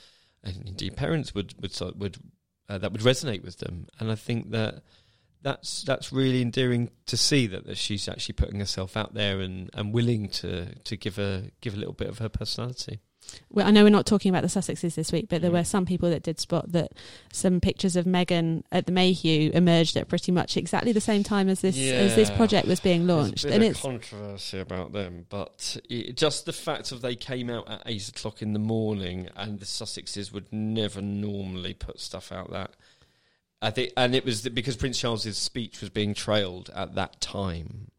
and 0.43 0.67
indeed 0.67 0.97
parents 0.97 1.35
would 1.35 1.55
would 1.61 1.79
would 1.97 2.17
uh, 2.69 2.79
that 2.79 2.93
would 2.93 3.03
resonate 3.03 3.43
with 3.43 3.59
them, 3.59 3.87
and 3.99 4.11
I 4.11 4.15
think 4.15 4.51
that 4.51 4.83
that's 5.43 5.83
that's 5.83 6.13
really 6.13 6.43
endearing 6.43 6.91
to 7.07 7.17
see 7.17 7.47
that, 7.47 7.67
that 7.67 7.79
she's 7.79 8.09
actually 8.09 8.35
putting 8.35 8.61
herself 8.61 8.97
out 8.97 9.15
there 9.15 9.41
and, 9.41 9.71
and 9.75 9.93
willing 9.93 10.29
to 10.29 10.75
to 10.75 10.97
give 10.97 11.19
a 11.19 11.51
give 11.61 11.75
a 11.75 11.79
little 11.79 11.95
bit 11.95 12.09
of 12.09 12.19
her 12.19 12.29
personality. 12.29 13.01
Well, 13.51 13.67
I 13.67 13.71
know 13.71 13.85
we're 13.85 13.91
not 13.91 14.07
talking 14.07 14.31
about 14.31 14.43
the 14.43 14.49
Sussexes 14.49 14.95
this 14.95 15.13
week, 15.13 15.29
but 15.29 15.43
there 15.43 15.51
were 15.51 15.65
some 15.65 15.87
people 15.87 16.11
that 16.11 16.23
did 16.23 16.41
spot 16.41 16.73
that 16.73 16.93
some 17.33 17.61
pictures 17.61 17.97
of 17.97 18.05
Meghan 18.05 18.63
at 18.71 18.87
the 18.87 18.93
Mayhew 18.93 19.51
emerged 19.53 19.97
at 19.97 20.09
pretty 20.09 20.33
much 20.33 20.57
exactly 20.57 20.93
the 20.93 21.01
same 21.01 21.23
time 21.23 21.49
as 21.49 21.61
this 21.61 21.79
as 21.79 22.15
this 22.15 22.31
project 22.31 22.67
was 22.67 22.81
being 22.81 23.07
launched, 23.07 23.43
There's 23.43 23.53
a 23.53 23.55
and 23.57 23.65
it's 23.65 23.81
controversy 23.81 24.61
about 24.61 24.93
them, 24.93 25.27
but 25.29 25.77
it, 25.89 26.17
just 26.17 26.47
the 26.47 26.53
fact 26.53 26.93
of 26.93 27.03
they 27.03 27.17
came 27.17 27.51
out 27.51 27.69
at 27.69 27.83
eight 27.87 28.09
o'clock 28.09 28.43
in 28.43 28.53
the 28.53 28.59
morning, 28.59 29.29
and 29.37 29.59
the 29.59 29.67
Sussexes 29.67 30.33
would 30.33 30.53
never 30.53 31.01
normally 31.01 31.75
put 31.75 32.01
stuff 32.01 32.33
out 32.33 32.51
that. 32.53 32.71
I 33.63 33.71
think, 33.71 33.93
and 33.97 34.15
it 34.15 34.25
was 34.25 34.43
the, 34.43 34.51
because 34.51 34.77
Prince 34.77 34.99
Charles's 34.99 35.37
speech 35.37 35.81
was 35.81 35.91
being 35.91 36.15
trailed 36.15 36.71
at 36.75 36.95
that 36.95 37.21
time. 37.21 37.91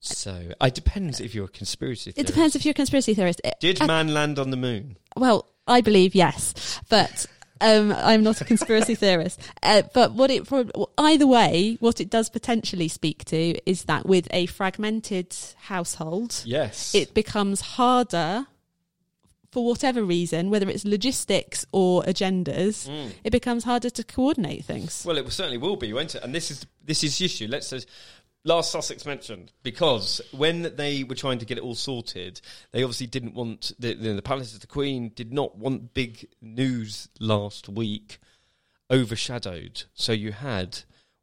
So 0.00 0.52
it 0.60 0.74
depends 0.74 1.20
if 1.20 1.34
you're 1.34 1.46
a 1.46 1.48
conspiracy. 1.48 2.12
Theorist. 2.12 2.18
It 2.30 2.32
depends 2.32 2.56
if 2.56 2.64
you're 2.64 2.70
a 2.72 2.74
conspiracy 2.74 3.14
theorist. 3.14 3.40
Did 3.60 3.82
I- 3.82 3.86
man 3.86 4.14
land 4.14 4.38
on 4.38 4.50
the 4.50 4.56
moon? 4.56 4.96
Well, 5.16 5.48
I 5.66 5.80
believe 5.80 6.14
yes, 6.14 6.80
but 6.88 7.26
um, 7.60 7.92
I'm 7.92 8.22
not 8.22 8.40
a 8.40 8.44
conspiracy 8.44 8.94
theorist. 9.02 9.40
Uh, 9.62 9.82
but 9.92 10.12
what 10.12 10.30
it 10.30 10.48
either 10.96 11.26
way, 11.26 11.76
what 11.80 12.00
it 12.00 12.08
does 12.10 12.30
potentially 12.30 12.88
speak 12.88 13.24
to 13.26 13.58
is 13.68 13.84
that 13.84 14.06
with 14.06 14.28
a 14.30 14.46
fragmented 14.46 15.34
household, 15.62 16.42
Yes. 16.44 16.94
it 16.94 17.12
becomes 17.14 17.60
harder 17.60 18.46
for 19.50 19.64
whatever 19.64 20.04
reason, 20.04 20.50
whether 20.50 20.68
it's 20.68 20.84
logistics 20.84 21.64
or 21.72 22.02
agendas, 22.04 22.86
it 23.24 23.30
becomes 23.30 23.64
harder 23.64 23.88
to 23.90 24.04
coordinate 24.04 24.62
things. 24.64 25.04
Well, 25.06 25.16
it 25.16 25.32
certainly 25.32 25.56
will 25.56 25.76
be, 25.76 25.90
won't 25.92 26.14
it? 26.14 26.22
And 26.22 26.34
this 26.34 26.50
is 26.50 26.66
this 26.84 27.02
is 27.02 27.18
the 27.18 27.24
issue. 27.24 27.46
Let's 27.48 27.66
say 27.66 27.80
last 28.44 28.70
Sussex 28.72 29.04
mentioned 29.04 29.52
because 29.62 30.20
when 30.32 30.74
they 30.76 31.04
were 31.04 31.14
trying 31.14 31.38
to 31.38 31.44
get 31.44 31.58
it 31.58 31.64
all 31.64 31.74
sorted, 31.74 32.40
they 32.72 32.82
obviously 32.82 33.06
didn't 33.06 33.34
want 33.34 33.72
the 33.78 33.94
the, 33.94 34.14
the 34.14 34.22
Palace 34.22 34.54
of 34.54 34.60
the 34.60 34.66
Queen 34.66 35.10
did 35.14 35.32
not 35.32 35.56
want 35.56 35.94
big 35.94 36.28
news 36.40 37.08
last 37.20 37.68
week 37.68 38.18
overshadowed. 38.90 39.84
So 39.94 40.12
you 40.12 40.32
had 40.32 40.80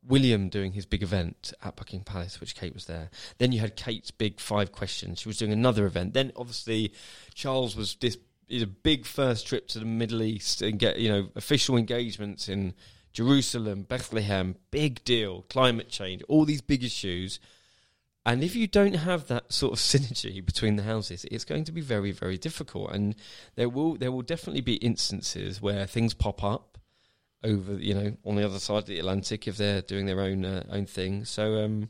William 0.08 0.50
doing 0.50 0.74
his 0.74 0.86
big 0.86 1.02
event 1.02 1.52
at 1.64 1.76
Buckingham 1.76 2.06
Palace, 2.06 2.40
which 2.40 2.56
Kate 2.56 2.74
was 2.74 2.86
there. 2.86 3.10
Then 3.40 3.52
you 3.52 3.60
had 3.60 3.76
Kate's 3.76 4.12
big 4.12 4.40
five 4.40 4.72
questions. 4.72 5.22
She 5.22 5.30
was 5.30 5.38
doing 5.38 5.52
another 5.52 5.86
event. 5.86 6.14
Then 6.14 6.32
obviously 6.36 6.94
Charles 7.34 7.76
was 7.76 7.96
this 7.96 8.18
is 8.48 8.62
a 8.62 8.68
big 8.68 9.06
first 9.06 9.48
trip 9.48 9.68
to 9.70 9.80
the 9.80 9.86
Middle 9.86 10.22
East 10.22 10.62
and 10.62 10.78
get 10.78 11.00
you 11.00 11.10
know 11.10 11.30
official 11.36 11.78
engagements 11.78 12.48
in 12.48 12.74
Jerusalem, 13.16 13.84
Bethlehem, 13.84 14.58
big 14.72 15.02
deal, 15.06 15.44
climate 15.44 15.88
change, 15.88 16.22
all 16.28 16.44
these 16.44 16.60
big 16.60 16.84
issues. 16.84 17.40
And 18.26 18.44
if 18.44 18.58
you 18.58 18.68
don't 18.68 18.96
have 18.96 19.28
that 19.28 19.54
sort 19.54 19.72
of 19.72 19.80
synergy 19.92 20.46
between 20.46 20.76
the 20.76 20.84
houses, 20.84 21.26
it's 21.32 21.46
going 21.46 21.64
to 21.64 21.72
be 21.72 21.80
very, 21.80 22.12
very 22.12 22.38
difficult. 22.38 22.92
And 22.92 23.16
there 23.56 23.70
will 23.70 23.96
there 23.96 24.12
will 24.12 24.22
definitely 24.22 24.62
be 24.62 24.76
instances 24.76 25.62
where 25.62 25.88
things 25.88 26.14
pop 26.14 26.44
up 26.44 26.78
over, 27.42 27.76
you 27.76 27.94
know, 27.94 28.18
on 28.26 28.36
the 28.36 28.44
other 28.44 28.60
side 28.60 28.80
of 28.80 28.86
the 28.88 29.00
Atlantic 29.00 29.48
if 29.48 29.56
they're 29.56 29.82
doing 29.82 30.08
their 30.08 30.20
own 30.20 30.44
uh, 30.44 30.64
own 30.70 30.86
thing. 30.86 31.24
So 31.24 31.64
um, 31.64 31.90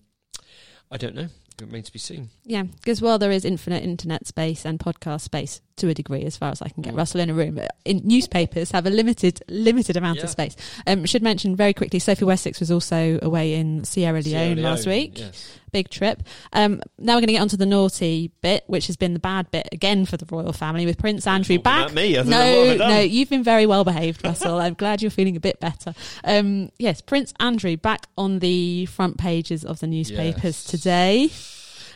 I 0.91 0.97
don't 0.97 1.15
know. 1.15 1.29
It 1.57 1.65
remains 1.65 1.85
to 1.85 1.93
be 1.93 1.99
seen. 1.99 2.29
Yeah, 2.43 2.63
because 2.63 3.01
while 3.01 3.17
there 3.17 3.31
is 3.31 3.45
infinite 3.45 3.81
internet 3.83 4.27
space 4.27 4.65
and 4.65 4.77
podcast 4.77 5.21
space 5.21 5.61
to 5.77 5.87
a 5.87 5.93
degree, 5.93 6.23
as 6.23 6.35
far 6.35 6.49
as 6.51 6.61
I 6.61 6.67
can 6.67 6.81
get 6.83 6.93
Mm. 6.93 6.97
Russell 6.97 7.21
in 7.21 7.29
a 7.29 7.33
room, 7.33 7.59
in 7.85 8.01
newspapers 8.03 8.71
have 8.71 8.85
a 8.85 8.89
limited 8.89 9.41
limited 9.47 9.95
amount 9.95 10.17
Yeah. 10.17 10.23
of 10.25 10.29
space. 10.31 10.55
Um, 10.85 11.05
should 11.05 11.21
mention 11.23 11.55
very 11.55 11.73
quickly, 11.73 11.99
Sophie 11.99 12.25
Wessex 12.25 12.59
was 12.59 12.71
also 12.71 13.19
away 13.21 13.53
in 13.53 13.85
Sierra 13.85 14.21
Leone, 14.21 14.55
Sierra 14.57 14.69
last 14.69 14.85
week. 14.85 15.17
Yes. 15.17 15.47
Big 15.75 15.89
trip. 15.89 16.23
Um, 16.53 16.81
now 16.97 17.15
we're 17.15 17.19
going 17.19 17.27
to 17.27 17.33
get 17.33 17.41
onto 17.41 17.57
the 17.57 17.65
naughty 17.65 18.31
bit, 18.41 18.63
which 18.67 18.87
has 18.87 18.95
been 18.95 19.13
the 19.13 19.19
bad 19.19 19.51
bit 19.51 19.67
again 19.73 20.05
for 20.05 20.15
the 20.15 20.25
royal 20.33 20.53
family 20.53 20.85
with 20.85 20.97
Prince 20.97 21.27
Andrew 21.27 21.59
back. 21.59 21.91
me, 21.91 22.13
I 22.17 22.21
don't 22.21 22.29
know 22.29 22.37
no, 22.37 22.57
what 22.59 22.69
I've 22.69 22.77
done. 22.77 22.89
no, 22.91 22.99
you've 23.01 23.29
been 23.29 23.43
very 23.43 23.65
well 23.65 23.83
behaved, 23.83 24.23
Russell. 24.23 24.57
I'm 24.59 24.75
glad 24.75 25.01
you're 25.01 25.11
feeling 25.11 25.35
a 25.35 25.41
bit 25.41 25.59
better. 25.59 25.93
Um, 26.23 26.69
yes, 26.79 27.01
Prince 27.01 27.33
Andrew 27.41 27.75
back 27.75 28.07
on 28.17 28.39
the 28.39 28.85
front 28.85 29.17
pages 29.17 29.65
of 29.65 29.81
the 29.81 29.87
newspapers 29.87 30.43
Yes. 30.43 30.63
today. 30.63 31.29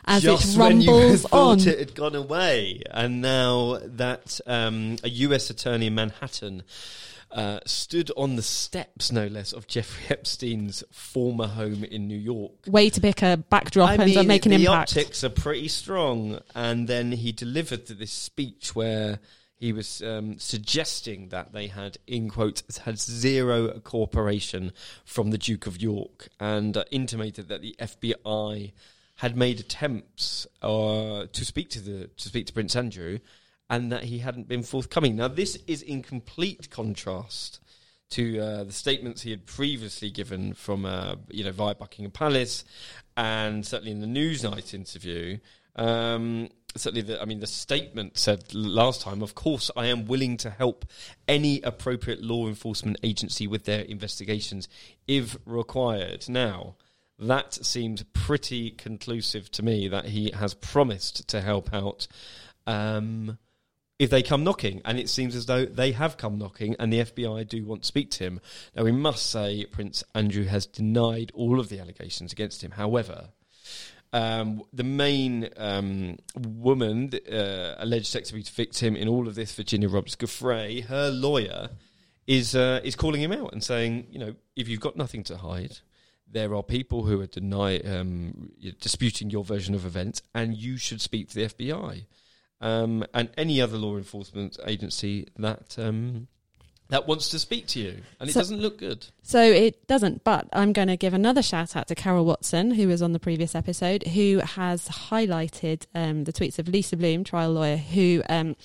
As 0.03 0.23
Just 0.23 0.55
it 0.55 0.59
when 0.59 0.81
you 0.81 0.91
rumbles 0.91 1.21
thought 1.21 1.61
on. 1.61 1.67
it 1.69 1.79
had 1.79 1.95
gone 1.95 2.15
away, 2.15 2.81
and 2.91 3.21
now 3.21 3.79
that 3.83 4.41
um, 4.45 4.97
a 5.05 5.09
U.S. 5.09 5.49
attorney 5.49 5.87
in 5.87 5.95
Manhattan 5.95 6.63
uh, 7.31 7.59
stood 7.65 8.11
on 8.17 8.35
the 8.35 8.41
steps, 8.41 9.11
no 9.11 9.27
less, 9.27 9.53
of 9.53 9.67
Jeffrey 9.67 10.03
Epstein's 10.09 10.83
former 10.91 11.47
home 11.47 11.83
in 11.83 12.07
New 12.07 12.17
York. 12.17 12.51
way 12.67 12.89
to 12.89 13.01
pick 13.01 13.21
a 13.21 13.37
backdrop 13.37 13.89
I 13.91 13.93
and 13.95 14.05
mean, 14.05 14.27
make 14.27 14.45
an 14.45 14.51
the 14.51 14.65
impact. 14.65 14.91
optics 14.91 15.23
are 15.23 15.29
pretty 15.29 15.67
strong, 15.67 16.39
and 16.55 16.87
then 16.87 17.11
he 17.11 17.31
delivered 17.31 17.87
this 17.87 18.11
speech 18.11 18.75
where 18.75 19.19
he 19.59 19.73
was 19.73 20.01
um, 20.01 20.39
suggesting 20.39 21.29
that 21.29 21.51
they 21.51 21.67
had, 21.67 21.97
in 22.07 22.29
quotes, 22.29 22.77
had 22.79 22.97
zero 22.97 23.79
cooperation 23.81 24.71
from 25.03 25.31
the 25.31 25.37
Duke 25.37 25.67
of 25.67 25.81
York, 25.81 26.29
and 26.39 26.77
uh, 26.77 26.83
intimated 26.91 27.49
that 27.49 27.61
the 27.61 27.75
FBI 27.77 28.71
had 29.15 29.35
made 29.35 29.59
attempts 29.59 30.47
uh, 30.61 31.25
to 31.33 31.43
speak 31.45 31.69
to 31.69 31.81
the 31.81 32.07
to 32.15 32.29
speak 32.29 32.45
to 32.47 32.53
Prince 32.53 32.75
Andrew, 32.75 33.19
and 33.69 33.91
that 33.91 34.05
he 34.05 34.19
hadn't 34.19 34.47
been 34.47 34.63
forthcoming. 34.63 35.15
Now, 35.15 35.27
this 35.27 35.58
is 35.67 35.82
in 35.82 36.01
complete 36.01 36.69
contrast 36.69 37.60
to 38.12 38.39
uh, 38.39 38.63
the 38.63 38.73
statements 38.73 39.21
he 39.21 39.29
had 39.32 39.45
previously 39.45 40.10
given 40.10 40.53
from, 40.53 40.86
uh, 40.86 41.15
you 41.29 41.43
know, 41.43 41.51
via 41.51 41.75
Buckingham 41.75 42.12
Palace, 42.12 42.65
and 43.15 43.65
certainly 43.65 43.91
in 43.91 44.01
the 44.01 44.08
Newsnight 44.08 44.73
interview. 44.73 45.38
Um, 45.75 46.49
certainly, 46.75 47.01
the, 47.01 47.21
I 47.21 47.25
mean, 47.25 47.39
the 47.39 47.47
statement 47.47 48.17
said 48.17 48.53
last 48.53 49.01
time, 49.01 49.21
of 49.21 49.36
course, 49.36 49.69
I 49.77 49.86
am 49.88 50.05
willing 50.05 50.38
to 50.38 50.49
help 50.49 50.86
any 51.27 51.62
appropriate 51.62 52.23
law 52.23 52.47
enforcement 52.47 52.97
agency 53.03 53.45
with 53.45 53.65
their 53.65 53.82
investigations 53.82 54.67
if 55.08 55.38
required. 55.45 56.27
Now, 56.27 56.75
that 57.19 57.53
seems 57.53 58.03
pretty 58.13 58.71
conclusive 58.71 59.51
to 59.51 59.63
me 59.63 59.88
that 59.88 60.05
he 60.05 60.32
has 60.32 60.53
promised 60.55 61.27
to 61.27 61.41
help 61.41 61.73
out. 61.73 62.08
Um, 62.65 63.38
if 63.99 64.09
they 64.09 64.23
come 64.23 64.45
knocking, 64.45 64.81
and 64.85 64.97
it 64.97 65.09
seems 65.09 65.35
as 65.35 65.45
though 65.45 65.65
they 65.65 65.91
have 65.91 66.15
come 66.15 66.38
knocking, 66.38 66.73
and 66.79 66.91
the 66.91 67.01
FBI 67.01 67.47
do 67.47 67.65
want 67.65 67.81
to 67.81 67.88
speak 67.88 68.09
to 68.12 68.23
him. 68.23 68.39
Now, 68.73 68.85
we 68.85 68.93
must 68.93 69.29
say 69.29 69.65
Prince 69.65 70.05
Andrew 70.15 70.45
has 70.45 70.65
denied 70.65 71.31
all 71.35 71.59
of 71.59 71.67
the 71.67 71.79
allegations 71.79 72.31
against 72.31 72.63
him. 72.63 72.71
However, 72.71 73.29
um, 74.13 74.63
the 74.71 74.85
main 74.85 75.49
um, 75.57 76.17
woman 76.35 77.12
uh, 77.29 77.75
alleged 77.77 78.07
sex 78.07 78.29
abuse 78.29 78.49
victim 78.49 78.95
in 78.95 79.09
all 79.09 79.27
of 79.27 79.35
this, 79.35 79.53
Virginia 79.53 79.89
Roberts 79.89 80.15
Giuffre, 80.15 80.85
her 80.85 81.12
lawyer 81.12 81.69
is 82.25 82.55
uh, 82.55 82.79
is 82.83 82.95
calling 82.95 83.21
him 83.21 83.33
out 83.33 83.51
and 83.51 83.62
saying, 83.63 84.07
you 84.12 84.19
know, 84.19 84.33
if 84.55 84.69
you've 84.69 84.79
got 84.79 84.95
nothing 84.95 85.23
to 85.25 85.38
hide, 85.38 85.79
there 86.25 86.55
are 86.55 86.63
people 86.63 87.03
who 87.03 87.19
are 87.19 87.27
deny 87.27 87.79
um, 87.79 88.51
disputing 88.79 89.29
your 89.29 89.43
version 89.43 89.75
of 89.75 89.85
events, 89.85 90.21
and 90.33 90.55
you 90.55 90.77
should 90.77 91.01
speak 91.01 91.27
to 91.29 91.35
the 91.35 91.45
FBI 91.45 92.05
um, 92.62 93.06
and 93.13 93.30
any 93.38 93.62
other 93.62 93.78
law 93.78 93.98
enforcement 93.98 94.58
agency 94.65 95.28
that 95.38 95.78
um, 95.78 96.28
that 96.89 97.08
wants 97.08 97.30
to 97.30 97.39
speak 97.39 97.67
to 97.67 97.80
you, 97.80 98.02
and 98.19 98.30
it 98.30 98.34
doesn't 98.34 98.60
look 98.60 98.80
good. 98.80 99.06
So 99.22 99.41
it 99.41 99.86
doesn't, 99.88 100.24
but 100.24 100.48
I'm 100.52 100.74
going 100.74 100.88
to 100.88 100.98
give 100.98 101.13
another 101.13 101.43
shout 101.43 101.76
out 101.76 101.88
to 101.88 101.95
Carol 101.95 102.26
Watson, 102.26 102.72
who 102.72 102.88
was 102.88 103.02
on 103.02 103.13
the 103.13 103.19
previous 103.19 103.54
episode, 103.54 104.08
who 104.08 104.39
has 104.39 104.88
highlighted 104.88 105.86
um, 105.93 106.24
the 106.24 106.34
tweets 106.34 106.58
of 106.58 106.67
Lisa 106.67 106.98
Bloom, 106.98 107.24
trial 107.24 107.52
lawyer, 107.52 107.78
who 107.78 108.24
um, 108.28 108.56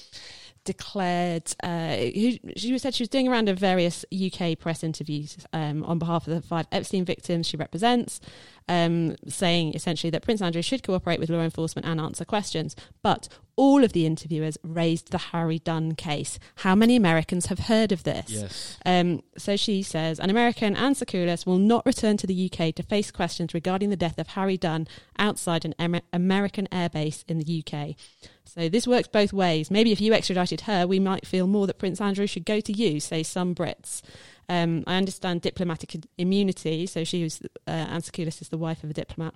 declared, 0.64 1.52
uh, 1.62 1.96
who, 1.96 2.38
she 2.56 2.78
said 2.78 2.94
she 2.94 3.02
was 3.02 3.08
doing 3.08 3.28
a 3.28 3.30
round 3.30 3.50
of 3.50 3.58
various 3.58 4.04
UK 4.10 4.58
press 4.58 4.82
interviews 4.82 5.36
um, 5.52 5.84
on 5.84 5.98
behalf 5.98 6.26
of 6.26 6.34
the 6.34 6.40
five 6.40 6.66
Epstein 6.72 7.04
victims 7.04 7.46
she 7.46 7.56
represents, 7.58 8.20
um, 8.68 9.16
saying 9.28 9.74
essentially 9.74 10.10
that 10.10 10.22
Prince 10.22 10.40
Andrew 10.40 10.62
should 10.62 10.82
cooperate 10.82 11.20
with 11.20 11.30
law 11.30 11.40
enforcement 11.40 11.86
and 11.86 12.00
answer 12.00 12.24
questions. 12.24 12.74
But 13.02 13.28
all 13.56 13.84
of 13.84 13.92
the 13.92 14.06
interviewers 14.06 14.58
raised 14.62 15.10
the 15.10 15.18
Harry 15.18 15.58
Dunn 15.58 15.94
case. 15.94 16.38
How 16.56 16.74
many 16.74 16.96
Americans 16.96 17.46
have 17.46 17.60
heard 17.60 17.92
of 17.92 18.02
this? 18.02 18.26
Yes. 18.28 18.78
Um, 18.84 19.22
so 19.36 19.56
she 19.56 19.82
says 19.82 20.18
an 20.18 20.30
American 20.30 20.74
Anne 20.76 20.94
Sacoolas 20.94 21.46
will 21.46 21.58
not 21.58 21.86
return 21.86 22.16
to 22.16 22.26
the 22.26 22.50
UK 22.50 22.74
to 22.74 22.82
face 22.82 23.10
questions 23.10 23.54
regarding 23.54 23.90
the 23.90 23.96
death 23.96 24.18
of 24.18 24.28
Harry 24.28 24.56
Dunn 24.56 24.88
outside 25.18 25.64
an 25.64 25.74
Amer- 25.78 26.02
American 26.12 26.66
airbase 26.72 27.24
in 27.28 27.38
the 27.38 27.64
UK. 27.64 27.96
So 28.44 28.68
this 28.68 28.86
works 28.86 29.08
both 29.08 29.32
ways. 29.32 29.70
Maybe 29.70 29.92
if 29.92 30.00
you 30.00 30.12
extradited 30.12 30.62
her, 30.62 30.86
we 30.86 31.00
might 31.00 31.26
feel 31.26 31.46
more 31.46 31.66
that 31.66 31.78
Prince 31.78 32.00
Andrew 32.00 32.26
should 32.26 32.44
go 32.44 32.60
to 32.60 32.72
you, 32.72 33.00
say 33.00 33.22
some 33.22 33.54
Brits. 33.54 34.02
Um, 34.48 34.84
I 34.86 34.96
understand 34.96 35.42
diplomatic 35.42 35.96
immunity, 36.18 36.86
so 36.86 37.04
she 37.04 37.22
was, 37.22 37.42
uh, 37.66 37.70
Anne 37.70 38.02
is 38.42 38.48
the 38.50 38.58
wife 38.58 38.84
of 38.84 38.90
a 38.90 38.94
diplomat. 38.94 39.34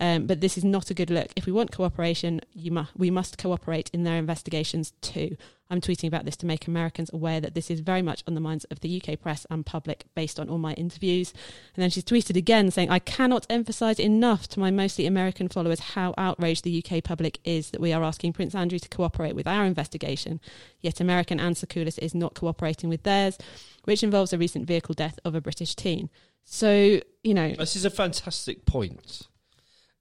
Um, 0.00 0.26
but 0.26 0.40
this 0.40 0.58
is 0.58 0.64
not 0.64 0.90
a 0.90 0.94
good 0.94 1.10
look. 1.10 1.28
If 1.36 1.46
we 1.46 1.52
want 1.52 1.72
cooperation, 1.72 2.40
you 2.54 2.70
mu- 2.72 2.84
we 2.96 3.10
must 3.10 3.38
cooperate 3.38 3.90
in 3.92 4.04
their 4.04 4.16
investigations 4.16 4.92
too. 5.00 5.36
I'm 5.70 5.80
tweeting 5.80 6.08
about 6.08 6.24
this 6.24 6.36
to 6.38 6.46
make 6.46 6.66
Americans 6.66 7.10
aware 7.12 7.40
that 7.40 7.54
this 7.54 7.70
is 7.70 7.80
very 7.80 8.00
much 8.00 8.22
on 8.26 8.34
the 8.34 8.40
minds 8.40 8.64
of 8.64 8.80
the 8.80 9.02
UK 9.02 9.20
press 9.20 9.46
and 9.50 9.66
public 9.66 10.04
based 10.14 10.40
on 10.40 10.48
all 10.48 10.58
my 10.58 10.72
interviews. 10.74 11.34
And 11.74 11.82
then 11.82 11.90
she's 11.90 12.04
tweeted 12.04 12.36
again 12.36 12.70
saying, 12.70 12.90
I 12.90 12.98
cannot 12.98 13.46
emphasise 13.50 13.98
enough 13.98 14.48
to 14.48 14.60
my 14.60 14.70
mostly 14.70 15.06
American 15.06 15.48
followers 15.48 15.80
how 15.80 16.14
outraged 16.16 16.64
the 16.64 16.82
UK 16.84 17.04
public 17.04 17.38
is 17.44 17.70
that 17.70 17.80
we 17.80 17.92
are 17.92 18.02
asking 18.02 18.32
Prince 18.32 18.54
Andrew 18.54 18.78
to 18.78 18.88
cooperate 18.88 19.34
with 19.34 19.46
our 19.46 19.66
investigation, 19.66 20.40
yet 20.80 21.00
American 21.00 21.38
Anne 21.38 21.54
Sacoolas 21.54 21.98
is 21.98 22.14
not 22.14 22.34
cooperating 22.34 22.88
with 22.88 23.02
theirs, 23.02 23.36
which 23.84 24.02
involves 24.02 24.32
a 24.32 24.38
recent 24.38 24.66
vehicle 24.66 24.94
death 24.94 25.18
of 25.24 25.34
a 25.34 25.40
British 25.40 25.74
teen. 25.74 26.08
So, 26.44 27.00
you 27.22 27.34
know, 27.34 27.52
This 27.52 27.76
is 27.76 27.84
a 27.84 27.90
fantastic 27.90 28.64
point. 28.64 29.28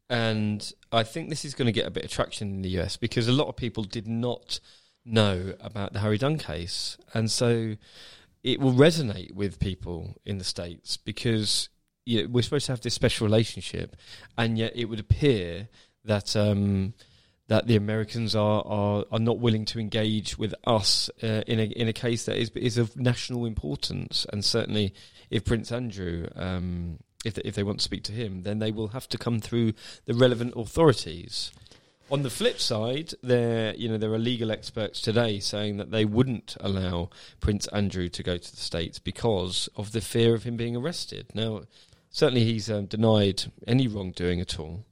And 0.10 0.72
I 0.94 1.04
think 1.04 1.30
this 1.30 1.44
is 1.44 1.54
going 1.54 1.66
to 1.66 1.74
get 1.74 1.86
a 1.86 1.92
bit 1.92 2.06
of 2.06 2.12
traction 2.12 2.50
in 2.50 2.62
the 2.62 2.80
US 2.80 2.96
because 2.96 3.28
a 3.28 3.34
lot 3.34 3.50
of 3.50 3.58
people 3.58 3.84
did 3.84 4.08
not 4.08 4.62
know 5.08 5.54
about 5.60 5.94
the 5.94 6.00
Harry 6.00 6.18
Dunn 6.18 6.38
case. 6.38 6.98
And 7.14 7.32
so 7.32 7.76
it 8.44 8.60
will 8.60 8.74
resonate 8.74 9.34
with 9.34 9.60
people 9.60 10.16
in 10.26 10.38
the 10.38 10.44
States 10.44 10.98
because 10.98 11.70
you 12.06 12.24
know, 12.24 12.30
we're 12.30 12.42
supposed 12.42 12.68
to 12.68 12.72
have 12.72 12.82
this 12.82 12.94
special 12.94 13.26
relationship. 13.26 13.96
And 14.38 14.58
yet 14.58 14.74
it 14.76 14.86
would 14.86 15.00
appear 15.00 15.70
that. 16.06 16.36
Um, 16.36 16.94
that 17.48 17.68
the 17.68 17.78
Americans 17.78 18.36
are, 18.36 18.62
are, 18.66 19.06
are 19.12 19.20
not 19.20 19.40
willing 19.40 19.66
to 19.66 19.80
engage 19.80 20.38
with 20.38 20.54
us 20.66 21.10
uh, 21.24 21.44
in 21.48 21.60
a 21.60 21.64
in 21.64 21.88
a 21.88 21.94
case 21.94 22.26
that 22.26 22.36
is 22.36 22.50
is 22.52 22.78
of 22.78 22.98
national 22.98 23.46
importance, 23.46 24.26
and 24.32 24.44
certainly 24.44 24.94
if 25.30 25.46
Prince 25.46 25.72
Andrew, 25.72 26.28
um, 26.36 27.00
if 27.26 27.38
if 27.40 27.56
they 27.56 27.64
want 27.64 27.80
to 27.80 27.84
speak 27.84 28.04
to 28.04 28.12
him, 28.12 28.44
then 28.44 28.60
they 28.60 28.72
will 28.72 28.90
have 28.90 29.08
to 29.10 29.18
come 29.18 29.40
through 29.40 29.74
the 30.06 30.14
relevant 30.14 30.54
authorities. 30.56 31.52
On 32.10 32.24
the 32.24 32.30
flip 32.30 32.60
side, 32.60 33.14
there 33.22 33.76
you 33.76 33.90
know 33.90 33.98
there 33.98 34.14
are 34.14 34.18
legal 34.18 34.50
experts 34.50 35.02
today 35.02 35.40
saying 35.42 35.76
that 35.76 35.92
they 35.92 36.06
wouldn't 36.06 36.56
allow 36.62 37.10
Prince 37.42 37.68
Andrew 37.68 38.08
to 38.08 38.24
go 38.24 38.38
to 38.38 38.52
the 38.52 38.62
states 38.62 38.98
because 38.98 39.68
of 39.76 39.92
the 39.92 40.00
fear 40.00 40.34
of 40.34 40.44
him 40.44 40.56
being 40.56 40.78
arrested. 40.78 41.28
Now, 41.34 41.64
certainly 42.10 42.46
he's 42.46 42.72
um, 42.72 42.86
denied 42.86 43.52
any 43.68 43.90
wrongdoing 43.90 44.40
at 44.40 44.58
all, 44.58 44.86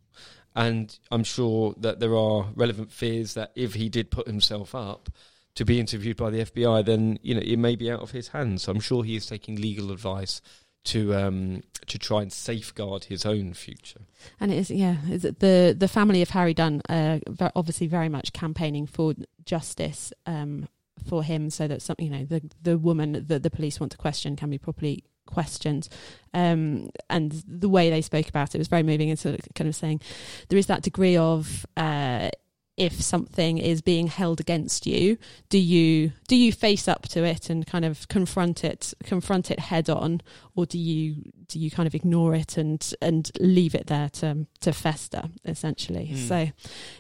and 0.57 0.97
I'm 1.09 1.23
sure 1.23 1.73
that 1.77 2.01
there 2.01 2.17
are 2.17 2.47
relevant 2.53 2.91
fears 2.91 3.33
that 3.35 3.53
if 3.55 3.75
he 3.75 3.87
did 3.87 4.11
put 4.11 4.27
himself 4.27 4.75
up 4.75 5.07
to 5.55 5.63
be 5.63 5.79
interviewed 5.79 6.17
by 6.17 6.31
the 6.31 6.43
FBI, 6.43 6.83
then 6.83 7.17
you 7.21 7.33
know 7.33 7.41
it 7.41 7.57
may 7.57 7.77
be 7.77 7.89
out 7.89 8.01
of 8.01 8.11
his 8.11 8.29
hands. 8.29 8.63
So 8.63 8.73
I'm 8.73 8.81
sure 8.81 9.05
he 9.05 9.15
is 9.15 9.25
taking 9.25 9.55
legal 9.55 9.93
advice 9.93 10.41
to 10.85 11.13
um, 11.15 11.63
to 11.87 11.99
try 11.99 12.21
and 12.21 12.31
safeguard 12.31 13.05
his 13.05 13.25
own 13.25 13.53
future. 13.53 14.01
And 14.39 14.51
it 14.51 14.57
is, 14.57 14.71
yeah, 14.71 14.97
is 15.09 15.23
the 15.23 15.75
the 15.77 15.87
family 15.87 16.21
of 16.21 16.29
Harry 16.31 16.53
Dunn, 16.53 16.81
uh, 16.89 17.19
obviously 17.55 17.87
very 17.87 18.09
much 18.09 18.33
campaigning 18.33 18.87
for 18.87 19.13
justice 19.45 20.13
um, 20.25 20.67
for 21.07 21.23
him, 21.23 21.49
so 21.49 21.67
that 21.67 21.81
some, 21.81 21.95
you 21.99 22.09
know, 22.09 22.25
the 22.25 22.41
the 22.61 22.77
woman 22.77 23.25
that 23.27 23.43
the 23.43 23.49
police 23.49 23.79
want 23.79 23.91
to 23.91 23.97
question 23.97 24.35
can 24.35 24.49
be 24.49 24.57
properly 24.57 25.03
questioned. 25.25 25.89
Um, 26.33 26.89
and 27.09 27.43
the 27.47 27.69
way 27.69 27.89
they 27.89 28.01
spoke 28.01 28.29
about 28.29 28.55
it 28.55 28.57
was 28.57 28.67
very 28.67 28.83
moving, 28.83 29.09
and 29.09 29.19
sort 29.19 29.35
of 29.35 29.45
kind 29.55 29.67
of 29.67 29.75
saying 29.75 30.01
there 30.49 30.59
is 30.59 30.67
that 30.67 30.83
degree 30.83 31.17
of. 31.17 31.65
Uh, 31.75 32.29
if 32.77 33.01
something 33.01 33.57
is 33.57 33.81
being 33.81 34.07
held 34.07 34.39
against 34.41 34.85
you 34.85 35.17
do 35.49 35.57
you 35.57 36.11
do 36.27 36.35
you 36.35 36.51
face 36.51 36.87
up 36.89 37.03
to 37.07 37.23
it 37.23 37.49
and 37.49 37.65
kind 37.65 37.85
of 37.85 38.07
confront 38.09 38.63
it 38.63 38.93
confront 39.03 39.49
it 39.49 39.59
head 39.59 39.89
on 39.89 40.21
or 40.55 40.65
do 40.65 40.77
you 40.77 41.31
do 41.47 41.57
you 41.57 41.71
kind 41.71 41.87
of 41.87 41.95
ignore 41.95 42.35
it 42.35 42.57
and 42.57 42.93
and 43.01 43.31
leave 43.39 43.73
it 43.75 43.87
there 43.87 44.09
to 44.09 44.45
to 44.59 44.73
fester 44.73 45.23
essentially 45.45 46.11
Mm. 46.13 46.27
so 46.27 46.51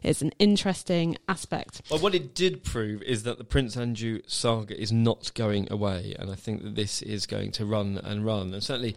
it's 0.01 0.21
an 0.21 0.31
interesting 0.39 1.17
aspect 1.27 1.81
Well, 1.91 1.99
what 1.99 2.15
it 2.15 2.33
did 2.33 2.63
prove 2.63 3.01
is 3.01 3.23
that 3.23 3.37
the 3.37 3.43
Prince 3.43 3.75
Andrew 3.75 4.19
saga 4.27 4.79
is 4.79 4.91
not 4.91 5.33
going 5.35 5.67
away, 5.71 6.15
and 6.17 6.31
I 6.31 6.35
think 6.35 6.63
that 6.63 6.75
this 6.75 7.01
is 7.01 7.25
going 7.25 7.51
to 7.53 7.65
run 7.65 7.97
and 7.97 8.25
run. 8.25 8.53
And 8.53 8.63
certainly, 8.63 8.95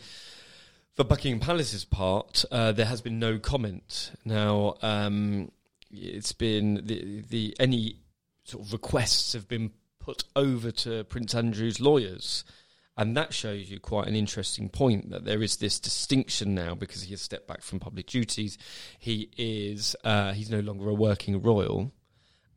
for 0.95 1.05
Buckingham 1.05 1.41
Palace's 1.41 1.85
part, 1.85 2.45
uh, 2.51 2.73
there 2.73 2.87
has 2.87 3.01
been 3.01 3.19
no 3.19 3.39
comment. 3.39 4.13
Now, 4.25 4.77
um, 4.83 5.51
it's 5.91 6.33
been 6.33 6.83
the 6.85 7.23
the 7.29 7.57
any 7.59 7.97
sort 8.45 8.67
of 8.67 8.73
requests 8.73 9.33
have 9.33 9.49
been 9.49 9.73
put 9.99 10.25
over 10.35 10.71
to 10.71 11.05
Prince 11.05 11.35
Andrew's 11.35 11.81
lawyers. 11.81 12.45
And 12.97 13.17
that 13.17 13.33
shows 13.33 13.71
you 13.71 13.79
quite 13.79 14.09
an 14.09 14.17
interesting 14.17 14.69
point 14.69 15.11
that 15.11 15.25
there 15.25 15.41
is 15.41 15.59
this 15.59 15.79
distinction 15.79 16.53
now 16.53 16.75
because 16.75 17.03
he 17.03 17.11
has 17.13 17.21
stepped 17.21 17.47
back 17.47 17.63
from 17.63 17.79
public 17.79 18.07
duties. 18.07 18.59
He 18.99 19.31
is 19.37 19.95
uh, 20.03 20.33
he's 20.33 20.51
no 20.51 20.59
longer 20.59 20.89
a 20.89 20.95
working 20.95 21.41
royal, 21.41 21.93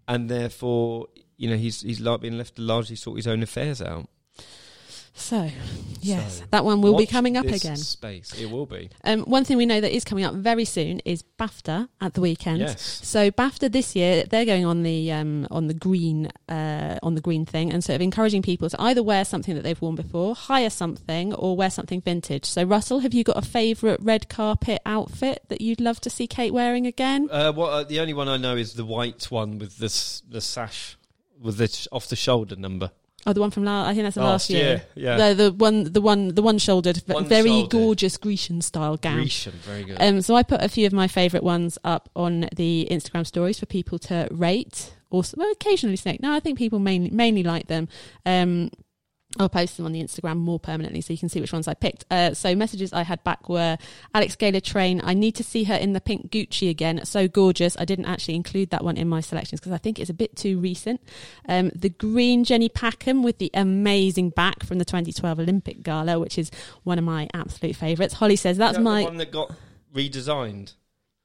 and 0.07 0.29
therefore 0.29 1.09
you 1.37 1.47
know 1.47 1.57
he's 1.57 1.81
he's 1.81 1.99
like 1.99 2.21
being 2.21 2.39
left 2.39 2.55
to 2.55 2.63
largely 2.63 2.95
sort 2.95 3.17
his 3.17 3.27
own 3.27 3.43
affairs 3.43 3.83
out. 3.83 4.09
So 5.13 5.49
yes 5.99 6.39
So, 6.39 6.45
that 6.51 6.63
one 6.65 6.81
will 6.81 6.97
be 6.97 7.05
coming 7.05 7.37
up 7.37 7.45
again 7.45 7.75
Space 7.77 8.33
it 8.39 8.49
will 8.49 8.65
be. 8.65 8.89
um, 9.03 9.21
one 9.23 9.43
thing 9.43 9.57
we 9.57 9.65
know 9.65 9.79
that 9.81 9.93
is 9.93 10.03
coming 10.03 10.23
up 10.23 10.33
very 10.33 10.65
soon 10.65 10.99
is 11.05 11.23
BAFTA 11.37 11.89
at 11.99 12.13
the 12.13 12.21
weekend 12.21 12.59
Yes. 12.59 12.81
So 13.03 13.29
BAFTA 13.29 13.71
this 13.71 13.95
year 13.95 14.23
they're 14.23 14.45
going 14.45 14.65
on 14.65 14.83
the 14.83 15.11
um, 15.11 15.47
on 15.51 15.67
the 15.67 15.73
green 15.73 16.29
uh, 16.49 16.97
on 17.03 17.15
the 17.15 17.21
green 17.21 17.45
thing 17.45 17.71
and 17.71 17.83
sort 17.83 17.95
of 17.95 18.01
encouraging 18.01 18.41
people 18.41 18.69
to 18.69 18.81
either 18.81 19.03
wear 19.03 19.25
something 19.25 19.53
that 19.55 19.63
they've 19.63 19.81
worn 19.81 19.95
before, 19.95 20.33
hire 20.35 20.69
something, 20.69 21.33
or 21.33 21.55
wear 21.57 21.69
something 21.69 22.01
vintage. 22.01 22.45
So 22.45 22.63
Russell, 22.63 22.99
have 22.99 23.13
you 23.13 23.23
got 23.23 23.37
a 23.37 23.41
favourite 23.41 23.99
red 24.01 24.29
carpet 24.29 24.81
outfit 24.85 25.43
that 25.49 25.61
you'd 25.61 25.81
love 25.81 25.99
to 26.01 26.09
see 26.09 26.25
Kate 26.27 26.53
wearing 26.53 26.87
again? 26.87 27.27
Uh, 27.31 27.51
what 27.51 27.67
uh, 27.69 27.83
the 27.83 27.99
only 27.99 28.13
one 28.13 28.27
I 28.29 28.37
know 28.37 28.55
is 28.55 28.73
the 28.73 28.85
white 28.85 29.25
one 29.29 29.57
with 29.59 29.77
the 29.77 29.89
the 30.29 30.41
sash 30.41 30.97
with 31.39 31.57
the 31.57 31.67
sh- 31.67 31.87
off 31.91 32.07
the 32.07 32.15
shoulder 32.15 32.55
number. 32.55 32.91
Oh, 33.25 33.33
the 33.33 33.39
one 33.39 33.51
from 33.51 33.63
last 33.65 33.87
I 33.89 33.93
think 33.93 34.03
that's 34.03 34.15
the 34.15 34.23
last, 34.23 34.49
year. 34.49 34.81
yeah. 34.95 35.15
The 35.29 35.33
the 35.35 35.51
one 35.53 35.83
the 35.91 36.01
one 36.01 36.29
the 36.35 36.41
one 36.41 36.57
shouldered 36.57 37.01
One 37.07 37.25
very 37.25 37.49
shouldered. 37.49 37.71
gorgeous 37.71 38.17
Grecian 38.17 38.61
style 38.61 38.97
gown. 38.97 39.17
Grecian, 39.17 39.53
very 39.61 39.83
good. 39.83 39.97
Um, 39.99 40.21
so 40.21 40.35
I 40.35 40.43
put 40.43 40.61
a 40.63 40.69
few 40.69 40.87
of 40.87 40.93
my 40.93 41.07
favourite 41.07 41.43
ones 41.43 41.77
up 41.83 42.09
on 42.15 42.47
the 42.55 42.87
Instagram 42.89 43.25
stories 43.27 43.59
for 43.59 43.65
people 43.67 43.99
to 43.99 44.27
rate. 44.31 44.93
Also, 45.11 45.35
well, 45.37 45.51
occasionally 45.51 45.97
snake. 45.97 46.21
No, 46.21 46.33
I 46.33 46.39
think 46.39 46.57
people 46.57 46.79
mainly 46.79 47.09
mainly 47.11 47.43
like 47.43 47.67
them. 47.67 47.87
Um, 48.25 48.71
I'll 49.39 49.49
post 49.49 49.77
them 49.77 49.85
on 49.85 49.93
the 49.93 50.03
Instagram 50.03 50.37
more 50.37 50.59
permanently 50.59 51.01
so 51.01 51.13
you 51.13 51.19
can 51.19 51.29
see 51.29 51.39
which 51.39 51.53
ones 51.53 51.67
I 51.67 51.73
picked. 51.73 52.05
Uh, 52.11 52.33
so 52.33 52.53
messages 52.53 52.91
I 52.91 53.03
had 53.03 53.23
back 53.23 53.47
were 53.47 53.77
Alex 54.13 54.35
Gaylor 54.35 54.59
Train. 54.59 55.01
I 55.03 55.13
need 55.13 55.35
to 55.35 55.43
see 55.43 55.63
her 55.65 55.75
in 55.75 55.93
the 55.93 56.01
pink 56.01 56.31
Gucci 56.31 56.69
again. 56.69 57.05
So 57.05 57.27
gorgeous. 57.27 57.77
I 57.79 57.85
didn't 57.85 58.05
actually 58.05 58.35
include 58.35 58.71
that 58.71 58.83
one 58.83 58.97
in 58.97 59.07
my 59.07 59.21
selections 59.21 59.61
because 59.61 59.71
I 59.71 59.77
think 59.77 59.99
it's 59.99 60.09
a 60.09 60.13
bit 60.13 60.35
too 60.35 60.59
recent. 60.59 61.01
Um, 61.47 61.71
the 61.73 61.89
green 61.89 62.43
Jenny 62.43 62.69
Packham 62.69 63.23
with 63.23 63.37
the 63.37 63.49
amazing 63.53 64.31
back 64.31 64.63
from 64.63 64.79
the 64.79 64.85
2012 64.85 65.39
Olympic 65.39 65.81
Gala, 65.81 66.19
which 66.19 66.37
is 66.37 66.51
one 66.83 66.97
of 66.97 67.05
my 67.05 67.29
absolute 67.33 67.75
favourites. 67.75 68.13
Holly 68.15 68.35
says 68.35 68.57
that's 68.57 68.77
that 68.77 68.83
my 68.83 68.99
the 68.99 69.05
one 69.05 69.17
that 69.17 69.31
got 69.31 69.53
redesigned. 69.93 70.73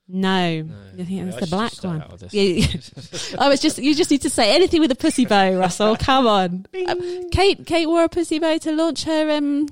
No. 0.08 0.62
No. 0.62 0.74
I 0.94 1.04
think 1.04 1.10
it 1.10 1.24
was 1.24 1.36
I 1.36 1.40
the 1.40 1.46
black 1.46 1.72
one. 1.82 2.02
out 2.02 2.12
of 2.12 2.20
this. 2.20 2.32
Yeah. 2.32 3.36
oh, 3.38 3.50
it's 3.50 3.62
just 3.62 3.78
you 3.78 3.94
just 3.94 4.10
need 4.10 4.22
to 4.22 4.30
say 4.30 4.54
anything 4.54 4.80
with 4.80 4.90
a 4.90 4.96
pussy 4.96 5.26
bow, 5.26 5.54
Russell. 5.58 5.96
Come 5.96 6.26
on. 6.26 6.66
Um, 6.88 7.30
Kate 7.30 7.66
Kate 7.66 7.86
wore 7.86 8.04
a 8.04 8.08
pussy 8.08 8.38
bow 8.38 8.58
to 8.58 8.72
launch 8.72 9.04
her 9.04 9.30
um 9.30 9.68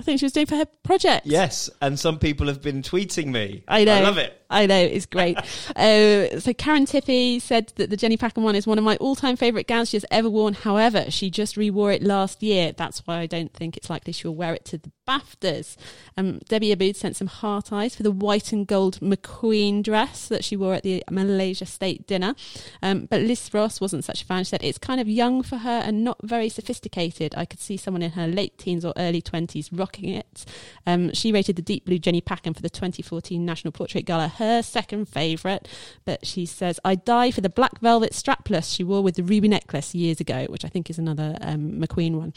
I 0.00 0.02
think 0.02 0.18
she 0.18 0.24
was 0.24 0.32
doing 0.32 0.46
for 0.46 0.56
her 0.56 0.64
project. 0.82 1.26
Yes, 1.26 1.68
and 1.82 1.98
some 1.98 2.18
people 2.18 2.46
have 2.46 2.62
been 2.62 2.80
tweeting 2.80 3.26
me. 3.26 3.64
I 3.68 3.84
know. 3.84 3.96
I 3.96 4.00
love 4.00 4.16
it. 4.16 4.40
I 4.48 4.64
know, 4.64 4.78
it's 4.78 5.04
great. 5.04 5.36
uh, 5.76 6.40
so 6.40 6.54
Karen 6.54 6.86
Tiffy 6.86 7.40
said 7.40 7.72
that 7.76 7.90
the 7.90 7.98
Jenny 7.98 8.16
Packham 8.16 8.42
one 8.42 8.56
is 8.56 8.66
one 8.66 8.78
of 8.78 8.84
my 8.84 8.96
all-time 8.96 9.36
favourite 9.36 9.66
gowns 9.66 9.90
she 9.90 9.96
has 9.96 10.06
ever 10.10 10.30
worn. 10.30 10.54
However, 10.54 11.10
she 11.10 11.30
just 11.30 11.58
re-wore 11.58 11.92
it 11.92 12.02
last 12.02 12.42
year. 12.42 12.72
That's 12.72 13.06
why 13.06 13.18
I 13.18 13.26
don't 13.26 13.52
think 13.52 13.76
it's 13.76 13.90
likely 13.90 14.14
she'll 14.14 14.34
wear 14.34 14.54
it 14.54 14.64
to 14.66 14.78
the 14.78 14.90
BAFTAs. 15.10 15.76
Um, 16.16 16.38
Debbie 16.48 16.74
Abood 16.74 16.94
sent 16.94 17.16
some 17.16 17.26
heart 17.26 17.72
eyes 17.72 17.96
for 17.96 18.04
the 18.04 18.12
white 18.12 18.52
and 18.52 18.64
gold 18.64 19.00
McQueen 19.00 19.82
dress 19.82 20.28
that 20.28 20.44
she 20.44 20.56
wore 20.56 20.74
at 20.74 20.84
the 20.84 21.02
Malaysia 21.10 21.66
State 21.66 22.06
dinner. 22.06 22.36
Um, 22.80 23.06
but 23.06 23.20
Liz 23.20 23.50
Ross 23.52 23.80
wasn't 23.80 24.04
such 24.04 24.22
a 24.22 24.24
fan. 24.24 24.44
She 24.44 24.50
said 24.50 24.62
it's 24.62 24.78
kind 24.78 25.00
of 25.00 25.08
young 25.08 25.42
for 25.42 25.58
her 25.58 25.82
and 25.84 26.04
not 26.04 26.18
very 26.22 26.48
sophisticated. 26.48 27.34
I 27.36 27.44
could 27.44 27.58
see 27.58 27.76
someone 27.76 28.02
in 28.02 28.12
her 28.12 28.28
late 28.28 28.56
teens 28.56 28.84
or 28.84 28.92
early 28.96 29.20
20s 29.20 29.68
rocking 29.72 30.10
it. 30.10 30.44
Um, 30.86 31.12
she 31.12 31.32
rated 31.32 31.56
the 31.56 31.62
deep 31.62 31.86
blue 31.86 31.98
Jenny 31.98 32.20
Packham 32.20 32.54
for 32.54 32.62
the 32.62 32.70
2014 32.70 33.44
National 33.44 33.72
Portrait 33.72 34.04
Gala 34.04 34.28
her 34.28 34.62
second 34.62 35.08
favourite. 35.08 35.66
But 36.04 36.24
she 36.24 36.46
says, 36.46 36.78
I 36.84 36.94
die 36.94 37.32
for 37.32 37.40
the 37.40 37.48
black 37.48 37.80
velvet 37.80 38.12
strapless 38.12 38.74
she 38.74 38.84
wore 38.84 39.02
with 39.02 39.16
the 39.16 39.24
ruby 39.24 39.48
necklace 39.48 39.92
years 39.92 40.20
ago, 40.20 40.46
which 40.48 40.64
I 40.64 40.68
think 40.68 40.88
is 40.88 40.98
another 40.98 41.36
um, 41.40 41.80
McQueen 41.80 42.14
one. 42.16 42.32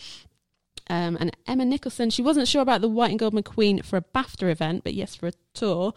Um, 0.89 1.17
and 1.19 1.35
Emma 1.47 1.65
Nicholson, 1.65 2.09
she 2.09 2.21
wasn't 2.21 2.47
sure 2.47 2.61
about 2.61 2.81
the 2.81 2.89
white 2.89 3.11
and 3.11 3.19
gold 3.19 3.33
McQueen 3.33 3.83
for 3.83 3.97
a 3.97 4.01
BAFTA 4.01 4.49
event, 4.49 4.83
but 4.83 4.93
yes, 4.93 5.15
for 5.15 5.27
a 5.27 5.33
tour, 5.53 5.93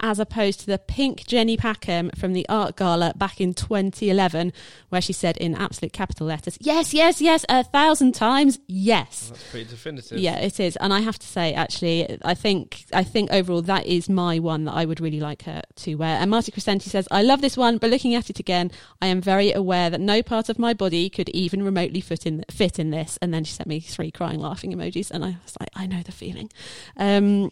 as 0.00 0.18
opposed 0.18 0.60
to 0.60 0.66
the 0.66 0.78
pink 0.78 1.26
Jenny 1.26 1.56
Packham 1.56 2.10
from 2.16 2.32
the 2.32 2.46
art 2.48 2.76
gala 2.76 3.12
back 3.16 3.40
in 3.40 3.54
2011, 3.54 4.52
where 4.88 5.00
she 5.00 5.12
said 5.12 5.36
in 5.36 5.54
absolute 5.54 5.92
capital 5.92 6.26
letters, 6.26 6.56
Yes, 6.60 6.92
yes, 6.92 7.20
yes, 7.20 7.44
a 7.48 7.64
thousand 7.64 8.14
times, 8.14 8.58
yes. 8.66 9.28
That's 9.28 9.50
pretty 9.50 9.70
definitive. 9.70 10.18
Yeah, 10.18 10.38
it 10.38 10.60
is, 10.60 10.76
and 10.76 10.92
I 10.92 11.00
have 11.00 11.18
to 11.18 11.26
say, 11.26 11.52
actually, 11.54 12.18
I 12.24 12.34
think 12.34 12.84
I 12.92 13.04
think 13.04 13.30
overall 13.30 13.62
that 13.62 13.86
is 13.86 14.08
my 14.08 14.38
one 14.38 14.64
that 14.64 14.72
I 14.74 14.84
would 14.84 15.00
really 15.00 15.20
like 15.20 15.42
her 15.42 15.62
to 15.76 15.94
wear. 15.96 16.16
And 16.18 16.30
Marty 16.30 16.52
Crescenti 16.52 16.90
says, 16.90 17.06
"I 17.10 17.22
love 17.22 17.40
this 17.40 17.56
one, 17.56 17.78
but 17.78 17.90
looking 17.90 18.14
at 18.14 18.30
it 18.30 18.38
again, 18.38 18.70
I 19.00 19.06
am 19.06 19.20
very 19.20 19.52
aware 19.52 19.90
that 19.90 20.00
no 20.00 20.22
part 20.22 20.48
of 20.48 20.58
my 20.58 20.74
body 20.74 21.08
could 21.10 21.28
even 21.30 21.62
remotely 21.62 22.00
fit 22.00 22.26
in 22.26 22.44
fit 22.50 22.78
in 22.78 22.90
this." 22.90 23.18
And 23.22 23.32
then 23.32 23.44
she 23.44 23.52
sent 23.52 23.68
me 23.68 23.80
three 23.80 24.10
crying, 24.10 24.40
laughing 24.40 24.72
emojis, 24.72 25.10
and 25.10 25.24
I 25.24 25.36
was 25.44 25.56
like, 25.58 25.70
"I 25.74 25.86
know 25.86 26.02
the 26.02 26.12
feeling." 26.12 26.50
Um, 26.96 27.50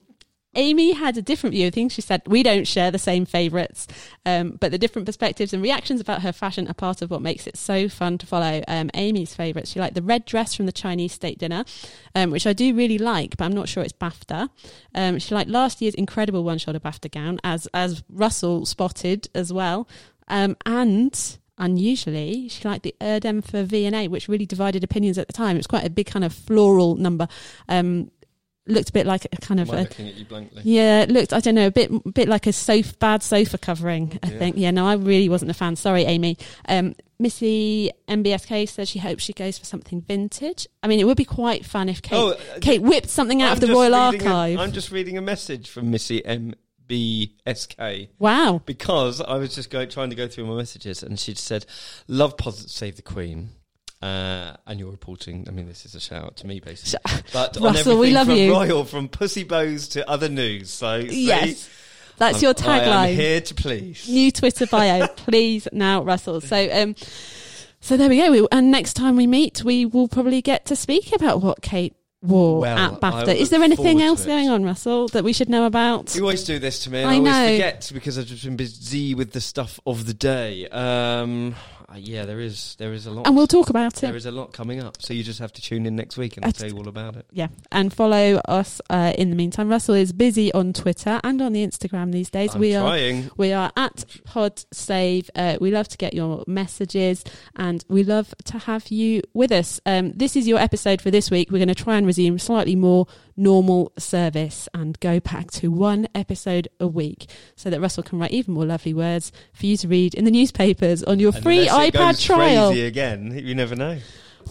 Amy 0.58 0.92
had 0.92 1.16
a 1.16 1.22
different 1.22 1.54
view 1.54 1.68
of 1.68 1.74
things. 1.74 1.92
She 1.92 2.02
said, 2.02 2.20
We 2.26 2.42
don't 2.42 2.66
share 2.66 2.90
the 2.90 2.98
same 2.98 3.24
favourites, 3.24 3.86
um, 4.26 4.58
but 4.60 4.72
the 4.72 4.78
different 4.78 5.06
perspectives 5.06 5.52
and 5.52 5.62
reactions 5.62 6.00
about 6.00 6.22
her 6.22 6.32
fashion 6.32 6.66
are 6.68 6.74
part 6.74 7.00
of 7.00 7.10
what 7.10 7.22
makes 7.22 7.46
it 7.46 7.56
so 7.56 7.88
fun 7.88 8.18
to 8.18 8.26
follow. 8.26 8.62
Um, 8.66 8.90
Amy's 8.94 9.34
favourites, 9.34 9.70
she 9.70 9.80
liked 9.80 9.94
the 9.94 10.02
red 10.02 10.24
dress 10.24 10.54
from 10.54 10.66
the 10.66 10.72
Chinese 10.72 11.12
state 11.12 11.38
dinner, 11.38 11.64
um, 12.16 12.32
which 12.32 12.46
I 12.46 12.52
do 12.52 12.74
really 12.74 12.98
like, 12.98 13.36
but 13.36 13.44
I'm 13.44 13.54
not 13.54 13.68
sure 13.68 13.84
it's 13.84 13.92
BAFTA. 13.92 14.50
Um, 14.96 15.20
she 15.20 15.34
liked 15.34 15.48
last 15.48 15.80
year's 15.80 15.94
incredible 15.94 16.42
one 16.42 16.58
shoulder 16.58 16.80
BAFTA 16.80 17.12
gown, 17.12 17.38
as, 17.44 17.68
as 17.72 18.02
Russell 18.10 18.66
spotted 18.66 19.28
as 19.36 19.52
well. 19.52 19.88
Um, 20.26 20.56
and 20.66 21.38
unusually, 21.56 22.48
she 22.48 22.68
liked 22.68 22.82
the 22.82 22.96
Erdem 23.00 23.44
for 23.44 23.62
V&A, 23.62 24.08
which 24.08 24.26
really 24.26 24.46
divided 24.46 24.82
opinions 24.82 25.18
at 25.18 25.28
the 25.28 25.32
time. 25.32 25.56
It 25.56 25.60
was 25.60 25.66
quite 25.68 25.86
a 25.86 25.90
big 25.90 26.06
kind 26.06 26.24
of 26.24 26.32
floral 26.32 26.96
number. 26.96 27.28
Um, 27.68 28.10
looked 28.68 28.90
a 28.90 28.92
bit 28.92 29.06
like 29.06 29.24
a 29.32 29.36
kind 29.38 29.60
of 29.60 29.68
a, 29.70 29.76
looking 29.82 30.08
at 30.08 30.14
you 30.14 30.24
blankly? 30.24 30.62
yeah, 30.64 31.06
looked 31.08 31.32
I 31.32 31.40
don't 31.40 31.54
know 31.54 31.66
a 31.66 31.70
bit 31.70 31.90
bit 32.14 32.28
like 32.28 32.46
a 32.46 32.52
sofa 32.52 32.94
bad 32.98 33.22
sofa 33.22 33.58
covering. 33.58 34.18
I 34.22 34.30
Yeah. 34.30 34.38
think 34.38 34.56
yeah. 34.58 34.70
No, 34.70 34.86
I 34.86 34.94
really 34.94 35.28
wasn't 35.28 35.50
a 35.50 35.54
fan. 35.54 35.76
Sorry, 35.76 36.04
Amy. 36.04 36.38
Um, 36.68 36.94
Missy 37.20 37.90
MBSK 38.06 38.68
said 38.68 38.86
she 38.86 39.00
hopes 39.00 39.24
she 39.24 39.32
goes 39.32 39.58
for 39.58 39.64
something 39.64 40.00
vintage. 40.02 40.68
I 40.84 40.86
mean, 40.86 41.00
it 41.00 41.04
would 41.04 41.16
be 41.16 41.24
quite 41.24 41.64
fun 41.66 41.88
if 41.88 42.00
Kate 42.00 42.16
Oh, 42.16 42.28
uh, 42.30 42.36
Kate 42.60 42.80
whipped 42.80 43.08
something 43.10 43.42
out 43.42 43.48
I'm 43.50 43.52
of 43.54 43.60
the 43.60 43.72
Royal 43.74 43.94
Archive. 43.96 44.56
I'm 44.58 44.70
just 44.70 44.92
reading 44.92 45.18
a 45.18 45.20
message 45.20 45.68
from 45.68 45.90
Missy 45.90 46.22
MBSK. 46.88 48.08
Wow. 48.18 48.62
because 48.64 49.20
I 49.20 49.34
was 49.36 49.54
just 49.54 49.70
go, 49.70 49.84
trying 49.86 50.10
to 50.10 50.16
go 50.16 50.28
through 50.28 50.46
my 50.46 50.54
messages 50.54 51.02
and 51.02 51.18
she'd 51.18 51.38
said, 51.38 51.66
Love 52.06 52.34
Save 52.54 52.96
the 52.96 53.02
Queen. 53.02 53.50
Uh, 54.00 54.54
and 54.66 54.78
you're 54.78 54.90
reporting. 54.90 55.44
I 55.48 55.50
mean, 55.50 55.66
this 55.66 55.84
is 55.84 55.94
a 55.96 56.00
shout 56.00 56.24
out 56.24 56.36
to 56.38 56.46
me, 56.46 56.60
basically. 56.60 57.22
But 57.32 57.56
on 57.56 57.62
Russell, 57.64 57.98
we 57.98 58.12
love 58.12 58.28
from 58.28 58.36
you. 58.36 58.52
Royal, 58.52 58.84
from 58.84 59.08
Pussy 59.08 59.42
Bows 59.42 59.88
to 59.88 60.08
other 60.08 60.28
news. 60.28 60.70
So, 60.70 61.00
see, 61.00 61.26
Yes. 61.26 61.68
That's 62.18 62.36
I'm- 62.36 62.42
your 62.44 62.54
tagline. 62.54 63.14
here 63.14 63.40
to 63.40 63.54
please. 63.54 64.08
New 64.08 64.30
Twitter 64.30 64.66
bio, 64.66 65.06
please 65.16 65.66
now, 65.72 66.02
Russell. 66.02 66.40
So, 66.40 66.68
um, 66.72 66.94
so 67.80 67.96
there 67.96 68.08
we 68.08 68.18
go. 68.18 68.30
We, 68.30 68.46
and 68.52 68.70
next 68.70 68.94
time 68.94 69.16
we 69.16 69.26
meet, 69.26 69.62
we 69.64 69.84
will 69.86 70.08
probably 70.08 70.42
get 70.42 70.66
to 70.66 70.76
speak 70.76 71.14
about 71.14 71.40
what 71.42 71.62
Kate 71.62 71.94
wore 72.22 72.60
Well, 72.60 72.76
at 72.76 73.00
BAFTA. 73.00 73.34
Is 73.36 73.50
there 73.50 73.62
anything 73.62 74.02
else 74.02 74.26
going 74.26 74.48
on, 74.48 74.64
Russell, 74.64 75.06
that 75.08 75.22
we 75.22 75.32
should 75.32 75.48
know 75.48 75.64
about? 75.66 76.14
You 76.16 76.22
always 76.22 76.42
do 76.44 76.58
this 76.58 76.82
to 76.84 76.90
me, 76.90 77.02
and 77.02 77.08
I 77.08 77.14
I, 77.14 77.16
always 77.18 77.32
know. 77.32 77.46
forget 77.52 77.90
because 77.94 78.18
I've 78.18 78.26
just 78.26 78.44
been 78.44 78.56
busy 78.56 79.14
with 79.14 79.30
the 79.32 79.40
stuff 79.40 79.78
of 79.86 80.06
the 80.06 80.14
day. 80.14 80.66
Um, 80.68 81.54
uh, 81.90 81.96
yeah, 81.96 82.26
there 82.26 82.40
is 82.40 82.76
there 82.78 82.92
is 82.92 83.06
a 83.06 83.10
lot. 83.10 83.26
And 83.26 83.34
we'll 83.34 83.46
talk 83.46 83.70
about 83.70 83.94
there 83.94 84.10
There 84.10 84.16
is 84.16 84.26
a 84.26 84.30
lot 84.30 84.52
coming 84.52 84.82
up, 84.82 85.00
so 85.00 85.14
you 85.14 85.22
just 85.22 85.38
have 85.38 85.52
to 85.54 85.62
tune 85.62 85.86
in 85.86 85.96
next 85.96 86.18
week, 86.18 86.36
and 86.36 86.44
I'll 86.44 86.52
tell 86.52 86.68
you 86.68 86.76
all 86.76 86.88
about 86.88 87.16
it. 87.16 87.26
Yeah, 87.32 87.48
and 87.72 87.92
follow 87.92 88.40
us 88.46 88.80
uh, 88.90 89.14
in 89.16 89.30
the 89.30 89.36
meantime. 89.36 89.70
Russell 89.70 89.94
is 89.94 90.12
busy 90.12 90.52
on 90.52 90.72
Twitter 90.74 91.18
and 91.24 91.40
on 91.40 91.52
the 91.52 91.66
Instagram 91.66 92.12
these 92.12 92.28
days. 92.28 92.54
I'm 92.54 92.60
we 92.60 92.74
are 92.74 92.82
trying. 92.86 93.30
We 93.38 93.52
are 93.52 93.72
at 93.76 94.04
Pod 94.24 94.64
Save. 94.72 95.30
Uh, 95.34 95.56
we 95.60 95.70
love 95.70 95.88
to 95.88 95.96
get 95.96 96.12
your 96.12 96.44
messages 96.46 97.24
and 97.56 97.84
we 97.88 98.04
love 98.04 98.34
to 98.44 98.58
have 98.58 98.88
you 98.88 99.22
with 99.32 99.50
us. 99.50 99.80
Um, 99.86 100.12
this 100.12 100.36
is 100.36 100.46
your 100.46 100.58
episode 100.58 101.00
for 101.00 101.10
this 101.10 101.30
week. 101.30 101.50
We're 101.50 101.58
going 101.58 101.68
to 101.68 101.74
try 101.74 101.96
and 101.96 102.06
resume 102.06 102.38
slightly 102.38 102.76
more 102.76 103.06
normal 103.38 103.92
service 103.96 104.68
and 104.74 104.98
go 105.00 105.20
back 105.20 105.50
to 105.52 105.70
one 105.70 106.08
episode 106.14 106.68
a 106.80 106.86
week 106.86 107.30
so 107.56 107.70
that 107.70 107.80
Russell 107.80 108.02
can 108.02 108.18
write 108.18 108.32
even 108.32 108.54
more 108.54 108.66
lovely 108.66 108.92
words 108.92 109.32
for 109.54 109.66
you 109.66 109.76
to 109.78 109.88
read 109.88 110.14
in 110.14 110.24
the 110.24 110.30
newspapers 110.30 111.02
on 111.04 111.18
your 111.18 111.32
free 111.32 111.68
Unless 111.68 111.88
it 111.88 111.94
iPad 111.94 112.08
goes 112.12 112.22
trial. 112.22 112.70
Crazy 112.70 112.86
again, 112.86 113.38
you 113.42 113.54
never 113.54 113.74
know. 113.76 113.98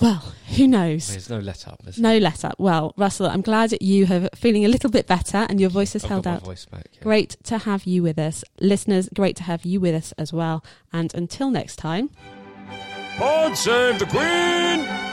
Well, 0.02 0.34
who 0.56 0.68
knows? 0.68 1.08
There's 1.08 1.30
no 1.30 1.40
let 1.40 1.68
up. 1.68 1.82
is 1.88 1.98
No 1.98 2.18
let 2.18 2.46
up. 2.46 2.56
Well, 2.60 2.94
Russell, 2.98 3.28
I'm 3.28 3.42
glad 3.42 3.72
that 3.72 3.82
you 3.82 4.06
are 4.06 4.30
feeling 4.36 4.64
a 4.64 4.68
little 4.68 4.92
bit 4.92 5.08
better 5.08 5.48
and 5.50 5.60
your 5.60 5.72
voice 5.72 5.94
has? 5.94 6.04
I've 6.04 6.10
held 6.10 6.24
got 6.26 6.34
out. 6.36 6.42
my 6.44 6.48
voice 6.48 6.66
back. 6.66 6.86
yeah. 6.94 7.02
Great 7.02 7.36
to 7.46 7.58
have 7.58 7.86
you 7.86 8.04
with 8.04 8.20
us. 8.20 8.44
Listeners, 8.60 9.10
great 9.16 9.36
to 9.38 9.44
have 9.44 9.66
you 9.66 9.80
with 9.80 9.96
us 9.96 10.12
as 10.18 10.32
well. 10.32 10.64
And 10.94 11.14
until 11.16 11.50
next 11.50 11.78
time. 11.78 12.12
Pod 13.18 13.58
save 13.58 13.98
the 13.98 14.06
Queen! 14.06 15.07